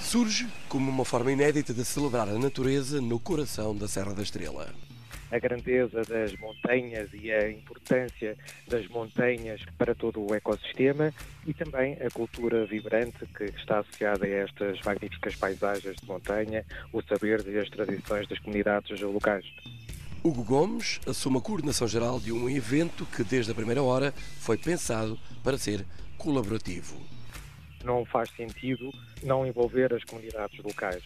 Surge 0.00 0.46
como 0.68 0.90
uma 0.90 1.04
forma 1.04 1.32
inédita 1.32 1.72
de 1.72 1.84
celebrar 1.84 2.28
a 2.28 2.38
natureza 2.38 3.00
no 3.00 3.18
coração 3.18 3.74
da 3.74 3.88
Serra 3.88 4.12
da 4.14 4.22
Estrela 4.22 4.72
a 5.32 5.38
grandeza 5.38 6.02
das 6.02 6.36
montanhas 6.36 7.08
e 7.14 7.32
a 7.32 7.50
importância 7.50 8.36
das 8.68 8.86
montanhas 8.88 9.62
para 9.78 9.94
todo 9.94 10.20
o 10.20 10.34
ecossistema 10.34 11.12
e 11.46 11.54
também 11.54 11.94
a 11.94 12.10
cultura 12.10 12.66
vibrante 12.66 13.24
que 13.34 13.44
está 13.44 13.78
associada 13.78 14.26
a 14.26 14.28
estas 14.28 14.78
magníficas 14.82 15.34
paisagens 15.36 15.96
de 15.96 16.06
montanha, 16.06 16.64
o 16.92 17.02
saber 17.02 17.42
e 17.48 17.58
as 17.58 17.70
tradições 17.70 18.28
das 18.28 18.38
comunidades 18.40 19.00
locais. 19.00 19.46
Hugo 20.24 20.44
Gomes 20.44 21.00
assume 21.04 21.38
a 21.38 21.40
coordenação 21.40 21.88
geral 21.88 22.20
de 22.20 22.30
um 22.30 22.48
evento 22.48 23.04
que, 23.06 23.24
desde 23.24 23.50
a 23.50 23.54
primeira 23.56 23.82
hora, 23.82 24.12
foi 24.38 24.56
pensado 24.56 25.18
para 25.42 25.58
ser 25.58 25.84
colaborativo. 26.16 26.94
Não 27.82 28.04
faz 28.04 28.30
sentido 28.30 28.92
não 29.24 29.44
envolver 29.44 29.92
as 29.92 30.04
comunidades 30.04 30.56
locais 30.62 31.02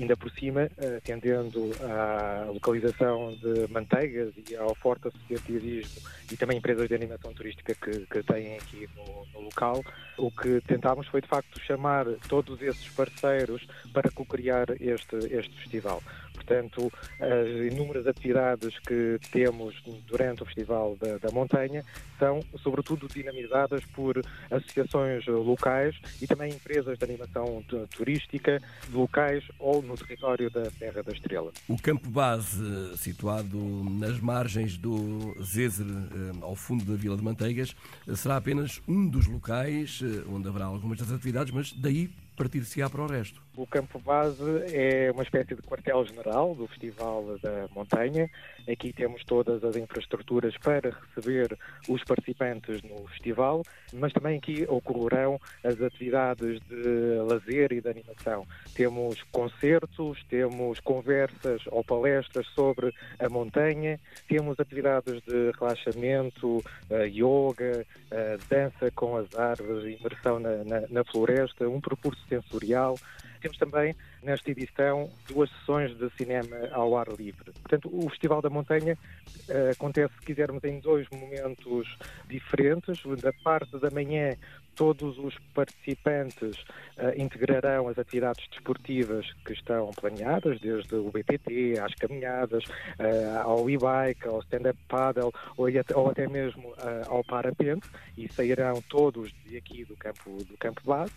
ainda 0.00 0.16
por 0.16 0.30
cima, 0.32 0.68
atendendo 0.96 1.70
à 1.82 2.50
localização 2.52 3.36
de 3.36 3.70
manteigas 3.72 4.32
e 4.50 4.56
ao 4.56 4.74
forte 4.74 5.08
associativismo 5.08 6.02
e 6.32 6.36
também 6.36 6.58
empresas 6.58 6.88
de 6.88 6.94
animação 6.94 7.32
turística 7.32 7.74
que, 7.74 8.06
que 8.06 8.22
têm 8.22 8.56
aqui 8.56 8.88
no, 8.96 9.26
no, 9.32 9.44
local, 9.44 9.84
o 10.18 10.30
que 10.30 10.60
tentámos 10.62 11.06
foi 11.08 11.20
de 11.20 11.28
facto 11.28 11.60
chamar 11.60 12.06
todos 12.28 12.60
esses 12.62 12.88
parceiros 12.88 13.66
para 13.92 14.10
co-criar 14.10 14.66
este, 14.80 15.16
este 15.30 15.54
festival. 15.60 16.02
Portanto, 16.44 16.92
as 17.20 17.72
inúmeras 17.72 18.06
atividades 18.06 18.78
que 18.80 19.18
temos 19.32 19.74
durante 20.06 20.42
o 20.42 20.46
Festival 20.46 20.96
da, 21.00 21.18
da 21.18 21.30
Montanha 21.32 21.82
são, 22.18 22.40
sobretudo, 22.62 23.08
dinamizadas 23.08 23.84
por 23.86 24.20
associações 24.50 25.26
locais 25.26 25.96
e 26.20 26.26
também 26.26 26.52
empresas 26.52 26.98
de 26.98 27.04
animação 27.04 27.64
turística 27.94 28.60
locais 28.92 29.42
ou 29.58 29.82
no 29.82 29.96
território 29.96 30.50
da 30.50 30.70
Serra 30.70 31.02
da 31.02 31.12
Estrela. 31.12 31.52
O 31.68 31.80
campo 31.80 32.08
base, 32.08 32.96
situado 32.96 33.58
nas 33.58 34.20
margens 34.20 34.76
do 34.76 35.34
Zezer, 35.42 35.86
eh, 35.86 36.38
ao 36.42 36.54
fundo 36.54 36.84
da 36.84 36.94
Vila 36.94 37.16
de 37.16 37.22
Manteigas, 37.22 37.74
será 38.14 38.36
apenas 38.36 38.80
um 38.86 39.08
dos 39.08 39.26
locais 39.26 40.00
eh, 40.02 40.24
onde 40.28 40.48
haverá 40.48 40.66
algumas 40.66 40.98
das 40.98 41.10
atividades, 41.10 41.52
mas 41.52 41.72
daí 41.72 42.10
partir-se-á 42.36 42.90
para 42.90 43.02
o 43.02 43.06
resto. 43.06 43.40
O 43.56 43.68
campo 43.68 44.00
base 44.00 44.42
é 44.72 45.12
uma 45.12 45.22
espécie 45.22 45.54
de 45.54 45.62
quartel-general 45.62 46.56
do 46.56 46.66
Festival 46.66 47.38
da 47.40 47.68
Montanha. 47.72 48.28
Aqui 48.68 48.92
temos 48.92 49.22
todas 49.22 49.62
as 49.62 49.76
infraestruturas 49.76 50.56
para 50.58 50.90
receber 50.90 51.56
os 51.88 52.02
participantes 52.02 52.82
no 52.82 53.06
festival, 53.06 53.62
mas 53.92 54.12
também 54.12 54.38
aqui 54.38 54.66
ocorrerão 54.68 55.40
as 55.62 55.80
atividades 55.80 56.58
de 56.68 57.20
lazer 57.28 57.72
e 57.72 57.80
de 57.80 57.88
animação. 57.88 58.44
Temos 58.74 59.22
concertos, 59.30 60.24
temos 60.28 60.80
conversas 60.80 61.62
ou 61.68 61.84
palestras 61.84 62.48
sobre 62.56 62.92
a 63.20 63.28
montanha, 63.28 64.00
temos 64.26 64.58
atividades 64.58 65.22
de 65.22 65.52
relaxamento, 65.60 66.56
uh, 66.90 67.04
yoga, 67.06 67.86
uh, 68.10 68.48
dança 68.48 68.90
com 68.96 69.16
as 69.16 69.32
árvores, 69.36 70.00
imersão 70.00 70.40
na, 70.40 70.64
na, 70.64 70.80
na 70.88 71.04
floresta, 71.04 71.68
um 71.68 71.80
percurso 71.80 72.20
sensorial 72.28 72.96
temos 73.44 73.58
também, 73.58 73.94
nesta 74.22 74.50
edição, 74.50 75.10
duas 75.28 75.50
sessões 75.50 75.94
de 75.98 76.08
cinema 76.16 76.56
ao 76.72 76.96
ar 76.96 77.08
livre. 77.08 77.52
Portanto, 77.52 77.90
o 77.92 78.08
Festival 78.08 78.40
da 78.40 78.48
Montanha 78.48 78.96
uh, 78.96 79.70
acontece, 79.70 80.14
se 80.14 80.26
quisermos, 80.26 80.64
em 80.64 80.80
dois 80.80 81.06
momentos 81.10 81.86
diferentes. 82.26 83.02
Da 83.20 83.32
parte 83.44 83.78
da 83.78 83.90
manhã, 83.90 84.34
todos 84.74 85.18
os 85.18 85.36
participantes 85.52 86.56
uh, 86.96 87.12
integrarão 87.16 87.86
as 87.88 87.98
atividades 87.98 88.48
desportivas 88.48 89.30
que 89.44 89.52
estão 89.52 89.90
planeadas, 89.90 90.58
desde 90.60 90.94
o 90.94 91.10
BTT, 91.10 91.78
às 91.78 91.94
caminhadas, 91.96 92.64
uh, 92.64 93.42
ao 93.42 93.68
e-bike, 93.68 94.26
ao 94.26 94.40
stand-up 94.40 94.78
paddle 94.88 95.32
ou, 95.58 95.66
ou, 95.94 96.08
até 96.08 96.26
mesmo 96.26 96.70
uh, 96.70 97.08
ao 97.08 97.22
parapente 97.24 97.86
e 98.16 98.26
sairão 98.32 98.82
todos 98.88 99.30
de 99.44 99.58
aqui 99.58 99.84
do 99.84 99.96
campo, 99.96 100.42
do 100.44 100.56
campo 100.56 100.80
base 100.84 101.12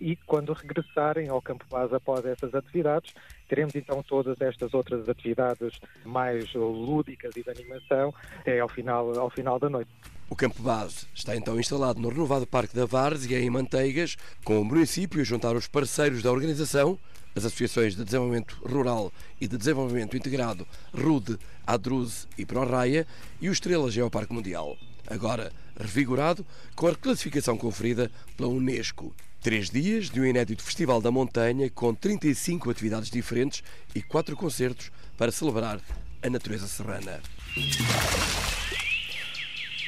e 0.00 0.16
quando 0.26 0.52
regressarem 0.52 1.28
ao 1.28 1.42
campo 1.42 1.64
base 1.70 1.94
após 1.94 2.24
essas 2.24 2.54
atividades, 2.54 3.12
teremos 3.48 3.74
então 3.74 4.02
todas 4.02 4.40
estas 4.40 4.72
outras 4.72 5.08
atividades 5.08 5.78
mais 6.04 6.52
lúdicas 6.54 7.36
e 7.36 7.42
de 7.42 7.50
animação 7.50 8.14
até 8.38 8.60
ao 8.60 8.68
final, 8.68 9.18
ao 9.18 9.30
final 9.30 9.58
da 9.58 9.68
noite. 9.68 9.90
O 10.28 10.36
campo 10.36 10.62
base 10.62 11.06
está 11.14 11.36
então 11.36 11.58
instalado 11.58 12.00
no 12.00 12.08
renovado 12.08 12.46
Parque 12.46 12.74
da 12.74 12.86
Várzea, 12.86 13.40
em 13.40 13.50
Manteigas, 13.50 14.16
com 14.44 14.60
o 14.60 14.64
município 14.64 15.20
a 15.20 15.24
juntar 15.24 15.56
os 15.56 15.66
parceiros 15.66 16.22
da 16.22 16.30
organização, 16.30 16.98
as 17.34 17.44
associações 17.44 17.96
de 17.96 18.04
desenvolvimento 18.04 18.56
rural 18.64 19.12
e 19.40 19.46
de 19.46 19.58
desenvolvimento 19.58 20.16
integrado 20.16 20.66
RUDE, 20.94 21.38
ADRUZE 21.66 22.28
e 22.38 22.46
ProRaia 22.46 23.06
e 23.40 23.48
o 23.48 23.52
Estrela 23.52 23.90
Geoparque 23.90 24.32
Mundial. 24.32 24.76
Agora 25.08 25.52
revigorado 25.76 26.46
com 26.76 26.86
a 26.86 26.90
reclassificação 26.90 27.56
conferida 27.56 28.10
pela 28.36 28.48
Unesco. 28.48 29.14
Três 29.40 29.70
dias 29.70 30.10
de 30.10 30.20
um 30.20 30.24
inédito 30.26 30.62
Festival 30.62 31.00
da 31.00 31.10
Montanha 31.10 31.70
com 31.70 31.94
35 31.94 32.70
atividades 32.70 33.10
diferentes 33.10 33.62
e 33.94 34.02
quatro 34.02 34.36
concertos 34.36 34.92
para 35.16 35.32
celebrar 35.32 35.80
a 36.22 36.28
natureza 36.28 36.68
serrana. 36.68 37.22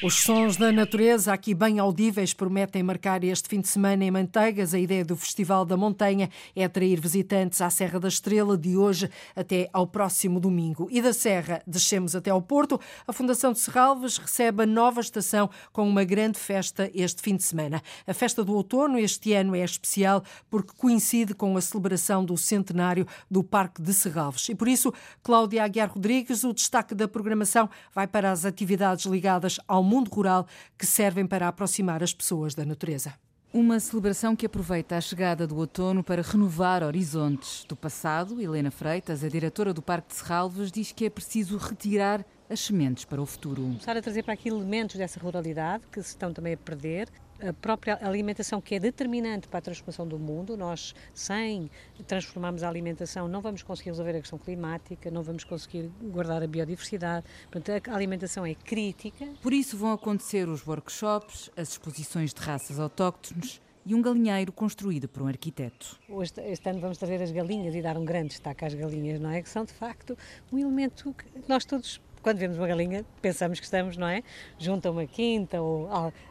Os 0.04 0.14
sons 0.14 0.56
da 0.56 0.72
natureza, 0.72 1.32
aqui 1.32 1.54
bem 1.54 1.78
audíveis, 1.78 2.34
prometem 2.34 2.82
marcar 2.82 3.22
este 3.22 3.48
fim 3.48 3.60
de 3.60 3.68
semana 3.68 4.04
em 4.04 4.10
Manteigas. 4.10 4.74
A 4.74 4.78
ideia 4.80 5.04
do 5.04 5.16
Festival 5.16 5.64
da 5.64 5.76
Montanha 5.76 6.28
é 6.56 6.64
atrair 6.64 7.00
visitantes 7.00 7.60
à 7.60 7.70
Serra 7.70 8.00
da 8.00 8.08
Estrela 8.08 8.58
de 8.58 8.76
hoje 8.76 9.08
até 9.36 9.70
ao 9.72 9.86
próximo 9.86 10.40
domingo. 10.40 10.88
E 10.90 11.00
da 11.00 11.12
Serra 11.12 11.62
descemos 11.64 12.16
até 12.16 12.30
ao 12.30 12.42
Porto. 12.42 12.80
A 13.06 13.12
Fundação 13.12 13.52
de 13.52 13.60
Serralves 13.60 14.18
recebe 14.18 14.64
a 14.64 14.66
nova 14.66 15.00
estação 15.00 15.48
com 15.72 15.88
uma 15.88 16.02
grande 16.02 16.36
festa 16.36 16.90
este 16.92 17.22
fim 17.22 17.36
de 17.36 17.44
semana. 17.44 17.80
A 18.04 18.12
festa 18.12 18.42
do 18.42 18.56
outono 18.56 18.98
este 18.98 19.32
ano 19.34 19.54
é 19.54 19.62
especial 19.62 20.24
porque 20.50 20.72
coincide 20.76 21.32
com 21.32 21.56
a 21.56 21.60
celebração 21.60 22.24
do 22.24 22.36
centenário 22.36 23.06
do 23.30 23.44
Parque 23.44 23.80
de 23.80 23.94
Serralves. 23.94 24.48
E 24.48 24.54
por 24.56 24.66
isso, 24.66 24.92
Cláudia 25.22 25.62
Aguiar 25.62 25.92
Rodrigues, 25.92 26.42
o 26.42 26.52
destaque 26.52 26.92
da 26.92 27.06
programação 27.06 27.70
vai 27.94 28.08
para 28.08 28.32
as 28.32 28.44
atividades 28.44 29.06
ligadas 29.06 29.60
ao 29.68 29.91
mundo 29.92 30.08
rural 30.08 30.46
que 30.78 30.86
servem 30.86 31.26
para 31.26 31.46
aproximar 31.46 32.02
as 32.02 32.14
pessoas 32.14 32.54
da 32.54 32.64
natureza. 32.64 33.12
Uma 33.52 33.78
celebração 33.78 34.34
que 34.34 34.46
aproveita 34.46 34.96
a 34.96 35.00
chegada 35.02 35.46
do 35.46 35.58
outono 35.58 36.02
para 36.02 36.22
renovar 36.22 36.82
horizontes. 36.82 37.66
Do 37.68 37.76
passado, 37.76 38.40
Helena 38.40 38.70
Freitas, 38.70 39.22
a 39.22 39.28
diretora 39.28 39.74
do 39.74 39.82
Parque 39.82 40.08
de 40.08 40.14
Serralves, 40.14 40.72
diz 40.72 40.90
que 40.92 41.04
é 41.04 41.10
preciso 41.10 41.58
retirar 41.58 42.24
as 42.48 42.60
sementes 42.60 43.04
para 43.04 43.20
o 43.20 43.26
futuro. 43.26 43.60
Começar 43.60 43.94
a 43.94 44.00
trazer 44.00 44.22
para 44.22 44.32
aqui 44.32 44.48
elementos 44.48 44.96
dessa 44.96 45.20
ruralidade 45.20 45.84
que 45.92 46.02
se 46.02 46.08
estão 46.08 46.32
também 46.32 46.54
a 46.54 46.56
perder, 46.56 47.10
a 47.48 47.52
própria 47.52 47.98
alimentação 48.00 48.60
que 48.60 48.74
é 48.74 48.78
determinante 48.78 49.48
para 49.48 49.58
a 49.58 49.62
transformação 49.62 50.06
do 50.06 50.18
mundo. 50.18 50.56
Nós, 50.56 50.94
sem 51.14 51.70
transformarmos 52.06 52.62
a 52.62 52.68
alimentação, 52.68 53.28
não 53.28 53.40
vamos 53.40 53.62
conseguir 53.62 53.90
resolver 53.90 54.16
a 54.16 54.20
questão 54.20 54.38
climática, 54.38 55.10
não 55.10 55.22
vamos 55.22 55.44
conseguir 55.44 55.90
guardar 56.00 56.42
a 56.42 56.46
biodiversidade. 56.46 57.26
Portanto, 57.50 57.90
a 57.90 57.94
alimentação 57.94 58.46
é 58.46 58.54
crítica. 58.54 59.26
Por 59.42 59.52
isso 59.52 59.76
vão 59.76 59.92
acontecer 59.92 60.48
os 60.48 60.66
workshops, 60.66 61.50
as 61.56 61.70
exposições 61.70 62.32
de 62.32 62.40
raças 62.40 62.78
autóctones 62.78 63.60
e 63.84 63.94
um 63.94 64.02
galinheiro 64.02 64.52
construído 64.52 65.08
por 65.08 65.22
um 65.22 65.26
arquiteto. 65.26 65.98
Este, 66.20 66.40
este, 66.42 66.68
ano 66.68 66.80
vamos 66.80 66.98
trazer 66.98 67.20
as 67.20 67.32
galinhas 67.32 67.74
e 67.74 67.82
dar 67.82 67.98
um 67.98 68.04
grande 68.04 68.28
destaque 68.28 68.64
às 68.64 68.74
galinhas, 68.74 69.20
não 69.20 69.30
é? 69.30 69.42
Que 69.42 69.48
são, 69.48 69.64
de 69.64 69.72
facto, 69.72 70.16
um 70.52 70.58
elemento 70.58 71.12
que 71.14 71.26
nós 71.48 71.64
todos 71.64 72.00
quando 72.22 72.38
vemos 72.38 72.56
uma 72.56 72.66
galinha, 72.66 73.04
pensamos 73.20 73.58
que 73.58 73.64
estamos, 73.64 73.96
não 73.96 74.06
é? 74.06 74.22
Junto 74.58 74.86
a 74.86 74.90
uma 74.90 75.06
quinta 75.06 75.60
ou 75.60 75.88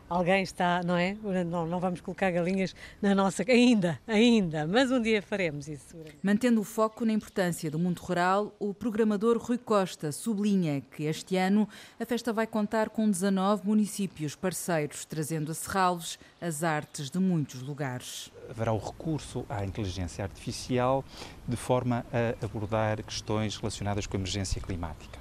alguém 0.10 0.44
está, 0.44 0.82
não 0.84 0.98
é? 0.98 1.16
Não, 1.46 1.66
não 1.66 1.80
vamos 1.80 2.02
colocar 2.02 2.32
galinhas 2.32 2.76
na 3.02 3.14
nossa. 3.14 3.44
Ainda, 3.48 4.00
ainda, 4.08 4.66
mas 4.66 4.92
um 4.92 5.02
dia 5.02 5.22
faremos 5.22 5.68
isso. 5.68 5.96
Mantendo 6.24 6.62
o 6.62 6.64
foco 6.64 7.06
na 7.06 7.14
importância 7.14 7.70
do 7.70 7.78
mundo 7.78 8.00
rural, 8.00 8.56
o 8.60 8.74
programador 8.74 9.38
Rui 9.38 9.58
Costa 9.58 10.12
sublinha 10.12 10.82
que 10.82 11.04
este 11.04 11.38
ano 11.38 11.68
a 12.00 12.06
festa 12.06 12.34
vai 12.34 12.48
contar 12.48 12.90
com 12.90 13.10
19 13.10 13.68
municípios 13.68 14.36
parceiros, 14.36 15.06
trazendo 15.06 15.52
a 15.52 15.54
Serralves 15.54 16.18
as 16.42 16.64
artes 16.64 17.10
de 17.10 17.20
muitos 17.20 17.62
lugares. 17.62 18.32
Haverá 18.50 18.74
o 18.74 18.80
recurso 18.80 19.46
à 19.48 19.64
inteligência 19.64 20.24
artificial 20.24 21.06
de 21.48 21.56
forma 21.56 22.06
a 22.12 22.46
abordar 22.46 23.04
questões 23.04 23.56
relacionadas 23.56 24.08
com 24.08 24.18
a 24.18 24.20
emergência 24.20 24.62
climática. 24.62 25.21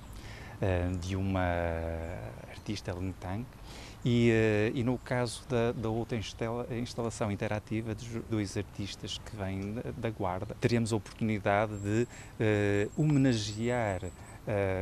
Eh, 0.63 0.91
de 1.01 1.17
uma 1.17 1.55
artista 2.51 2.93
Lintang 2.93 3.47
e, 4.05 4.31
uh, 4.31 4.77
e 4.77 4.85
no 4.85 4.99
caso 4.99 5.43
da, 5.49 5.73
da 5.73 5.89
outra 5.89 6.19
instala, 6.19 6.67
instalação 6.77 7.33
interativa 7.33 7.95
dos 7.95 8.07
dois 8.29 8.59
artistas 8.59 9.19
que 9.25 9.35
vêm 9.35 9.77
da 9.97 10.11
Guarda, 10.11 10.55
teremos 10.61 10.93
a 10.93 10.97
oportunidade 10.97 11.79
de 11.79 12.03
uh, 12.05 12.93
homenagear 12.95 14.05
uh, 14.05 14.11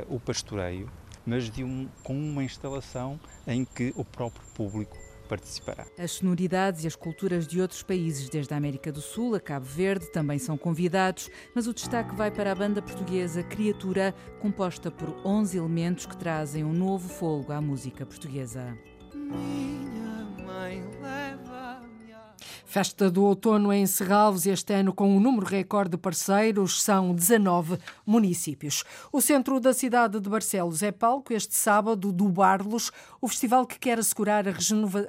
o 0.08 0.18
pastoreio, 0.18 0.90
mas 1.24 1.48
de 1.48 1.62
um, 1.62 1.88
com 2.02 2.12
uma 2.12 2.42
instalação 2.42 3.20
em 3.46 3.64
que 3.64 3.94
o 3.96 4.04
próprio 4.04 4.44
público 4.56 4.96
participará. 5.28 5.86
As 5.98 6.12
sonoridades 6.12 6.84
e 6.84 6.86
as 6.86 6.96
culturas 6.96 7.46
de 7.46 7.60
outros 7.60 7.82
países, 7.82 8.28
desde 8.28 8.52
a 8.54 8.56
América 8.56 8.90
do 8.90 9.00
Sul 9.00 9.34
a 9.34 9.40
Cabo 9.40 9.66
Verde, 9.66 10.10
também 10.10 10.38
são 10.38 10.56
convidados, 10.56 11.30
mas 11.54 11.66
o 11.66 11.74
destaque 11.74 12.14
vai 12.14 12.30
para 12.30 12.50
a 12.50 12.54
banda 12.54 12.82
portuguesa 12.82 13.42
Criatura, 13.42 14.14
composta 14.40 14.90
por 14.90 15.14
11 15.24 15.58
elementos 15.58 16.06
que 16.06 16.16
trazem 16.16 16.64
um 16.64 16.72
novo 16.72 17.08
fôlego 17.08 17.52
à 17.52 17.60
música 17.60 18.06
portuguesa. 18.06 18.76
Minha 19.14 20.24
mãe 20.44 20.82
Festa 22.68 23.10
do 23.10 23.24
Outono 23.24 23.72
em 23.72 23.86
Serralves, 23.86 24.44
este 24.44 24.74
ano 24.74 24.92
com 24.92 25.16
um 25.16 25.18
número 25.18 25.46
recorde 25.46 25.92
de 25.92 25.96
parceiros, 25.96 26.82
são 26.82 27.14
19 27.14 27.78
municípios. 28.04 28.84
O 29.10 29.22
centro 29.22 29.58
da 29.58 29.72
cidade 29.72 30.20
de 30.20 30.28
Barcelos 30.28 30.82
é 30.82 30.92
palco 30.92 31.32
este 31.32 31.54
sábado 31.54 32.12
do 32.12 32.28
Barlos, 32.28 32.92
o 33.22 33.26
festival 33.26 33.66
que 33.66 33.78
quer 33.78 33.98
assegurar 33.98 34.44
a, 34.46 34.52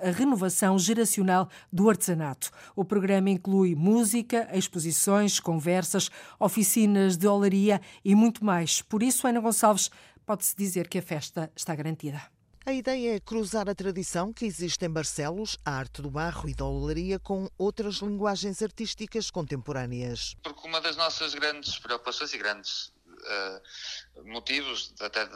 renovação 0.10 0.80
geracional 0.80 1.50
do 1.70 1.90
artesanato. 1.90 2.50
O 2.78 2.86
programa 2.86 3.30
inclui 3.30 3.76
música, 3.76 4.48
exposições, 4.54 5.38
conversas, 5.38 6.10
oficinas 6.40 7.18
de 7.18 7.28
olaria 7.28 7.82
e 8.06 8.16
muito 8.16 8.44
mais. 8.46 8.82
Por 8.82 9.04
isso, 9.04 9.28
Ana 9.28 9.42
Gonçalves, 9.42 9.92
pode-se 10.26 10.56
dizer 10.56 10.88
que 10.88 10.98
a 10.98 11.02
festa 11.02 11.52
está 11.54 11.76
garantida. 11.76 12.39
A 12.70 12.74
ideia 12.74 13.16
é 13.16 13.20
cruzar 13.20 13.68
a 13.68 13.74
tradição 13.74 14.32
que 14.32 14.46
existe 14.46 14.86
em 14.86 14.92
Barcelos, 14.92 15.58
a 15.66 15.72
arte 15.72 16.04
do 16.04 16.12
barro 16.12 16.48
e 16.48 16.54
da 16.54 16.66
olaria, 16.66 17.18
com 17.18 17.50
outras 17.58 17.96
linguagens 17.96 18.62
artísticas 18.62 19.32
contemporâneas. 19.32 20.36
Porque 20.44 20.68
uma 20.68 20.80
das 20.80 20.96
nossas 20.96 21.34
grandes 21.34 21.80
preocupações 21.80 22.32
e 22.32 22.38
grandes 22.38 22.94
uh, 23.08 24.24
motivos, 24.24 24.94
até 25.02 25.28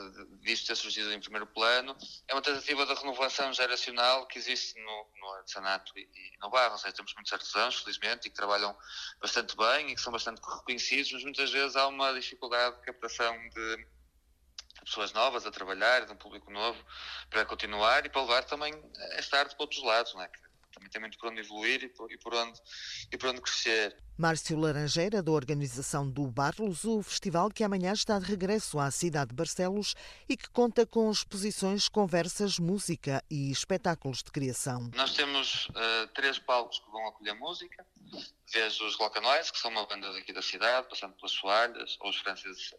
disto 0.43 0.67
ter 0.67 0.75
surgido 0.75 1.11
em 1.11 1.19
primeiro 1.19 1.47
plano, 1.47 1.97
é 2.27 2.35
uma 2.35 2.41
tentativa 2.43 2.85
de 2.85 2.93
renovação 2.93 3.51
geracional 3.51 4.27
que 4.27 4.37
existe 4.37 4.79
no, 4.79 5.07
no 5.19 5.27
artesanato 5.33 5.91
e, 5.97 6.01
e, 6.01 6.37
no 6.39 6.51
barro. 6.51 6.73
Ou 6.73 6.77
seja, 6.77 6.93
temos 6.93 7.15
muitos 7.15 7.33
artesãos, 7.33 7.77
felizmente, 7.77 8.27
e 8.27 8.29
que 8.29 8.35
trabalham 8.35 8.77
bastante 9.19 9.57
bem 9.57 9.89
e 9.89 9.95
que 9.95 10.01
são 10.01 10.13
bastante 10.13 10.39
reconhecidos, 10.39 11.11
mas 11.11 11.23
muitas 11.23 11.49
vezes 11.49 11.75
há 11.75 11.87
uma 11.87 12.13
dificuldade 12.13 12.75
de 12.75 12.83
captação 12.83 13.35
de 13.49 13.87
pessoas 14.83 15.13
novas 15.13 15.45
a 15.45 15.51
trabalhar, 15.51 16.05
de 16.05 16.11
um 16.11 16.17
público 16.17 16.51
novo 16.51 16.83
para 17.29 17.45
continuar 17.45 18.05
e 18.05 18.09
para 18.09 18.21
levar 18.21 18.43
também 18.43 18.73
esta 19.11 19.39
arte 19.39 19.55
para 19.55 19.63
outros 19.63 19.83
lados, 19.83 20.13
não 20.13 20.21
é? 20.21 20.27
que 20.27 20.39
também 20.73 20.89
tem 20.89 21.01
muito 21.01 21.17
por 21.17 21.29
onde 21.29 21.39
evoluir 21.39 21.83
e 21.83 21.89
por, 21.89 22.11
e 22.11 22.17
por, 22.17 22.33
onde, 22.33 22.59
e 23.11 23.17
por 23.17 23.29
onde 23.29 23.41
crescer. 23.41 23.95
Márcio 24.17 24.59
Laranjeira, 24.59 25.23
da 25.23 25.31
organização 25.31 26.09
do 26.09 26.27
Barlos, 26.27 26.83
o 26.83 27.01
festival 27.01 27.49
que 27.49 27.63
amanhã 27.63 27.93
está 27.93 28.19
de 28.19 28.25
regresso 28.25 28.79
à 28.79 28.91
cidade 28.91 29.29
de 29.29 29.35
Barcelos 29.35 29.95
e 30.27 30.37
que 30.37 30.49
conta 30.49 30.85
com 30.85 31.09
exposições, 31.11 31.87
conversas, 31.87 32.59
música 32.59 33.23
e 33.29 33.51
espetáculos 33.51 34.23
de 34.23 34.31
criação. 34.31 34.91
Nós 34.95 35.13
temos 35.13 35.67
uh, 35.69 36.07
três 36.13 36.37
palcos 36.39 36.79
que 36.79 36.91
vão 36.91 37.07
acolher 37.07 37.33
música, 37.33 37.85
desde 38.51 38.83
os 38.83 38.97
Locanois, 38.99 39.49
que 39.49 39.57
são 39.57 39.71
uma 39.71 39.85
banda 39.87 40.11
daqui 40.13 40.31
da 40.31 40.41
cidade, 40.41 40.87
passando 40.87 41.15
pelas 41.15 41.31
Soalhas, 41.31 41.97
ou 41.99 42.09
os 42.09 42.17
franceses 42.17 42.73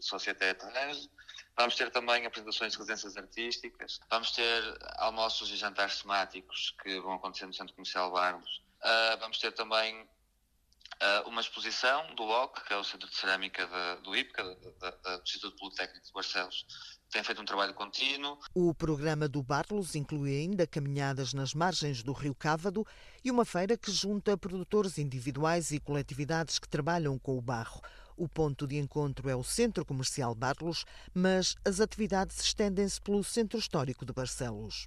Société 0.00 0.50
Étrange, 0.50 1.08
Vamos 1.56 1.74
ter 1.76 1.90
também 1.90 2.24
apresentações 2.24 2.72
de 2.72 2.78
residências 2.78 3.16
artísticas, 3.16 4.00
vamos 4.10 4.32
ter 4.32 4.62
almoços 4.96 5.50
e 5.50 5.56
jantares 5.56 6.00
temáticos 6.00 6.74
que 6.82 6.98
vão 7.00 7.14
acontecer 7.14 7.46
no 7.46 7.54
Centro 7.54 7.74
Comercial 7.74 8.10
Barros. 8.10 8.62
Uh, 8.82 9.18
vamos 9.20 9.38
ter 9.38 9.52
também 9.52 10.02
uh, 10.02 11.28
uma 11.28 11.40
exposição 11.40 12.14
do 12.14 12.24
LOC, 12.24 12.64
que 12.66 12.72
é 12.72 12.76
o 12.76 12.84
Centro 12.84 13.08
de 13.08 13.16
Cerâmica 13.16 13.66
da, 13.66 13.96
do 13.96 14.16
IPCA, 14.16 14.42
da, 14.80 14.90
do 14.90 15.22
Instituto 15.22 15.56
Politécnico 15.56 16.06
de 16.06 16.12
Barcelos, 16.12 16.66
tem 17.12 17.22
feito 17.22 17.42
um 17.42 17.44
trabalho 17.44 17.74
contínuo. 17.74 18.38
O 18.54 18.74
programa 18.74 19.28
do 19.28 19.42
Barlos 19.42 19.94
inclui 19.94 20.30
ainda 20.30 20.66
caminhadas 20.66 21.34
nas 21.34 21.52
margens 21.52 22.02
do 22.02 22.12
Rio 22.12 22.34
Cávado 22.34 22.86
e 23.22 23.30
uma 23.30 23.44
feira 23.44 23.76
que 23.76 23.92
junta 23.92 24.36
produtores 24.36 24.96
individuais 24.96 25.72
e 25.72 25.78
coletividades 25.78 26.58
que 26.58 26.66
trabalham 26.66 27.18
com 27.18 27.36
o 27.36 27.42
barro. 27.42 27.82
O 28.22 28.28
ponto 28.28 28.68
de 28.68 28.78
encontro 28.78 29.28
é 29.28 29.34
o 29.34 29.42
Centro 29.42 29.84
Comercial 29.84 30.32
Barlos, 30.32 30.84
mas 31.12 31.56
as 31.64 31.80
atividades 31.80 32.40
estendem-se 32.40 33.00
pelo 33.00 33.24
Centro 33.24 33.58
Histórico 33.58 34.06
de 34.06 34.12
Barcelos. 34.12 34.86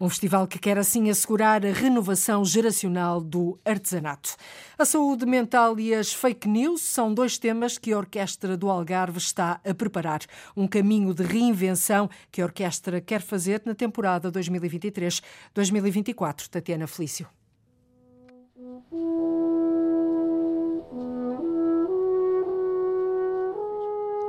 Um 0.00 0.08
festival 0.08 0.46
que 0.46 0.58
quer 0.58 0.78
assim 0.78 1.10
assegurar 1.10 1.62
a 1.66 1.72
renovação 1.74 2.42
geracional 2.42 3.20
do 3.20 3.60
artesanato. 3.66 4.34
A 4.78 4.86
saúde 4.86 5.26
mental 5.26 5.78
e 5.78 5.92
as 5.92 6.10
fake 6.10 6.48
news 6.48 6.80
são 6.80 7.12
dois 7.12 7.36
temas 7.36 7.76
que 7.76 7.92
a 7.92 7.98
Orquestra 7.98 8.56
do 8.56 8.70
Algarve 8.70 9.18
está 9.18 9.60
a 9.62 9.74
preparar. 9.74 10.22
Um 10.56 10.66
caminho 10.66 11.12
de 11.12 11.22
reinvenção 11.22 12.08
que 12.32 12.40
a 12.40 12.46
orquestra 12.46 12.98
quer 12.98 13.20
fazer 13.20 13.60
na 13.66 13.74
temporada 13.74 14.32
2023-2024. 14.32 16.48
Tatiana 16.48 16.86
Felício. 16.86 17.28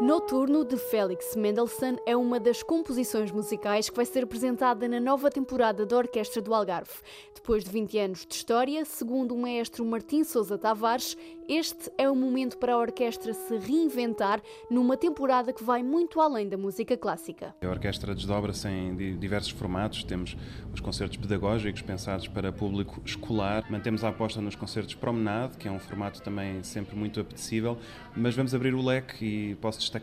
Noturno 0.05 0.63
de 0.63 0.77
Félix 0.77 1.35
Mendelssohn 1.35 1.95
é 2.05 2.15
uma 2.15 2.39
das 2.39 2.61
composições 2.61 3.31
musicais 3.31 3.89
que 3.89 3.95
vai 3.95 4.05
ser 4.05 4.23
apresentada 4.23 4.87
na 4.87 4.99
nova 4.99 5.31
temporada 5.31 5.83
da 5.83 5.97
Orquestra 5.97 6.43
do 6.43 6.53
Algarve. 6.53 6.91
Depois 7.33 7.63
de 7.63 7.71
20 7.71 7.97
anos 7.97 8.25
de 8.27 8.35
história, 8.35 8.85
segundo 8.85 9.33
o 9.33 9.37
maestro 9.37 9.83
Martim 9.83 10.23
Sousa 10.23 10.59
Tavares, 10.59 11.17
este 11.49 11.91
é 11.97 12.07
o 12.09 12.15
momento 12.15 12.57
para 12.57 12.73
a 12.73 12.77
orquestra 12.77 13.33
se 13.33 13.57
reinventar 13.57 14.41
numa 14.69 14.95
temporada 14.95 15.51
que 15.51 15.63
vai 15.63 15.81
muito 15.81 16.19
além 16.21 16.47
da 16.49 16.57
música 16.57 16.95
clássica. 16.95 17.55
A 17.63 17.67
orquestra 17.67 18.13
desdobra-se 18.13 18.67
em 18.67 19.17
diversos 19.17 19.51
formatos. 19.51 20.03
Temos 20.03 20.37
os 20.71 20.79
concertos 20.79 21.17
pedagógicos 21.17 21.81
pensados 21.81 22.27
para 22.27 22.51
público 22.51 23.01
escolar. 23.03 23.63
Mantemos 23.71 24.03
a 24.03 24.09
aposta 24.09 24.39
nos 24.39 24.55
concertos 24.55 24.93
promenade, 24.93 25.57
que 25.57 25.67
é 25.67 25.71
um 25.71 25.79
formato 25.79 26.21
também 26.21 26.63
sempre 26.63 26.95
muito 26.95 27.19
apetecível, 27.19 27.77
mas 28.15 28.35
vamos 28.35 28.53
abrir 28.53 28.73
o 28.73 28.83
leque 28.83 29.23
e 29.23 29.55
posso 29.55 29.79
destacar 29.79 29.94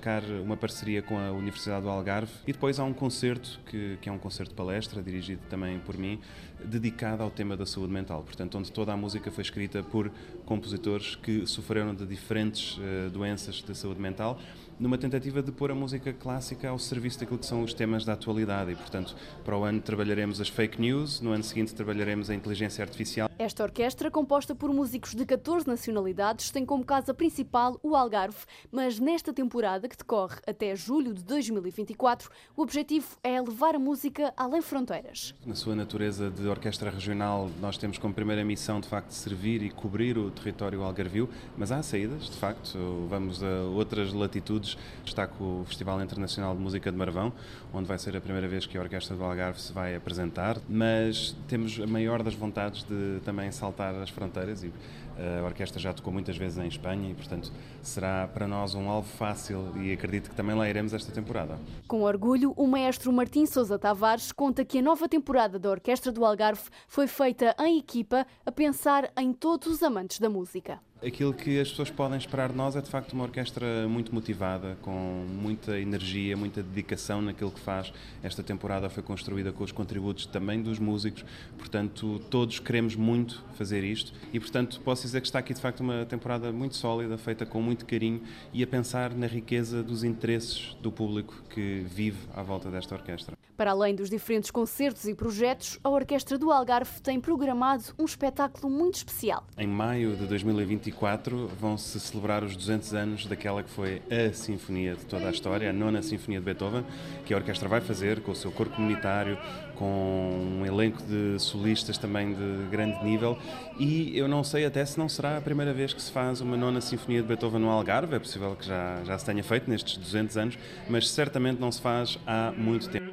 uma 0.44 0.56
parceria 0.56 1.02
com 1.02 1.18
a 1.18 1.30
Universidade 1.30 1.82
do 1.82 1.88
Algarve. 1.88 2.32
E 2.46 2.52
depois 2.52 2.78
há 2.78 2.84
um 2.84 2.92
concerto, 2.92 3.60
que, 3.66 3.98
que 4.00 4.08
é 4.08 4.12
um 4.12 4.18
concerto 4.18 4.54
palestra, 4.54 5.02
dirigido 5.02 5.42
também 5.48 5.78
por 5.78 5.96
mim, 5.96 6.20
dedicado 6.64 7.22
ao 7.22 7.30
tema 7.30 7.56
da 7.56 7.66
saúde 7.66 7.92
mental. 7.92 8.22
Portanto, 8.22 8.58
onde 8.58 8.70
toda 8.70 8.92
a 8.92 8.96
música 8.96 9.30
foi 9.30 9.42
escrita 9.42 9.82
por 9.82 10.10
compositores 10.44 11.16
que 11.16 11.46
sofreram 11.46 11.94
de 11.94 12.06
diferentes 12.06 12.78
uh, 12.78 13.10
doenças 13.10 13.56
de 13.62 13.74
saúde 13.74 14.00
mental 14.00 14.38
numa 14.78 14.98
tentativa 14.98 15.42
de 15.42 15.52
pôr 15.52 15.70
a 15.70 15.74
música 15.74 16.12
clássica 16.12 16.68
ao 16.68 16.78
serviço 16.78 17.20
daquilo 17.20 17.38
que 17.38 17.46
são 17.46 17.62
os 17.62 17.72
temas 17.72 18.04
da 18.04 18.12
atualidade. 18.12 18.72
E, 18.72 18.76
portanto, 18.76 19.16
para 19.44 19.56
o 19.56 19.64
ano 19.64 19.80
trabalharemos 19.80 20.40
as 20.40 20.48
fake 20.48 20.80
news, 20.80 21.20
no 21.20 21.32
ano 21.32 21.44
seguinte 21.44 21.74
trabalharemos 21.74 22.30
a 22.30 22.34
inteligência 22.34 22.82
artificial. 22.82 23.30
Esta 23.38 23.62
orquestra, 23.62 24.10
composta 24.10 24.54
por 24.54 24.72
músicos 24.72 25.14
de 25.14 25.24
14 25.24 25.66
nacionalidades, 25.66 26.50
tem 26.50 26.64
como 26.64 26.84
casa 26.84 27.12
principal 27.12 27.78
o 27.82 27.96
Algarve, 27.96 28.38
mas 28.70 28.98
nesta 28.98 29.32
temporada, 29.32 29.88
que 29.88 29.96
decorre 29.96 30.38
até 30.46 30.76
julho 30.76 31.12
de 31.12 31.22
2024, 31.24 32.30
o 32.56 32.62
objetivo 32.62 33.06
é 33.22 33.40
levar 33.40 33.74
a 33.74 33.78
música 33.78 34.32
além 34.36 34.62
fronteiras. 34.62 35.34
Na 35.44 35.54
sua 35.54 35.74
natureza 35.74 36.30
de 36.30 36.46
orquestra 36.46 36.90
regional, 36.90 37.50
nós 37.60 37.76
temos 37.76 37.98
como 37.98 38.14
primeira 38.14 38.44
missão, 38.44 38.80
de 38.80 38.88
facto, 38.88 39.10
servir 39.10 39.62
e 39.62 39.70
cobrir 39.70 40.16
o 40.18 40.30
território 40.30 40.82
algarvio, 40.82 41.28
mas 41.56 41.72
há 41.72 41.82
saídas, 41.82 42.30
de 42.30 42.36
facto, 42.36 42.78
vamos 43.08 43.42
a 43.42 43.62
outras 43.74 44.12
latitudes 44.12 44.61
Destaco 45.04 45.42
o 45.42 45.64
Festival 45.66 46.02
Internacional 46.02 46.54
de 46.54 46.60
Música 46.60 46.90
de 46.90 46.96
Marvão, 46.96 47.32
onde 47.72 47.86
vai 47.86 47.98
ser 47.98 48.16
a 48.16 48.20
primeira 48.20 48.48
vez 48.48 48.66
que 48.66 48.78
a 48.78 48.80
Orquestra 48.80 49.16
do 49.16 49.24
Algarve 49.24 49.60
se 49.60 49.72
vai 49.72 49.94
apresentar, 49.94 50.58
mas 50.68 51.36
temos 51.48 51.80
a 51.80 51.86
maior 51.86 52.22
das 52.22 52.34
vontades 52.34 52.84
de 52.84 53.20
também 53.24 53.50
saltar 53.50 53.94
as 53.94 54.10
fronteiras 54.10 54.62
e 54.62 54.72
eh, 55.18 55.40
a 55.40 55.44
orquestra 55.44 55.80
já 55.80 55.92
tocou 55.92 56.12
muitas 56.12 56.36
vezes 56.36 56.58
em 56.58 56.66
Espanha 56.66 57.10
e, 57.10 57.14
portanto, 57.14 57.52
será 57.82 58.28
para 58.28 58.46
nós 58.46 58.74
um 58.74 58.88
alvo 58.88 59.08
fácil 59.08 59.72
e 59.76 59.92
acredito 59.92 60.30
que 60.30 60.36
também 60.36 60.54
lá 60.56 60.68
iremos 60.68 60.92
esta 60.92 61.12
temporada. 61.12 61.58
Com 61.86 62.02
orgulho, 62.02 62.52
o 62.56 62.66
maestro 62.66 63.12
Martim 63.12 63.46
Sousa 63.46 63.78
Tavares 63.78 64.32
conta 64.32 64.64
que 64.64 64.78
a 64.78 64.82
nova 64.82 65.08
temporada 65.08 65.58
da 65.58 65.70
Orquestra 65.70 66.10
do 66.10 66.24
Algarve 66.24 66.62
foi 66.88 67.06
feita 67.06 67.54
em 67.60 67.78
equipa 67.78 68.26
a 68.44 68.52
pensar 68.52 69.10
em 69.16 69.32
todos 69.32 69.68
os 69.68 69.82
amantes 69.82 70.18
da 70.18 70.28
música. 70.28 70.80
Aquilo 71.04 71.34
que 71.34 71.58
as 71.58 71.68
pessoas 71.68 71.90
podem 71.90 72.16
esperar 72.16 72.50
de 72.50 72.56
nós 72.56 72.76
é 72.76 72.80
de 72.80 72.88
facto 72.88 73.12
uma 73.14 73.24
orquestra 73.24 73.88
muito 73.88 74.14
motivada, 74.14 74.78
com 74.82 75.26
muita 75.28 75.76
energia, 75.80 76.36
muita 76.36 76.62
dedicação 76.62 77.20
naquilo 77.20 77.50
que 77.50 77.58
faz. 77.58 77.92
Esta 78.22 78.40
temporada 78.40 78.88
foi 78.88 79.02
construída 79.02 79.50
com 79.50 79.64
os 79.64 79.72
contributos 79.72 80.26
também 80.26 80.62
dos 80.62 80.78
músicos, 80.78 81.24
portanto, 81.58 82.20
todos 82.30 82.60
queremos 82.60 82.94
muito 82.94 83.44
fazer 83.58 83.82
isto 83.82 84.12
e, 84.32 84.38
portanto, 84.38 84.80
posso 84.84 85.02
dizer 85.02 85.20
que 85.20 85.26
está 85.26 85.40
aqui 85.40 85.52
de 85.52 85.60
facto 85.60 85.80
uma 85.80 86.06
temporada 86.06 86.52
muito 86.52 86.76
sólida, 86.76 87.18
feita 87.18 87.44
com 87.44 87.60
muito 87.60 87.84
carinho 87.84 88.22
e 88.52 88.62
a 88.62 88.66
pensar 88.66 89.12
na 89.12 89.26
riqueza 89.26 89.82
dos 89.82 90.04
interesses 90.04 90.76
do 90.80 90.92
público 90.92 91.34
que 91.50 91.84
vive 91.92 92.18
à 92.32 92.44
volta 92.44 92.70
desta 92.70 92.94
orquestra. 92.94 93.41
Para 93.62 93.70
além 93.70 93.94
dos 93.94 94.10
diferentes 94.10 94.50
concertos 94.50 95.06
e 95.06 95.14
projetos, 95.14 95.78
a 95.84 95.88
Orquestra 95.88 96.36
do 96.36 96.50
Algarve 96.50 97.00
tem 97.00 97.20
programado 97.20 97.84
um 97.96 98.04
espetáculo 98.04 98.68
muito 98.68 98.96
especial. 98.96 99.46
Em 99.56 99.68
maio 99.68 100.16
de 100.16 100.26
2024 100.26 101.46
vão-se 101.60 102.00
celebrar 102.00 102.42
os 102.42 102.56
200 102.56 102.92
anos 102.92 103.24
daquela 103.24 103.62
que 103.62 103.70
foi 103.70 104.02
a 104.10 104.32
sinfonia 104.32 104.96
de 104.96 105.04
toda 105.04 105.28
a 105.28 105.30
história, 105.30 105.70
a 105.70 105.72
nona 105.72 106.02
sinfonia 106.02 106.40
de 106.40 106.44
Beethoven, 106.44 106.84
que 107.24 107.32
a 107.32 107.36
orquestra 107.36 107.68
vai 107.68 107.80
fazer 107.80 108.20
com 108.22 108.32
o 108.32 108.34
seu 108.34 108.50
coro 108.50 108.68
comunitário, 108.70 109.38
com 109.76 110.58
um 110.58 110.66
elenco 110.66 111.00
de 111.04 111.38
solistas 111.38 111.96
também 111.96 112.34
de 112.34 112.68
grande 112.68 113.00
nível 113.04 113.38
e 113.78 114.18
eu 114.18 114.26
não 114.26 114.42
sei 114.42 114.66
até 114.66 114.84
se 114.84 114.98
não 114.98 115.08
será 115.08 115.36
a 115.36 115.40
primeira 115.40 115.72
vez 115.72 115.94
que 115.94 116.02
se 116.02 116.10
faz 116.10 116.40
uma 116.40 116.56
nona 116.56 116.80
sinfonia 116.80 117.22
de 117.22 117.28
Beethoven 117.28 117.60
no 117.60 117.70
Algarve, 117.70 118.16
é 118.16 118.18
possível 118.18 118.56
que 118.56 118.66
já, 118.66 119.04
já 119.04 119.16
se 119.16 119.24
tenha 119.24 119.44
feito 119.44 119.70
nestes 119.70 119.96
200 119.96 120.36
anos, 120.36 120.58
mas 120.90 121.08
certamente 121.08 121.60
não 121.60 121.70
se 121.70 121.80
faz 121.80 122.18
há 122.26 122.52
muito 122.56 122.90
tempo. 122.90 123.11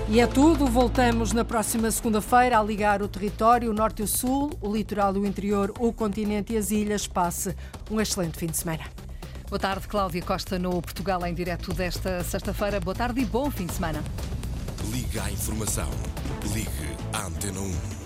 E 0.10 0.20
é 0.20 0.28
tudo. 0.28 0.66
Voltamos 0.66 1.34
na 1.34 1.46
próxima 1.46 1.90
segunda-feira 1.92 2.60
a 2.60 2.64
ligar 2.64 3.02
o 3.02 3.08
território, 3.08 3.72
o 3.72 3.74
norte 3.74 4.02
e 4.02 4.04
o 4.04 4.08
sul, 4.08 4.52
o 4.62 4.74
litoral 4.74 5.16
e 5.16 5.20
o 5.20 5.26
interior, 5.26 5.74
o 5.80 5.94
continente 5.94 6.54
e 6.54 6.58
as 6.58 6.72
ilhas. 6.72 7.08
Passe 7.08 7.56
um 7.90 8.00
excelente 8.02 8.38
fim 8.38 8.48
de 8.48 8.58
semana. 8.58 8.84
Boa 9.50 9.60
tarde, 9.60 9.88
Cláudia 9.88 10.22
Costa, 10.22 10.60
no 10.60 10.82
Portugal 10.82 11.26
em 11.26 11.34
direto 11.34 11.74
desta 11.74 12.22
sexta-feira. 12.22 12.82
Boa 12.82 12.94
tarde 12.94 13.22
e 13.22 13.26
bom 13.26 13.50
fim 13.50 13.66
de 13.66 13.74
semana. 13.74 14.04
Liga 14.92 15.24
à 15.24 15.32
informação. 15.32 15.90
Ligue 16.54 16.98
à 17.14 17.28
Antena 17.28 17.62
1. 17.62 17.97